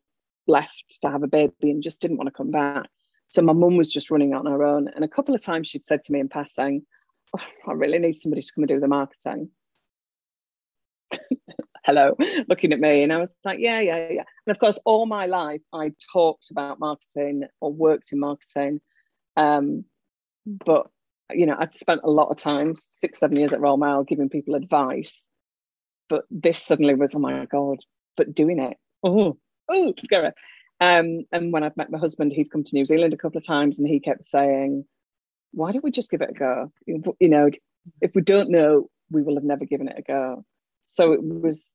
left 0.47 0.97
to 1.01 1.09
have 1.09 1.23
a 1.23 1.27
baby 1.27 1.71
and 1.71 1.83
just 1.83 2.01
didn't 2.01 2.17
want 2.17 2.27
to 2.27 2.33
come 2.33 2.51
back 2.51 2.87
so 3.27 3.41
my 3.41 3.53
mum 3.53 3.77
was 3.77 3.91
just 3.91 4.11
running 4.11 4.33
on 4.33 4.45
her 4.45 4.63
own 4.63 4.87
and 4.89 5.03
a 5.03 5.07
couple 5.07 5.33
of 5.33 5.41
times 5.41 5.67
she'd 5.67 5.85
said 5.85 6.01
to 6.01 6.11
me 6.11 6.19
in 6.19 6.29
passing 6.29 6.85
oh, 7.37 7.45
i 7.67 7.71
really 7.71 7.99
need 7.99 8.17
somebody 8.17 8.41
to 8.41 8.51
come 8.53 8.63
and 8.63 8.69
do 8.69 8.79
the 8.79 8.87
marketing 8.87 9.49
hello 11.85 12.15
looking 12.47 12.73
at 12.73 12.79
me 12.79 13.03
and 13.03 13.11
i 13.11 13.17
was 13.17 13.33
like 13.43 13.59
yeah 13.59 13.79
yeah 13.79 14.07
yeah 14.09 14.23
and 14.47 14.51
of 14.51 14.59
course 14.59 14.79
all 14.85 15.05
my 15.05 15.25
life 15.25 15.61
i 15.73 15.91
talked 16.11 16.49
about 16.51 16.79
marketing 16.79 17.43
or 17.61 17.71
worked 17.71 18.11
in 18.11 18.19
marketing 18.19 18.79
um, 19.35 19.85
but 20.45 20.87
you 21.33 21.45
know, 21.45 21.55
I'd 21.57 21.75
spent 21.75 22.01
a 22.03 22.09
lot 22.09 22.29
of 22.29 22.37
time, 22.37 22.75
six, 22.75 23.19
seven 23.19 23.37
years 23.37 23.53
at 23.53 23.61
Royal 23.61 23.77
Mail, 23.77 24.03
giving 24.03 24.29
people 24.29 24.55
advice. 24.55 25.25
But 26.09 26.25
this 26.29 26.61
suddenly 26.61 26.95
was, 26.95 27.15
oh 27.15 27.19
my 27.19 27.45
God, 27.45 27.79
but 28.17 28.35
doing 28.35 28.59
it. 28.59 28.77
Oh, 29.03 29.37
oh, 29.69 29.93
scary. 30.03 30.31
Um, 30.79 31.23
and 31.31 31.53
when 31.53 31.63
I've 31.63 31.77
met 31.77 31.91
my 31.91 31.97
husband, 31.97 32.33
he'd 32.33 32.51
come 32.51 32.63
to 32.63 32.75
New 32.75 32.85
Zealand 32.85 33.13
a 33.13 33.17
couple 33.17 33.37
of 33.37 33.45
times 33.45 33.79
and 33.79 33.87
he 33.87 33.99
kept 33.99 34.25
saying, 34.25 34.85
why 35.53 35.71
don't 35.71 35.83
we 35.83 35.91
just 35.91 36.11
give 36.11 36.21
it 36.21 36.31
a 36.31 36.33
go? 36.33 36.71
You 36.85 37.29
know, 37.29 37.49
if 38.01 38.13
we 38.15 38.21
don't 38.21 38.49
know, 38.49 38.89
we 39.11 39.23
will 39.23 39.35
have 39.35 39.43
never 39.43 39.65
given 39.65 39.87
it 39.87 39.99
a 39.99 40.01
go. 40.01 40.45
So 40.85 41.13
it 41.13 41.23
was, 41.23 41.71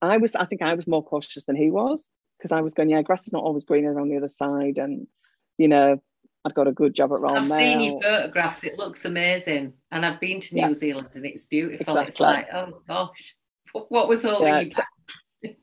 I 0.00 0.16
was, 0.16 0.34
I 0.34 0.44
think 0.44 0.62
I 0.62 0.74
was 0.74 0.86
more 0.86 1.04
cautious 1.04 1.44
than 1.44 1.56
he 1.56 1.70
was 1.70 2.10
because 2.38 2.52
I 2.52 2.60
was 2.60 2.74
going, 2.74 2.90
yeah, 2.90 3.02
grass 3.02 3.26
is 3.26 3.32
not 3.32 3.44
always 3.44 3.64
greener 3.64 3.98
on 4.00 4.08
the 4.08 4.16
other 4.16 4.28
side. 4.28 4.78
And, 4.78 5.06
you 5.58 5.68
know, 5.68 6.02
I'd 6.44 6.54
got 6.54 6.66
a 6.66 6.72
good 6.72 6.94
job 6.94 7.12
at 7.12 7.20
Royal 7.20 7.36
I've 7.36 7.48
Mail. 7.48 7.58
seen 7.58 7.80
your 7.80 8.02
photographs. 8.02 8.64
It 8.64 8.76
looks 8.76 9.04
amazing, 9.04 9.74
and 9.90 10.04
I've 10.04 10.18
been 10.18 10.40
to 10.40 10.54
New 10.54 10.68
yeah. 10.68 10.74
Zealand, 10.74 11.08
and 11.14 11.24
it's 11.24 11.44
beautiful. 11.44 11.80
Exactly. 11.80 12.08
It's 12.08 12.20
like, 12.20 12.48
oh 12.52 12.82
gosh, 12.86 13.34
what 13.88 14.08
was 14.08 14.22
holding 14.22 14.48
yeah, 14.48 14.60
you 14.60 14.70
back? 14.70 14.88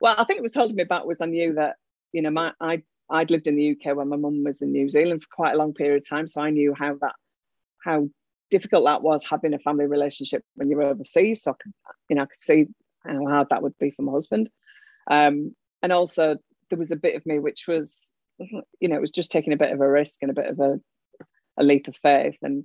well, 0.00 0.14
I 0.18 0.24
think 0.24 0.38
it 0.38 0.42
was 0.42 0.54
holding 0.54 0.76
me 0.76 0.84
back 0.84 1.04
was 1.04 1.20
I 1.20 1.26
knew 1.26 1.54
that 1.54 1.76
you 2.12 2.20
know 2.20 2.30
my 2.30 2.52
I 2.60 2.82
I'd 3.08 3.30
lived 3.30 3.48
in 3.48 3.56
the 3.56 3.70
UK 3.70 3.96
when 3.96 4.08
my 4.08 4.16
mum 4.16 4.44
was 4.44 4.60
in 4.60 4.72
New 4.72 4.90
Zealand 4.90 5.22
for 5.22 5.34
quite 5.34 5.54
a 5.54 5.58
long 5.58 5.72
period 5.72 6.02
of 6.02 6.08
time, 6.08 6.28
so 6.28 6.42
I 6.42 6.50
knew 6.50 6.74
how 6.74 6.96
that 7.00 7.14
how 7.82 8.08
difficult 8.50 8.84
that 8.84 9.02
was 9.02 9.24
having 9.24 9.54
a 9.54 9.58
family 9.58 9.86
relationship 9.86 10.42
when 10.54 10.68
you're 10.68 10.82
overseas. 10.82 11.42
So 11.42 11.56
you 12.08 12.16
know, 12.16 12.22
I 12.22 12.26
could 12.26 12.42
see 12.42 12.66
how 13.06 13.26
hard 13.26 13.48
that 13.50 13.62
would 13.62 13.76
be 13.78 13.90
for 13.90 14.02
my 14.02 14.12
husband. 14.12 14.48
Um, 15.10 15.54
and 15.82 15.92
also 15.92 16.36
there 16.70 16.78
was 16.78 16.92
a 16.92 16.96
bit 16.96 17.14
of 17.14 17.26
me 17.26 17.38
which 17.38 17.64
was 17.68 18.14
you 18.38 18.88
know, 18.88 18.96
it 18.96 19.00
was 19.00 19.10
just 19.10 19.30
taking 19.30 19.52
a 19.52 19.58
bit 19.58 19.72
of 19.72 19.80
a 19.80 19.88
risk 19.88 20.18
and 20.22 20.30
a 20.30 20.34
bit 20.34 20.46
of 20.46 20.58
a, 20.58 20.80
a 21.56 21.62
leap 21.62 21.88
of 21.88 21.96
faith. 21.96 22.36
And 22.42 22.64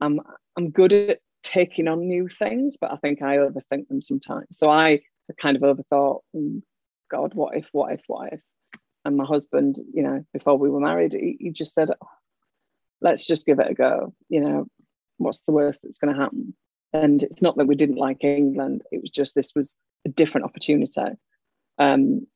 I'm 0.00 0.20
I'm 0.56 0.70
good 0.70 0.92
at 0.92 1.18
taking 1.42 1.88
on 1.88 2.06
new 2.06 2.28
things, 2.28 2.76
but 2.80 2.92
I 2.92 2.96
think 2.96 3.22
I 3.22 3.38
overthink 3.38 3.88
them 3.88 4.00
sometimes. 4.00 4.46
So 4.52 4.70
I 4.70 5.00
kind 5.38 5.56
of 5.56 5.62
overthought, 5.62 6.20
mm, 6.34 6.62
God, 7.10 7.34
what 7.34 7.56
if, 7.56 7.68
what 7.72 7.92
if, 7.92 8.00
what 8.06 8.32
if? 8.32 8.40
And 9.04 9.16
my 9.16 9.24
husband, 9.24 9.78
you 9.92 10.02
know, 10.02 10.24
before 10.32 10.58
we 10.58 10.68
were 10.68 10.80
married, 10.80 11.12
he, 11.12 11.36
he 11.38 11.50
just 11.50 11.74
said, 11.74 11.90
oh, 11.90 12.08
let's 13.00 13.26
just 13.26 13.46
give 13.46 13.60
it 13.60 13.70
a 13.70 13.74
go. 13.74 14.12
You 14.28 14.40
know, 14.40 14.66
what's 15.18 15.42
the 15.42 15.52
worst 15.52 15.80
that's 15.82 15.98
going 15.98 16.14
to 16.14 16.20
happen? 16.20 16.54
And 16.92 17.22
it's 17.22 17.42
not 17.42 17.56
that 17.56 17.66
we 17.66 17.74
didn't 17.74 17.96
like 17.96 18.24
England, 18.24 18.82
it 18.90 19.00
was 19.00 19.10
just 19.10 19.34
this 19.34 19.52
was 19.54 19.76
a 20.06 20.08
different 20.08 20.46
opportunity. 20.46 21.02
Um, 21.78 22.26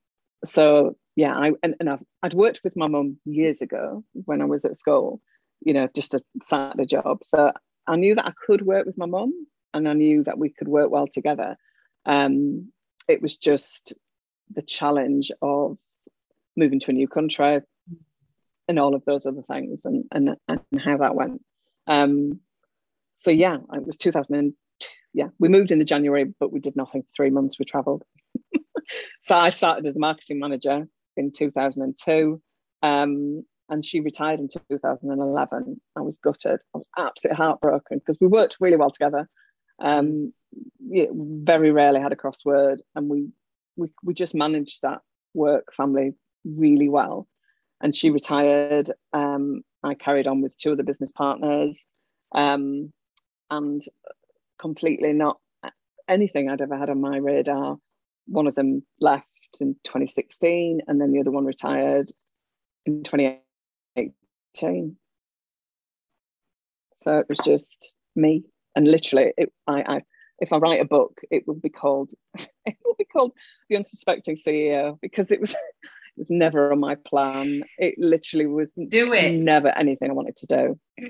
so 0.45 0.97
yeah, 1.17 1.37
I 1.37 1.53
and, 1.63 1.77
and 1.81 1.91
I've, 1.91 2.03
I'd 2.23 2.35
worked 2.35 2.61
with 2.65 2.77
my 2.77 2.89
mum 2.89 3.19
years 3.25 3.61
ago 3.63 4.05
when 4.13 4.41
I 4.41 4.47
was 4.47 4.65
at 4.65 4.77
school, 4.77 5.21
you 5.61 5.73
know, 5.73 5.89
just 5.95 6.15
a 6.15 6.23
Saturday 6.43 6.87
job. 6.87 7.19
So 7.25 7.53
I 7.87 7.97
knew 7.97 8.15
that 8.15 8.27
I 8.27 8.33
could 8.47 8.63
work 8.63 8.87
with 8.87 8.99
my 8.99 9.07
mum 9.07 9.33
and 9.75 9.89
I 9.89 9.93
knew 9.93 10.25
that 10.25 10.39
we 10.39 10.51
could 10.51 10.69
work 10.69 10.91
well 10.91 11.07
together. 11.07 11.57
Um, 12.07 12.73
it 13.09 13.23
was 13.23 13.37
just 13.37 13.95
the 14.53 14.63
challenge 14.63 15.31
of 15.43 15.79
moving 16.57 16.81
to 16.81 16.91
a 16.91 16.95
new 16.95 17.09
country 17.09 17.61
and 18.69 18.79
all 18.79 18.95
of 18.95 19.05
those 19.05 19.27
other 19.27 19.43
things 19.43 19.85
and 19.85 20.05
and, 20.13 20.37
and 20.49 20.61
how 20.79 20.99
that 20.99 21.15
went. 21.15 21.43
Um, 21.87 22.41
so 23.21 23.31
yeah, 23.31 23.59
it 23.75 23.87
was 23.87 23.99
2002. 23.99 24.57
yeah, 25.13 25.29
we 25.39 25.49
moved 25.49 25.73
in 25.73 25.79
the 25.79 25.85
January, 25.85 26.33
but 26.41 26.53
we 26.53 26.59
did 26.59 26.75
nothing 26.75 27.03
for 27.03 27.09
three 27.15 27.29
months. 27.29 27.59
We 27.59 27.67
travelled. 27.67 28.03
so 29.21 29.37
I 29.37 29.51
started 29.51 29.87
as 29.87 29.97
a 29.97 30.01
marketing 30.01 30.39
manager 30.39 30.89
in 31.19 31.31
2002. 31.31 32.41
Um, 32.83 33.45
and 33.69 33.85
she 33.85 34.01
retired 34.01 34.41
in 34.41 34.49
2011. 34.49 35.81
I 35.97 36.01
was 36.01 36.17
gutted. 36.17 36.63
I 36.75 36.79
was 36.79 36.89
absolutely 36.97 37.37
heartbroken 37.37 37.99
because 37.99 38.17
we 38.23 38.27
worked 38.27 38.57
really 38.59 38.77
well 38.77 38.91
together. 38.91 39.29
Um, 39.81 40.33
very 40.81 41.71
rarely 41.71 42.01
had 42.01 42.13
a 42.13 42.17
crossword, 42.17 42.79
and 42.97 43.09
we, 43.09 43.29
we 43.77 43.93
we 44.03 44.15
just 44.15 44.35
managed 44.35 44.83
that 44.83 45.01
work 45.35 45.73
family 45.77 46.15
really 46.45 46.89
well. 46.89 47.29
And 47.83 47.95
she 47.95 48.11
retired. 48.11 48.91
Um, 49.13 49.63
I 49.85 49.95
carried 49.95 50.27
on 50.27 50.41
with 50.41 50.59
two 50.59 50.73
of 50.73 50.79
the 50.79 50.85
business 50.85 51.13
partners, 51.13 51.85
um, 52.35 52.93
and 53.51 53.83
completely 54.59 55.13
not 55.13 55.39
anything 56.09 56.51
I'd 56.51 56.61
ever 56.61 56.77
had 56.77 56.91
on 56.91 57.01
my 57.01 57.17
radar. 57.17 57.79
One 58.27 58.47
of 58.47 58.55
them 58.55 58.85
left 59.01 59.27
in 59.61 59.75
2016, 59.85 60.83
and 60.87 61.01
then 61.01 61.11
the 61.11 61.21
other 61.21 61.31
one 61.31 61.45
retired 61.45 62.11
in 62.85 63.03
2018. 63.03 64.97
So 67.03 67.19
it 67.19 67.27
was 67.29 67.39
just 67.39 67.93
me, 68.15 68.45
and 68.77 68.87
literally, 68.87 69.33
it, 69.39 69.53
I, 69.67 69.83
I 69.83 70.03
if 70.41 70.53
I 70.53 70.59
write 70.59 70.81
a 70.81 70.87
book, 70.87 71.21
it 71.31 71.47
will 71.47 71.55
be 71.55 71.69
called 71.69 72.11
it 72.67 72.77
will 72.85 72.97
be 72.99 73.05
called 73.05 73.33
The 73.69 73.77
Unsuspecting 73.77 74.37
CEO 74.37 74.99
because 75.01 75.31
it 75.31 75.41
was 75.41 75.55
it 75.55 76.19
was 76.19 76.31
never 76.31 76.73
on 76.73 76.81
my 76.81 76.97
plan. 76.97 77.63
It 77.79 77.95
literally 77.99 78.47
was 78.47 78.75
do 78.89 79.13
it 79.13 79.33
never 79.33 79.69
anything 79.69 80.11
I 80.11 80.15
wanted 80.15 80.37
to 80.39 80.47
do. 80.47 80.79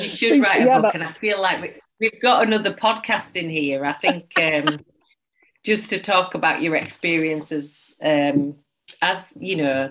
you 0.00 0.08
should 0.08 0.30
so, 0.30 0.40
write 0.40 0.62
a 0.62 0.64
yeah, 0.64 0.80
book, 0.80 0.92
that... 0.92 0.94
and 0.94 1.04
I 1.04 1.12
feel 1.12 1.40
like 1.40 1.60
we, 1.60 1.74
we've 2.00 2.22
got 2.22 2.46
another 2.46 2.72
podcast 2.72 3.36
in 3.36 3.50
here. 3.50 3.84
I 3.84 3.92
think 3.92 4.32
um, 4.38 4.80
just 5.64 5.90
to 5.90 6.00
talk 6.00 6.34
about 6.34 6.62
your 6.62 6.76
experiences 6.76 7.94
um, 8.02 8.56
as 9.00 9.32
you 9.38 9.56
know 9.56 9.90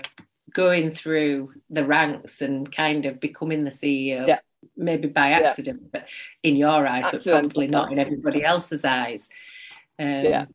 going 0.53 0.91
through 0.91 1.51
the 1.69 1.83
ranks 1.83 2.41
and 2.41 2.71
kind 2.71 3.05
of 3.05 3.19
becoming 3.19 3.63
the 3.63 3.71
CEO. 3.71 4.27
Yeah 4.27 4.39
maybe 4.75 5.07
by 5.07 5.31
accident, 5.31 5.81
yeah. 5.83 5.89
but 5.91 6.05
in 6.41 6.55
your 6.55 6.87
eyes, 6.87 7.05
but 7.11 7.23
probably 7.23 7.67
not 7.67 7.91
in 7.91 7.99
everybody 7.99 8.43
else's 8.43 8.85
eyes. 8.85 9.29
Um, 9.99 10.25
yeah, 10.25 10.45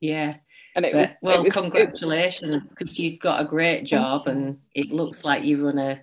yeah. 0.00 0.36
And 0.76 0.84
it 0.84 0.92
but, 0.92 1.00
was 1.00 1.10
well, 1.22 1.40
it 1.40 1.44
was, 1.44 1.54
congratulations 1.54 2.70
because 2.70 2.98
you've 2.98 3.20
got 3.20 3.40
a 3.40 3.44
great 3.44 3.84
job, 3.84 4.28
and 4.28 4.58
it 4.74 4.90
looks 4.90 5.24
like 5.24 5.44
you 5.44 5.66
run 5.66 5.78
a 5.78 6.00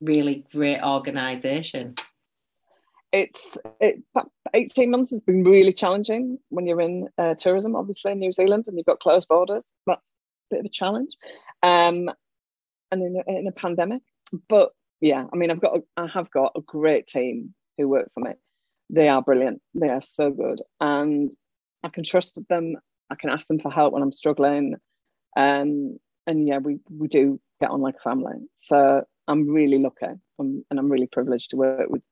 really 0.00 0.46
great 0.52 0.82
organisation. 0.82 1.96
It's 3.12 3.56
it, 3.80 4.02
18 4.54 4.90
months 4.90 5.10
has 5.10 5.20
been 5.20 5.44
really 5.44 5.72
challenging 5.72 6.38
when 6.50 6.66
you're 6.66 6.80
in 6.80 7.08
uh, 7.16 7.34
tourism, 7.34 7.74
obviously 7.74 8.12
in 8.12 8.18
New 8.18 8.32
Zealand, 8.32 8.64
and 8.66 8.76
you've 8.76 8.86
got 8.86 9.00
closed 9.00 9.28
borders. 9.28 9.72
That's 9.86 10.14
a 10.50 10.54
bit 10.54 10.60
of 10.60 10.66
a 10.66 10.70
challenge, 10.70 11.12
um, 11.62 12.10
and 12.90 13.02
in 13.02 13.22
a, 13.26 13.38
in 13.38 13.46
a 13.46 13.52
pandemic. 13.52 14.02
But 14.48 14.72
yeah, 15.00 15.24
I 15.32 15.36
mean, 15.36 15.50
I've 15.50 15.60
got, 15.60 15.78
a, 15.78 15.82
I 15.96 16.06
have 16.06 16.30
got 16.30 16.52
a 16.56 16.60
great 16.60 17.06
team 17.06 17.54
who 17.78 17.88
work 17.88 18.10
for 18.12 18.20
me. 18.20 18.32
They 18.90 19.08
are 19.08 19.22
brilliant. 19.22 19.62
They 19.74 19.88
are 19.88 20.02
so 20.02 20.30
good, 20.30 20.60
and 20.80 21.30
I 21.82 21.88
can 21.88 22.04
trust 22.04 22.38
them. 22.48 22.76
I 23.10 23.14
can 23.14 23.30
ask 23.30 23.48
them 23.48 23.58
for 23.58 23.70
help 23.70 23.94
when 23.94 24.02
I'm 24.02 24.12
struggling, 24.12 24.76
um, 25.34 25.98
and 26.26 26.46
yeah, 26.46 26.58
we 26.58 26.78
we 26.90 27.08
do 27.08 27.40
get 27.60 27.70
on 27.70 27.80
like 27.80 27.96
a 27.96 28.08
family. 28.08 28.36
So 28.56 29.02
I'm 29.26 29.48
really 29.48 29.78
lucky, 29.78 30.06
I'm, 30.38 30.64
and 30.70 30.78
I'm 30.78 30.90
really 30.90 31.06
privileged 31.06 31.50
to 31.50 31.56
work 31.56 31.88
with 31.88 32.02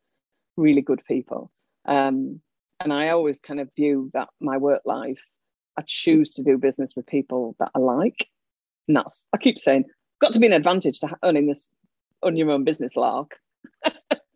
really 0.56 0.82
good 0.82 1.02
people. 1.06 1.50
Um, 1.86 2.40
and 2.80 2.92
I 2.92 3.10
always 3.10 3.40
kind 3.40 3.60
of 3.60 3.70
view 3.74 4.10
that 4.12 4.28
my 4.40 4.56
work 4.56 4.82
life. 4.84 5.20
I 5.78 5.82
choose 5.86 6.34
to 6.34 6.42
do 6.42 6.58
business 6.58 6.94
with 6.96 7.06
people 7.06 7.54
that 7.58 7.70
I 7.74 7.78
like, 7.78 8.28
and 8.88 8.96
that's 8.96 9.26
I 9.34 9.38
keep 9.38 9.58
saying 9.58 9.84
got 10.20 10.32
to 10.32 10.40
be 10.40 10.46
an 10.46 10.52
advantage 10.52 11.00
to 11.00 11.08
owning 11.22 11.46
this 11.46 11.68
on 12.22 12.36
your 12.36 12.50
own 12.50 12.64
business 12.64 12.96
lark. 12.96 13.32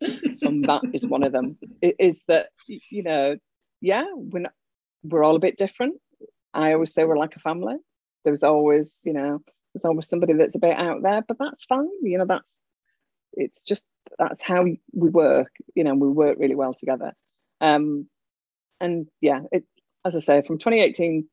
and 0.01 0.63
that 0.65 0.81
is 0.93 1.07
one 1.07 1.23
of 1.23 1.31
them. 1.31 1.57
It 1.81 1.95
is 1.99 2.21
that 2.27 2.49
you 2.67 3.03
know, 3.03 3.37
yeah, 3.81 4.05
we're 4.15 4.41
not, 4.41 4.53
we're 5.03 5.23
all 5.23 5.35
a 5.35 5.39
bit 5.39 5.57
different. 5.57 5.95
I 6.53 6.73
always 6.73 6.93
say 6.93 7.03
we're 7.03 7.17
like 7.17 7.35
a 7.35 7.39
family. 7.39 7.75
There's 8.23 8.43
always, 8.43 9.01
you 9.05 9.13
know, 9.13 9.41
there's 9.73 9.85
always 9.85 10.07
somebody 10.07 10.33
that's 10.33 10.55
a 10.55 10.59
bit 10.59 10.77
out 10.77 11.01
there, 11.01 11.23
but 11.27 11.37
that's 11.39 11.63
fine. 11.63 11.87
You 12.03 12.19
know, 12.19 12.25
that's 12.25 12.57
it's 13.33 13.63
just 13.63 13.83
that's 14.17 14.41
how 14.41 14.63
we 14.63 14.79
work. 14.91 15.51
You 15.75 15.83
know, 15.83 15.95
we 15.95 16.09
work 16.09 16.37
really 16.39 16.55
well 16.55 16.73
together. 16.73 17.13
Um, 17.59 18.07
and 18.79 19.07
yeah, 19.21 19.41
it 19.51 19.65
as 20.05 20.15
I 20.15 20.19
say, 20.19 20.41
from 20.41 20.57
2018, 20.57 21.27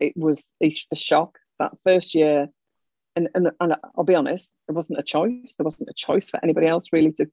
it 0.00 0.12
was 0.16 0.48
a, 0.62 0.76
a 0.92 0.96
shock. 0.96 1.38
That 1.58 1.72
first 1.84 2.14
year, 2.14 2.48
and, 3.14 3.28
and 3.34 3.50
and 3.60 3.76
I'll 3.96 4.04
be 4.04 4.14
honest, 4.14 4.52
there 4.66 4.74
wasn't 4.74 4.98
a 4.98 5.04
choice. 5.04 5.54
There 5.56 5.64
wasn't 5.64 5.90
a 5.90 5.94
choice 5.94 6.30
for 6.30 6.40
anybody 6.42 6.66
else 6.66 6.86
really 6.92 7.12
to 7.12 7.26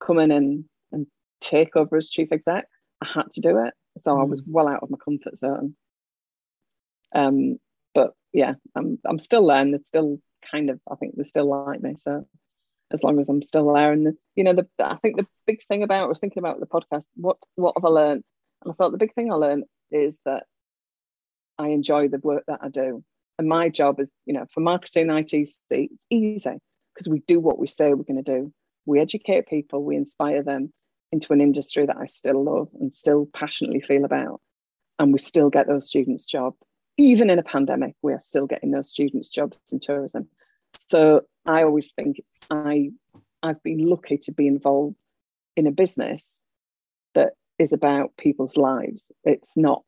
come 0.00 0.18
in 0.18 0.32
and 0.32 0.64
and 0.90 1.06
take 1.40 1.76
over 1.76 1.96
as 1.96 2.10
chief 2.10 2.32
exec. 2.32 2.66
I 3.00 3.06
had 3.14 3.30
to 3.32 3.40
do 3.40 3.58
it, 3.64 3.74
so 3.98 4.14
mm. 4.14 4.20
I 4.20 4.24
was 4.24 4.42
mm. 4.42 4.46
well 4.48 4.68
out 4.68 4.82
of 4.82 4.90
my 4.90 4.98
comfort 5.02 5.36
zone. 5.36 5.76
Um, 7.14 7.58
but 7.94 8.14
yeah, 8.32 8.54
I'm 8.74 8.98
I'm 9.04 9.20
still 9.20 9.46
there, 9.46 9.60
and 9.60 9.74
it's 9.74 9.88
still 9.88 10.20
kind 10.50 10.70
of 10.70 10.80
I 10.90 10.96
think 10.96 11.14
they 11.16 11.24
still 11.24 11.48
like 11.48 11.80
me. 11.80 11.94
So 11.96 12.26
as 12.92 13.02
long 13.02 13.20
as 13.20 13.28
I'm 13.28 13.42
still 13.42 13.72
there, 13.72 13.92
and 13.92 14.06
the, 14.06 14.16
you 14.34 14.44
know, 14.44 14.54
the 14.54 14.66
I 14.78 14.96
think 14.96 15.16
the 15.16 15.26
big 15.46 15.60
thing 15.68 15.82
about 15.82 16.02
I 16.02 16.06
was 16.06 16.18
thinking 16.18 16.42
about 16.42 16.60
the 16.60 16.66
podcast. 16.66 17.06
What 17.14 17.36
what 17.54 17.74
have 17.76 17.84
I 17.84 17.88
learned? 17.88 18.24
And 18.62 18.72
I 18.72 18.74
thought 18.74 18.92
the 18.92 18.98
big 18.98 19.14
thing 19.14 19.30
I 19.30 19.36
learned 19.36 19.64
is 19.90 20.20
that 20.24 20.44
I 21.58 21.68
enjoy 21.68 22.08
the 22.08 22.18
work 22.18 22.44
that 22.46 22.60
I 22.62 22.68
do. 22.68 23.04
And 23.38 23.48
my 23.48 23.68
job 23.68 24.00
is, 24.00 24.12
you 24.26 24.34
know, 24.34 24.46
for 24.52 24.60
marketing 24.60 25.08
ITC, 25.08 25.60
it's 25.70 26.06
easy 26.10 26.58
because 26.94 27.08
we 27.08 27.20
do 27.20 27.38
what 27.38 27.58
we 27.58 27.66
say 27.66 27.94
we're 27.94 28.02
going 28.02 28.22
to 28.22 28.38
do. 28.40 28.52
We 28.86 29.00
educate 29.00 29.48
people, 29.48 29.84
we 29.84 29.96
inspire 29.96 30.42
them 30.42 30.72
into 31.12 31.32
an 31.32 31.40
industry 31.40 31.86
that 31.86 31.96
I 31.96 32.06
still 32.06 32.42
love 32.42 32.68
and 32.80 32.92
still 32.92 33.28
passionately 33.32 33.80
feel 33.80 34.04
about. 34.04 34.40
And 34.98 35.12
we 35.12 35.18
still 35.18 35.50
get 35.50 35.68
those 35.68 35.86
students' 35.86 36.24
jobs. 36.24 36.56
Even 36.96 37.30
in 37.30 37.38
a 37.38 37.44
pandemic, 37.44 37.94
we 38.02 38.12
are 38.12 38.20
still 38.20 38.46
getting 38.46 38.72
those 38.72 38.90
students' 38.90 39.28
jobs 39.28 39.58
in 39.70 39.78
tourism. 39.78 40.28
So 40.74 41.22
I 41.48 41.62
always 41.62 41.92
think 41.92 42.20
I 42.50 42.90
I've 43.42 43.62
been 43.62 43.88
lucky 43.88 44.18
to 44.18 44.32
be 44.32 44.46
involved 44.46 44.96
in 45.56 45.66
a 45.66 45.72
business 45.72 46.40
that 47.14 47.32
is 47.58 47.72
about 47.72 48.16
people's 48.18 48.56
lives. 48.56 49.10
It's 49.24 49.56
not 49.56 49.82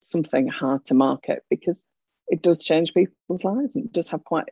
something 0.00 0.48
hard 0.48 0.84
to 0.86 0.94
market 0.94 1.42
because 1.48 1.84
it 2.28 2.42
does 2.42 2.62
change 2.62 2.92
people's 2.92 3.42
lives 3.42 3.74
and 3.74 3.90
does 3.90 4.08
have 4.08 4.22
quite, 4.24 4.44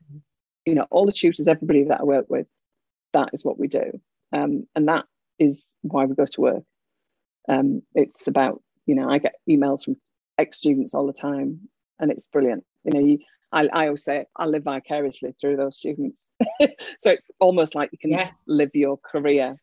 you 0.65 0.75
know, 0.75 0.87
all 0.91 1.05
the 1.05 1.13
tutors, 1.13 1.47
everybody 1.47 1.85
that 1.85 2.01
I 2.01 2.05
work 2.05 2.27
with, 2.29 2.49
that 3.13 3.31
is 3.33 3.45
what 3.45 3.59
we 3.59 3.69
do. 3.69 4.01
Um, 4.33 4.67
and 4.75 4.89
that 4.89 5.05
is 5.39 5.77
why 5.83 6.07
we 6.07 6.15
go 6.15 6.25
to 6.25 6.41
work. 6.41 6.65
Um, 7.49 7.83
it's 7.95 8.27
about, 8.29 8.63
you 8.87 8.95
know, 8.95 9.11
I 9.11 9.19
get 9.19 9.35
emails 9.49 9.85
from 9.85 9.97
ex 10.39 10.59
students 10.59 10.95
all 10.95 11.07
the 11.07 11.13
time 11.13 11.69
and 11.99 12.11
it's 12.11 12.27
brilliant. 12.29 12.65
You 12.85 12.93
know, 12.93 13.07
you, 13.07 13.19
I, 13.53 13.69
I 13.73 13.87
always 13.87 14.05
say 14.05 14.27
I 14.37 14.47
live 14.47 14.65
vicariously 14.65 15.35
through 15.41 15.57
those 15.57 15.77
students. 15.77 16.31
so 16.99 17.11
it's 17.11 17.31
almost 17.39 17.75
like 17.75 17.91
you 17.93 17.99
can 17.99 18.11
yeah. 18.11 18.31
live 18.47 18.71
your 18.75 18.99
career 18.99 19.57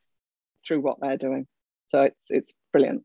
through 0.65 0.81
what 0.81 0.97
they're 1.01 1.17
doing. 1.17 1.47
So 1.89 2.03
it's 2.03 2.25
it's 2.29 2.53
brilliant. 2.71 3.03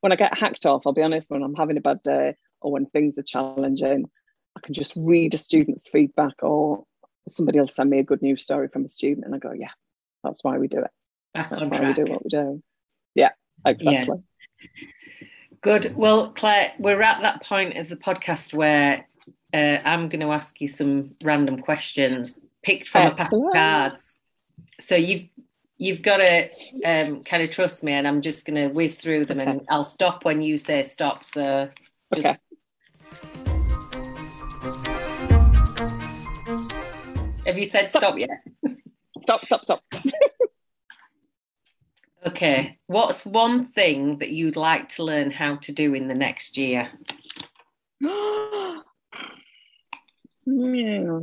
When 0.00 0.12
I 0.12 0.16
get 0.16 0.36
hacked 0.36 0.66
off, 0.66 0.82
I'll 0.84 0.92
be 0.92 1.02
honest, 1.02 1.30
when 1.30 1.42
I'm 1.42 1.54
having 1.54 1.78
a 1.78 1.80
bad 1.80 2.02
day 2.02 2.34
or 2.60 2.72
when 2.72 2.86
things 2.86 3.18
are 3.18 3.22
challenging, 3.22 4.04
I 4.56 4.60
can 4.60 4.74
just 4.74 4.94
read 4.96 5.34
a 5.34 5.38
student's 5.38 5.88
feedback 5.88 6.42
or 6.42 6.84
somebody 7.28 7.58
else 7.58 7.74
send 7.74 7.90
me 7.90 7.98
a 7.98 8.04
good 8.04 8.22
news 8.22 8.42
story 8.42 8.68
from 8.68 8.84
a 8.84 8.88
student 8.88 9.26
and 9.26 9.34
I 9.34 9.38
go, 9.38 9.52
yeah, 9.52 9.70
that's 10.22 10.44
why 10.44 10.58
we 10.58 10.68
do 10.68 10.80
it. 10.80 10.90
That's 11.34 11.66
why 11.66 11.78
track. 11.78 11.96
we 11.96 12.04
do 12.04 12.10
what 12.10 12.24
we 12.24 12.30
do. 12.30 12.62
Yeah, 13.14 13.30
exactly. 13.64 14.18
Yeah. 14.62 14.88
Good. 15.62 15.96
Well, 15.96 16.32
Claire, 16.32 16.72
we're 16.78 17.02
at 17.02 17.22
that 17.22 17.44
point 17.44 17.76
of 17.76 17.88
the 17.88 17.96
podcast 17.96 18.54
where 18.54 19.06
uh, 19.56 19.80
I'm 19.84 20.08
going 20.10 20.20
to 20.20 20.32
ask 20.32 20.60
you 20.60 20.68
some 20.68 21.14
random 21.22 21.60
questions 21.60 22.40
picked 22.62 22.88
from 22.88 23.06
Excellent. 23.06 23.20
a 23.20 23.24
pack 23.24 23.32
of 23.32 23.52
cards. 23.52 24.18
So 24.80 24.96
you've 24.96 25.28
you've 25.78 26.02
got 26.02 26.18
to 26.18 26.50
um, 26.84 27.24
kind 27.24 27.42
of 27.42 27.50
trust 27.50 27.82
me, 27.82 27.92
and 27.92 28.06
I'm 28.06 28.20
just 28.20 28.44
going 28.44 28.56
to 28.56 28.68
whiz 28.68 28.96
through 28.96 29.24
them, 29.24 29.40
okay. 29.40 29.50
and 29.50 29.62
I'll 29.70 29.84
stop 29.84 30.26
when 30.26 30.42
you 30.42 30.58
say 30.58 30.82
stop. 30.82 31.24
So 31.24 31.70
just 32.14 32.26
okay. 32.26 32.36
Have 37.46 37.58
you 37.58 37.66
said 37.66 37.90
stop, 37.90 38.02
stop 38.02 38.18
yet? 38.18 38.30
stop, 39.22 39.46
stop, 39.46 39.64
stop. 39.64 39.82
okay. 42.26 42.78
What's 42.88 43.24
one 43.24 43.64
thing 43.64 44.18
that 44.18 44.28
you'd 44.30 44.56
like 44.56 44.90
to 44.96 45.04
learn 45.04 45.30
how 45.30 45.56
to 45.56 45.72
do 45.72 45.94
in 45.94 46.08
the 46.08 46.14
next 46.14 46.58
year? 46.58 46.90
yeah. 50.46 51.18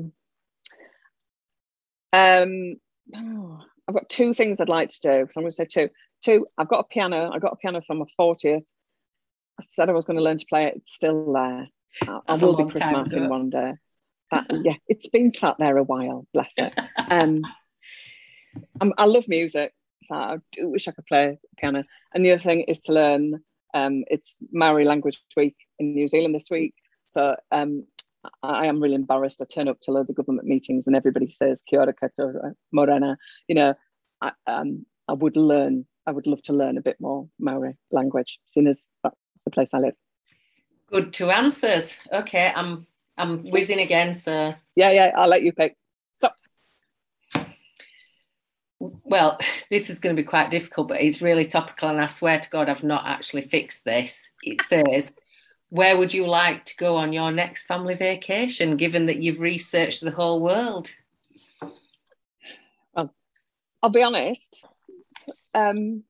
Um, 2.13 2.75
oh, 3.15 3.59
I've 3.87 3.95
got 3.95 4.09
two 4.09 4.33
things 4.33 4.59
I'd 4.59 4.69
like 4.69 4.89
to 4.89 5.01
do. 5.01 5.27
So 5.29 5.39
I'm 5.39 5.43
going 5.43 5.49
to 5.49 5.55
say 5.55 5.65
two. 5.65 5.89
Two, 6.23 6.47
I've 6.57 6.69
got 6.69 6.79
a 6.79 6.83
piano. 6.83 7.31
I 7.33 7.39
got 7.39 7.53
a 7.53 7.57
piano 7.57 7.81
from 7.85 7.99
my 7.99 8.05
40th. 8.19 8.63
I 9.59 9.63
said 9.67 9.89
I 9.89 9.93
was 9.93 10.05
going 10.05 10.17
to 10.17 10.23
learn 10.23 10.37
to 10.37 10.45
play 10.47 10.65
it. 10.65 10.75
It's 10.77 10.93
still 10.93 11.33
there. 11.33 11.67
I, 12.07 12.19
I 12.27 12.35
will 12.37 12.55
be 12.55 12.71
Chris 12.71 12.89
Martin 12.89 13.29
one 13.29 13.49
day 13.49 13.73
But 14.31 14.45
yeah, 14.63 14.75
it's 14.87 15.09
been 15.09 15.31
sat 15.31 15.57
there 15.59 15.77
a 15.77 15.83
while, 15.83 16.25
bless 16.33 16.53
it. 16.57 16.73
Um, 17.09 17.41
I'm, 18.79 18.93
i 18.97 19.05
love 19.05 19.27
music. 19.27 19.73
So 20.05 20.15
I 20.15 20.37
do 20.51 20.69
wish 20.69 20.87
I 20.87 20.91
could 20.91 21.05
play 21.05 21.39
piano. 21.57 21.83
And 22.13 22.25
the 22.25 22.31
other 22.31 22.41
thing 22.41 22.61
is 22.61 22.79
to 22.81 22.93
learn. 22.93 23.43
Um, 23.73 24.03
it's 24.07 24.37
Maori 24.51 24.85
Language 24.85 25.19
Week 25.35 25.55
in 25.79 25.93
New 25.93 26.07
Zealand 26.07 26.35
this 26.35 26.49
week. 26.51 26.75
So 27.07 27.35
um, 27.51 27.85
I 28.41 28.67
am 28.67 28.81
really 28.81 28.95
embarrassed. 28.95 29.41
I 29.41 29.45
turn 29.45 29.67
up 29.67 29.79
to 29.81 29.91
loads 29.91 30.09
of 30.09 30.15
government 30.15 30.47
meetings 30.47 30.87
and 30.87 30.95
everybody 30.95 31.31
says 31.31 31.61
Kia 31.61 31.81
ora 31.81 31.93
koutou 31.93 32.53
morena. 32.71 33.17
You 33.47 33.55
know, 33.55 33.73
I, 34.21 34.31
um, 34.47 34.85
I 35.07 35.13
would 35.13 35.35
learn. 35.35 35.85
I 36.05 36.11
would 36.11 36.27
love 36.27 36.41
to 36.43 36.53
learn 36.53 36.77
a 36.77 36.81
bit 36.81 36.97
more 36.99 37.29
Maori 37.39 37.77
language, 37.91 38.39
seeing 38.47 38.67
as 38.67 38.89
that's 39.03 39.15
the 39.45 39.51
place 39.51 39.69
I 39.73 39.79
live. 39.79 39.95
Good 40.87 41.13
two 41.13 41.31
answers. 41.31 41.95
Okay, 42.11 42.51
I'm 42.55 42.87
I'm 43.17 43.43
whizzing 43.49 43.79
again, 43.79 44.15
so 44.15 44.53
yeah, 44.75 44.91
yeah. 44.91 45.11
I'll 45.15 45.29
let 45.29 45.43
you 45.43 45.51
pick. 45.51 45.75
Stop. 46.17 46.35
well, 48.79 49.39
this 49.69 49.89
is 49.89 49.99
going 49.99 50.15
to 50.15 50.21
be 50.21 50.27
quite 50.27 50.51
difficult, 50.51 50.89
but 50.89 51.01
it's 51.01 51.21
really 51.21 51.45
topical, 51.45 51.89
and 51.89 52.01
I 52.01 52.07
swear 52.07 52.39
to 52.39 52.49
God, 52.49 52.69
I've 52.69 52.83
not 52.83 53.05
actually 53.05 53.43
fixed 53.43 53.85
this. 53.85 54.27
It 54.43 54.61
says, 54.63 55.13
Where 55.73 55.97
would 55.97 56.13
you 56.13 56.27
like 56.27 56.65
to 56.65 56.75
go 56.77 56.97
on 56.97 57.13
your 57.13 57.31
next 57.31 57.65
family 57.65 57.95
vacation, 57.95 58.77
given 58.77 59.07
that 59.07 59.17
you've 59.17 59.39
researched 59.39 60.01
the 60.01 60.11
whole 60.11 60.39
world? 60.39 60.91
Well, 62.93 63.11
I'll 63.81 63.89
be 63.89 64.03
honest. 64.03 64.67
Um, 65.55 66.03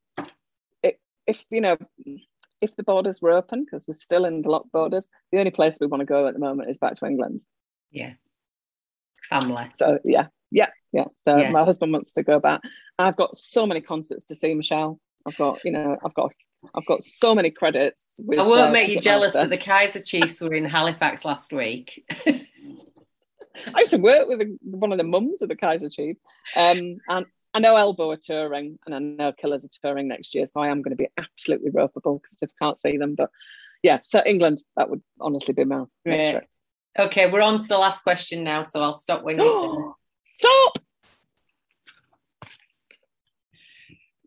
it, 0.83 0.99
if 1.25 1.45
you 1.49 1.61
know, 1.61 1.77
if 2.59 2.75
the 2.75 2.83
borders 2.83 3.21
were 3.21 3.31
open, 3.31 3.63
because 3.63 3.85
we're 3.87 3.93
still 3.93 4.25
in 4.25 4.41
the 4.41 4.49
locked 4.49 4.73
borders, 4.73 5.07
the 5.31 5.39
only 5.39 5.51
place 5.51 5.77
we 5.79 5.87
want 5.87 6.01
to 6.01 6.05
go 6.05 6.27
at 6.27 6.33
the 6.33 6.41
moment 6.41 6.69
is 6.69 6.77
back 6.77 6.95
to 6.95 7.05
England. 7.05 7.39
Yeah, 7.89 8.15
family. 9.29 9.71
So 9.75 9.97
yeah, 10.03 10.27
yeah, 10.51 10.71
yeah. 10.91 11.05
So 11.19 11.37
yeah. 11.37 11.51
my 11.51 11.63
husband 11.63 11.93
wants 11.93 12.11
to 12.13 12.23
go 12.23 12.37
back. 12.37 12.59
I've 12.99 13.15
got 13.15 13.37
so 13.37 13.65
many 13.65 13.79
concerts 13.79 14.25
to 14.25 14.35
see, 14.35 14.53
Michelle. 14.55 14.99
I've 15.25 15.37
got, 15.37 15.59
you 15.63 15.71
know, 15.71 15.95
I've 16.03 16.13
got 16.13 16.33
I've 16.75 16.85
got 16.85 17.03
so 17.03 17.35
many 17.35 17.51
credits. 17.51 18.19
With, 18.23 18.39
I 18.39 18.43
won't 18.43 18.69
uh, 18.69 18.71
make 18.71 18.89
you 18.89 18.99
jealous, 18.99 19.33
but 19.33 19.49
the 19.49 19.57
Kaiser 19.57 20.01
Chiefs 20.01 20.41
were 20.41 20.53
in 20.53 20.65
Halifax 20.65 21.25
last 21.25 21.53
week. 21.53 22.03
I 22.27 23.79
used 23.79 23.91
to 23.91 23.97
work 23.97 24.27
with 24.27 24.41
one 24.61 24.91
of 24.91 24.97
the 24.97 25.03
mums 25.03 25.41
of 25.41 25.49
the 25.49 25.55
Kaiser 25.55 25.89
Chiefs, 25.89 26.19
um, 26.55 26.97
and 27.09 27.25
I 27.53 27.59
know 27.59 27.75
Elbow 27.75 28.09
are 28.11 28.17
touring, 28.17 28.79
and 28.85 28.95
I 28.95 28.99
know 28.99 29.31
Killers 29.31 29.63
are 29.63 29.69
touring 29.81 30.07
next 30.07 30.33
year, 30.33 30.47
so 30.47 30.59
I 30.59 30.69
am 30.69 30.81
going 30.81 30.95
to 30.95 31.03
be 31.03 31.09
absolutely 31.17 31.69
ropeable 31.69 32.21
because 32.21 32.39
I 32.41 32.47
can't 32.59 32.81
see 32.81 32.97
them. 32.97 33.13
But 33.15 33.29
yeah, 33.83 33.99
so 34.03 34.23
England, 34.25 34.63
that 34.75 34.89
would 34.89 35.03
honestly 35.19 35.53
be 35.53 35.65
my 35.65 35.83
right. 36.05 36.41
Okay, 36.97 37.29
we're 37.29 37.41
on 37.41 37.59
to 37.59 37.67
the 37.67 37.77
last 37.77 38.03
question 38.03 38.43
now, 38.43 38.63
so 38.63 38.81
I'll 38.81 38.93
stop 38.93 39.23
when 39.23 39.39
you 39.39 39.95
Stop! 40.35 40.79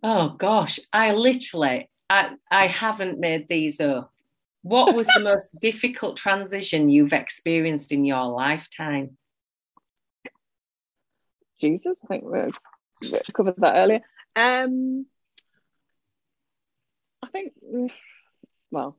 Oh 0.03 0.29
gosh, 0.39 0.79
I 0.93 1.13
literally, 1.13 1.89
I, 2.09 2.37
I 2.51 2.67
haven't 2.67 3.19
made 3.19 3.49
these 3.49 3.81
up. 3.81 4.13
What 4.63 4.95
was 4.95 5.07
the 5.09 5.21
most 5.21 5.57
difficult 5.61 6.17
transition 6.17 6.89
you've 6.89 7.13
experienced 7.13 7.93
in 7.93 8.05
your 8.05 8.25
lifetime? 8.25 9.17
Jesus, 11.61 12.03
I 12.05 12.07
think 12.07 12.25
we 12.25 13.19
covered 13.33 13.57
that 13.59 13.77
earlier. 13.77 14.01
Um, 14.35 15.07
I 17.23 17.29
think, 17.29 17.53
well, 18.71 18.99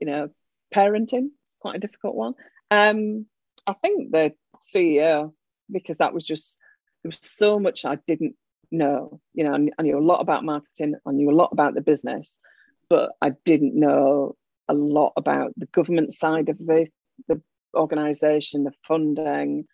you 0.00 0.06
know, 0.06 0.30
parenting 0.74 1.30
quite 1.60 1.76
a 1.76 1.80
difficult 1.80 2.14
one. 2.14 2.34
Um, 2.70 3.26
I 3.66 3.72
think 3.72 4.12
the 4.12 4.34
CEO 4.74 5.32
because 5.70 5.98
that 5.98 6.12
was 6.12 6.24
just 6.24 6.58
there 7.02 7.08
was 7.08 7.18
so 7.22 7.58
much 7.58 7.84
I 7.84 7.96
didn't 8.06 8.36
know. 8.74 9.20
You 9.32 9.44
know, 9.44 9.54
I 9.78 9.82
knew 9.82 9.98
a 9.98 10.00
lot 10.00 10.20
about 10.20 10.44
marketing, 10.44 10.94
I 11.06 11.12
knew 11.12 11.30
a 11.30 11.32
lot 11.34 11.50
about 11.52 11.74
the 11.74 11.80
business, 11.80 12.38
but 12.88 13.12
I 13.20 13.30
didn't 13.44 13.78
know 13.78 14.36
a 14.68 14.74
lot 14.74 15.12
about 15.16 15.52
the 15.56 15.66
government 15.66 16.12
side 16.12 16.48
of 16.48 16.58
the 16.58 16.86
the 17.28 17.40
organization, 17.74 18.64
the 18.64 18.72
funding, 18.86 19.66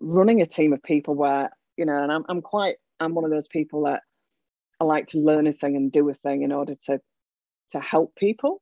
running 0.00 0.40
a 0.40 0.46
team 0.46 0.72
of 0.72 0.82
people 0.82 1.14
where, 1.14 1.50
you 1.76 1.86
know, 1.86 2.02
and 2.02 2.12
I'm 2.12 2.24
I'm 2.28 2.42
quite 2.42 2.76
I'm 3.00 3.14
one 3.14 3.24
of 3.24 3.30
those 3.30 3.48
people 3.48 3.84
that 3.84 4.02
I 4.80 4.84
like 4.84 5.08
to 5.08 5.18
learn 5.18 5.46
a 5.46 5.52
thing 5.52 5.76
and 5.76 5.90
do 5.90 6.08
a 6.08 6.14
thing 6.14 6.42
in 6.42 6.52
order 6.52 6.74
to 6.86 7.00
to 7.70 7.80
help 7.80 8.14
people. 8.16 8.60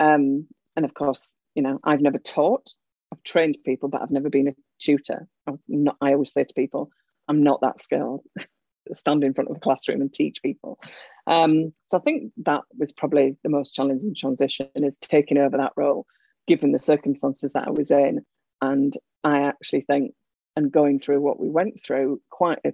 Um, 0.00 0.46
and 0.76 0.84
of 0.84 0.94
course, 0.94 1.34
you 1.54 1.62
know, 1.62 1.78
I've 1.84 2.00
never 2.00 2.18
taught. 2.18 2.74
I've 3.12 3.22
trained 3.22 3.58
people, 3.64 3.88
but 3.88 4.02
I've 4.02 4.10
never 4.10 4.30
been 4.30 4.48
a 4.48 4.54
tutor. 4.80 5.28
Not, 5.68 5.96
i 6.00 6.12
always 6.12 6.32
say 6.32 6.44
to 6.44 6.54
people, 6.54 6.90
I'm 7.28 7.42
not 7.42 7.60
that 7.60 7.80
skilled. 7.80 8.22
Stand 8.92 9.24
in 9.24 9.34
front 9.34 9.50
of 9.50 9.56
a 9.56 9.60
classroom 9.60 10.00
and 10.00 10.12
teach 10.12 10.42
people. 10.42 10.78
Um, 11.26 11.72
so 11.86 11.98
I 11.98 12.00
think 12.00 12.32
that 12.38 12.62
was 12.76 12.92
probably 12.92 13.36
the 13.42 13.48
most 13.48 13.74
challenging 13.74 14.14
transition 14.14 14.68
is 14.74 14.98
taking 14.98 15.38
over 15.38 15.56
that 15.56 15.72
role, 15.76 16.06
given 16.46 16.72
the 16.72 16.78
circumstances 16.78 17.52
that 17.52 17.68
I 17.68 17.70
was 17.70 17.90
in. 17.90 18.24
And 18.60 18.92
I 19.22 19.42
actually 19.42 19.82
think, 19.82 20.14
and 20.56 20.70
going 20.70 20.98
through 20.98 21.20
what 21.20 21.40
we 21.40 21.48
went 21.48 21.80
through, 21.80 22.20
quite 22.30 22.58
a 22.64 22.72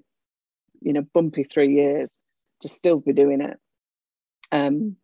you 0.81 0.93
know 0.93 1.05
bumpy 1.15 1.45
three 1.45 1.75
years 1.75 2.13
to 2.61 2.69
still 2.69 2.99
be 2.99 3.13
doing 3.13 3.41
it. 3.41 3.59
Um, 4.51 4.97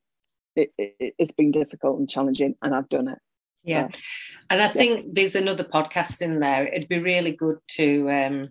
it, 0.56 0.72
it, 0.78 1.14
it's 1.18 1.32
been 1.32 1.50
difficult 1.50 1.98
and 1.98 2.08
challenging, 2.08 2.54
and 2.62 2.74
I've 2.74 2.88
done 2.88 3.08
it. 3.08 3.18
Yeah. 3.62 3.88
And 4.50 4.62
I 4.62 4.68
think 4.68 5.14
there's 5.14 5.34
another 5.34 5.64
podcast 5.64 6.20
in 6.20 6.40
there. 6.40 6.66
It'd 6.66 6.88
be 6.88 6.98
really 6.98 7.32
good 7.32 7.58
to 7.76 8.10
um, 8.10 8.48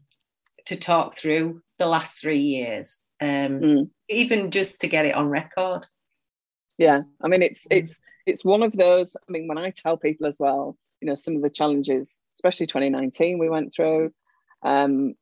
to 0.66 0.76
talk 0.76 1.18
through 1.18 1.62
the 1.84 1.90
last 1.90 2.20
three 2.20 2.40
years, 2.40 2.98
um, 3.22 3.60
mm. 3.60 3.90
even 4.10 4.52
just 4.52 4.82
to 4.82 4.88
get 4.88 5.06
it 5.06 5.16
on 5.16 5.28
record. 5.28 5.86
Yeah, 6.78 7.02
I 7.22 7.28
mean 7.28 7.42
it's 7.42 7.68
mm. 7.68 7.78
it's 7.78 8.00
it's 8.26 8.46
one 8.46 8.64
of 8.64 8.72
those. 8.74 9.16
I 9.18 9.32
mean, 9.32 9.48
when 9.48 9.58
I 9.58 9.72
tell 9.72 9.98
people 9.98 10.28
as 10.28 10.38
well, 10.40 10.78
you 11.02 11.08
know, 11.08 11.16
some 11.16 11.36
of 11.36 11.42
the 11.42 11.50
challenges, 11.50 12.20
especially 12.34 12.68
2019, 12.68 13.38
we 13.38 13.50
went 13.50 13.74
through. 13.76 14.14
Um, 14.64 15.16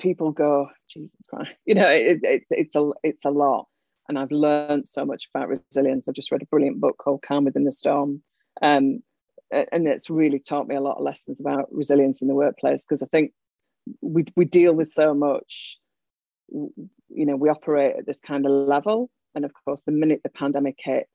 people 0.00 0.32
go, 0.32 0.68
Jesus 0.90 1.16
Christ, 1.30 1.52
you 1.64 1.74
know, 1.74 1.88
it, 1.88 2.18
it, 2.22 2.42
it's 2.50 2.74
a 2.74 2.90
it's 3.04 3.24
a 3.24 3.30
lot, 3.30 3.68
and 4.08 4.18
I've 4.18 4.32
learned 4.32 4.88
so 4.88 5.06
much 5.06 5.28
about 5.32 5.48
resilience. 5.48 6.08
I've 6.08 6.14
just 6.14 6.32
read 6.32 6.42
a 6.42 6.46
brilliant 6.46 6.80
book 6.80 6.98
called 6.98 7.22
Calm 7.22 7.44
Within 7.44 7.64
the 7.64 7.72
Storm. 7.72 8.22
Um, 8.60 9.02
and 9.52 9.86
it's 9.86 10.10
really 10.10 10.38
taught 10.38 10.66
me 10.66 10.74
a 10.74 10.80
lot 10.80 10.96
of 10.96 11.04
lessons 11.04 11.38
about 11.38 11.72
resilience 11.72 12.22
in 12.22 12.28
the 12.28 12.34
workplace 12.34 12.84
because 12.84 13.02
I 13.02 13.06
think 13.06 13.32
we 14.00 14.24
we 14.36 14.44
deal 14.44 14.72
with 14.72 14.90
so 14.90 15.14
much. 15.14 15.78
You 16.52 17.26
know, 17.26 17.36
we 17.36 17.48
operate 17.48 17.96
at 17.98 18.06
this 18.06 18.20
kind 18.20 18.46
of 18.46 18.52
level, 18.52 19.10
and 19.34 19.44
of 19.44 19.52
course, 19.64 19.82
the 19.84 19.92
minute 19.92 20.20
the 20.22 20.30
pandemic 20.30 20.76
hit, 20.78 21.06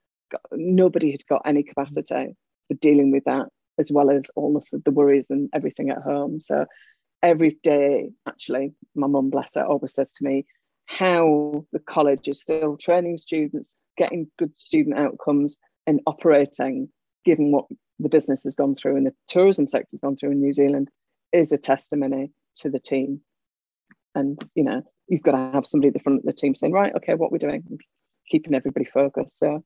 nobody 0.52 1.12
had 1.12 1.26
got 1.26 1.42
any 1.44 1.62
capacity 1.62 2.36
for 2.68 2.74
dealing 2.74 3.10
with 3.10 3.24
that, 3.24 3.46
as 3.78 3.90
well 3.92 4.10
as 4.10 4.30
all 4.34 4.56
of 4.56 4.66
the 4.72 4.90
worries 4.90 5.30
and 5.30 5.48
everything 5.54 5.90
at 5.90 6.02
home. 6.02 6.40
So 6.40 6.66
every 7.22 7.58
day, 7.62 8.10
actually, 8.26 8.74
my 8.94 9.06
mum, 9.06 9.30
bless 9.30 9.54
her, 9.54 9.64
always 9.64 9.94
says 9.94 10.12
to 10.14 10.24
me 10.24 10.46
how 10.86 11.64
the 11.72 11.78
college 11.78 12.28
is 12.28 12.40
still 12.40 12.76
training 12.76 13.18
students, 13.18 13.74
getting 13.96 14.30
good 14.38 14.52
student 14.56 14.98
outcomes, 14.98 15.56
and 15.86 16.00
operating 16.06 16.88
given 17.24 17.50
what 17.50 17.66
the 17.98 18.08
business 18.08 18.44
has 18.44 18.54
gone 18.54 18.74
through 18.74 18.96
and 18.96 19.06
the 19.06 19.14
tourism 19.26 19.66
sector 19.66 19.88
has 19.92 20.00
gone 20.00 20.16
through 20.16 20.30
in 20.30 20.40
New 20.40 20.52
Zealand 20.52 20.88
is 21.32 21.52
a 21.52 21.58
testimony 21.58 22.30
to 22.56 22.70
the 22.70 22.78
team. 22.78 23.20
And 24.14 24.40
you 24.54 24.64
know, 24.64 24.82
you've 25.08 25.22
got 25.22 25.32
to 25.32 25.50
have 25.54 25.66
somebody 25.66 25.88
at 25.88 25.94
the 25.94 26.00
front 26.00 26.20
of 26.20 26.24
the 26.24 26.32
team 26.32 26.54
saying, 26.54 26.72
right, 26.72 26.94
okay, 26.96 27.14
what 27.14 27.32
we're 27.32 27.38
doing, 27.38 27.78
keeping 28.30 28.54
everybody 28.54 28.84
focused. 28.84 29.38
So 29.38 29.64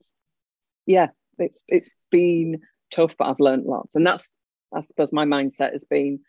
yeah, 0.86 1.08
it's 1.38 1.64
it's 1.68 1.90
been 2.10 2.60
tough, 2.92 3.14
but 3.18 3.28
I've 3.28 3.40
learned 3.40 3.66
lots. 3.66 3.96
And 3.96 4.06
that's 4.06 4.30
I 4.74 4.80
suppose 4.80 5.12
my 5.12 5.24
mindset 5.24 5.72
has 5.72 5.84
been 5.84 6.20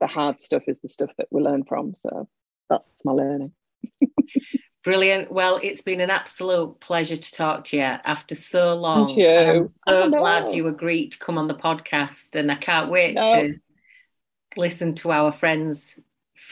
the 0.00 0.06
hard 0.06 0.40
stuff 0.40 0.62
is 0.66 0.80
the 0.80 0.88
stuff 0.88 1.10
that 1.18 1.28
we 1.30 1.42
learn 1.42 1.64
from. 1.64 1.94
So 1.94 2.28
that's 2.70 3.04
my 3.04 3.12
learning. 3.12 3.52
Brilliant. 4.84 5.32
Well, 5.32 5.60
it's 5.62 5.80
been 5.80 6.00
an 6.02 6.10
absolute 6.10 6.78
pleasure 6.80 7.16
to 7.16 7.32
talk 7.32 7.64
to 7.64 7.76
you 7.78 7.82
after 7.82 8.34
so 8.34 8.74
long. 8.74 9.06
Thank 9.06 9.18
you. 9.18 9.28
I'm 9.28 9.66
so 9.66 10.02
oh, 10.02 10.10
glad 10.10 10.54
you 10.54 10.66
agreed 10.68 11.12
to 11.12 11.18
come 11.18 11.38
on 11.38 11.48
the 11.48 11.54
podcast, 11.54 12.34
and 12.34 12.52
I 12.52 12.56
can't 12.56 12.90
wait 12.90 13.14
no. 13.14 13.22
to 13.34 13.54
listen 14.58 14.94
to 14.96 15.10
our 15.10 15.32
friends' 15.32 15.98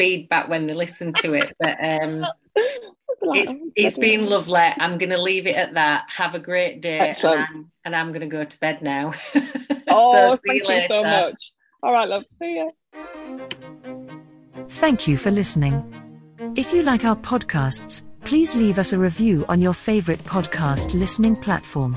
feedback 0.03 0.49
when 0.49 0.67
they 0.67 0.75
listen 0.75 1.13
to 1.15 1.35
it. 1.35 1.55
But 1.59 1.77
um, 1.83 2.27
it's, 2.57 3.53
it's 3.77 3.99
been 3.99 4.27
lovely. 4.27 4.61
I'm 4.61 4.99
going 4.99 5.11
to 5.11 5.21
leave 5.21 5.47
it 5.47 5.57
at 5.57 5.75
that. 5.75 6.05
Have 6.09 6.35
a 6.35 6.41
great 6.41 6.81
day, 6.81 7.15
and 7.23 7.25
I'm, 7.25 7.71
and 7.85 7.97
I'm, 7.97 8.09
going 8.09 8.21
to 8.21 8.27
go 8.27 8.45
to 8.45 8.61
bed 8.61 8.83
now. 8.83 9.15
oh, 9.89 10.13
so 10.13 10.41
thank 10.47 10.69
you, 10.69 10.75
you 10.75 10.87
so 10.89 11.03
much. 11.03 11.53
All 11.83 11.93
right, 11.93 12.09
love. 12.09 12.25
See 12.31 12.55
you. 12.57 12.73
Thank 14.69 15.07
you 15.07 15.17
for 15.17 15.31
listening. 15.31 15.75
If 16.57 16.73
you 16.73 16.83
like 16.83 17.05
our 17.05 17.17
podcasts 17.17 18.05
please 18.25 18.55
leave 18.55 18.79
us 18.79 18.93
a 18.93 18.99
review 18.99 19.45
on 19.49 19.61
your 19.61 19.75
favorite 19.75 20.19
podcast 20.21 20.99
listening 20.99 21.37
platform. 21.37 21.97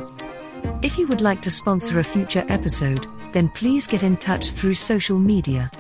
If 0.82 0.98
you 0.98 1.08
would 1.08 1.22
like 1.22 1.42
to 1.44 1.52
sponsor 1.52 2.00
a 2.00 2.04
future 2.04 2.44
episode, 2.50 3.08
then 3.32 3.50
please 3.50 3.88
get 3.88 4.04
in 4.04 4.18
touch 4.18 4.52
through 4.52 4.74
social 4.74 5.20
media. 5.20 5.72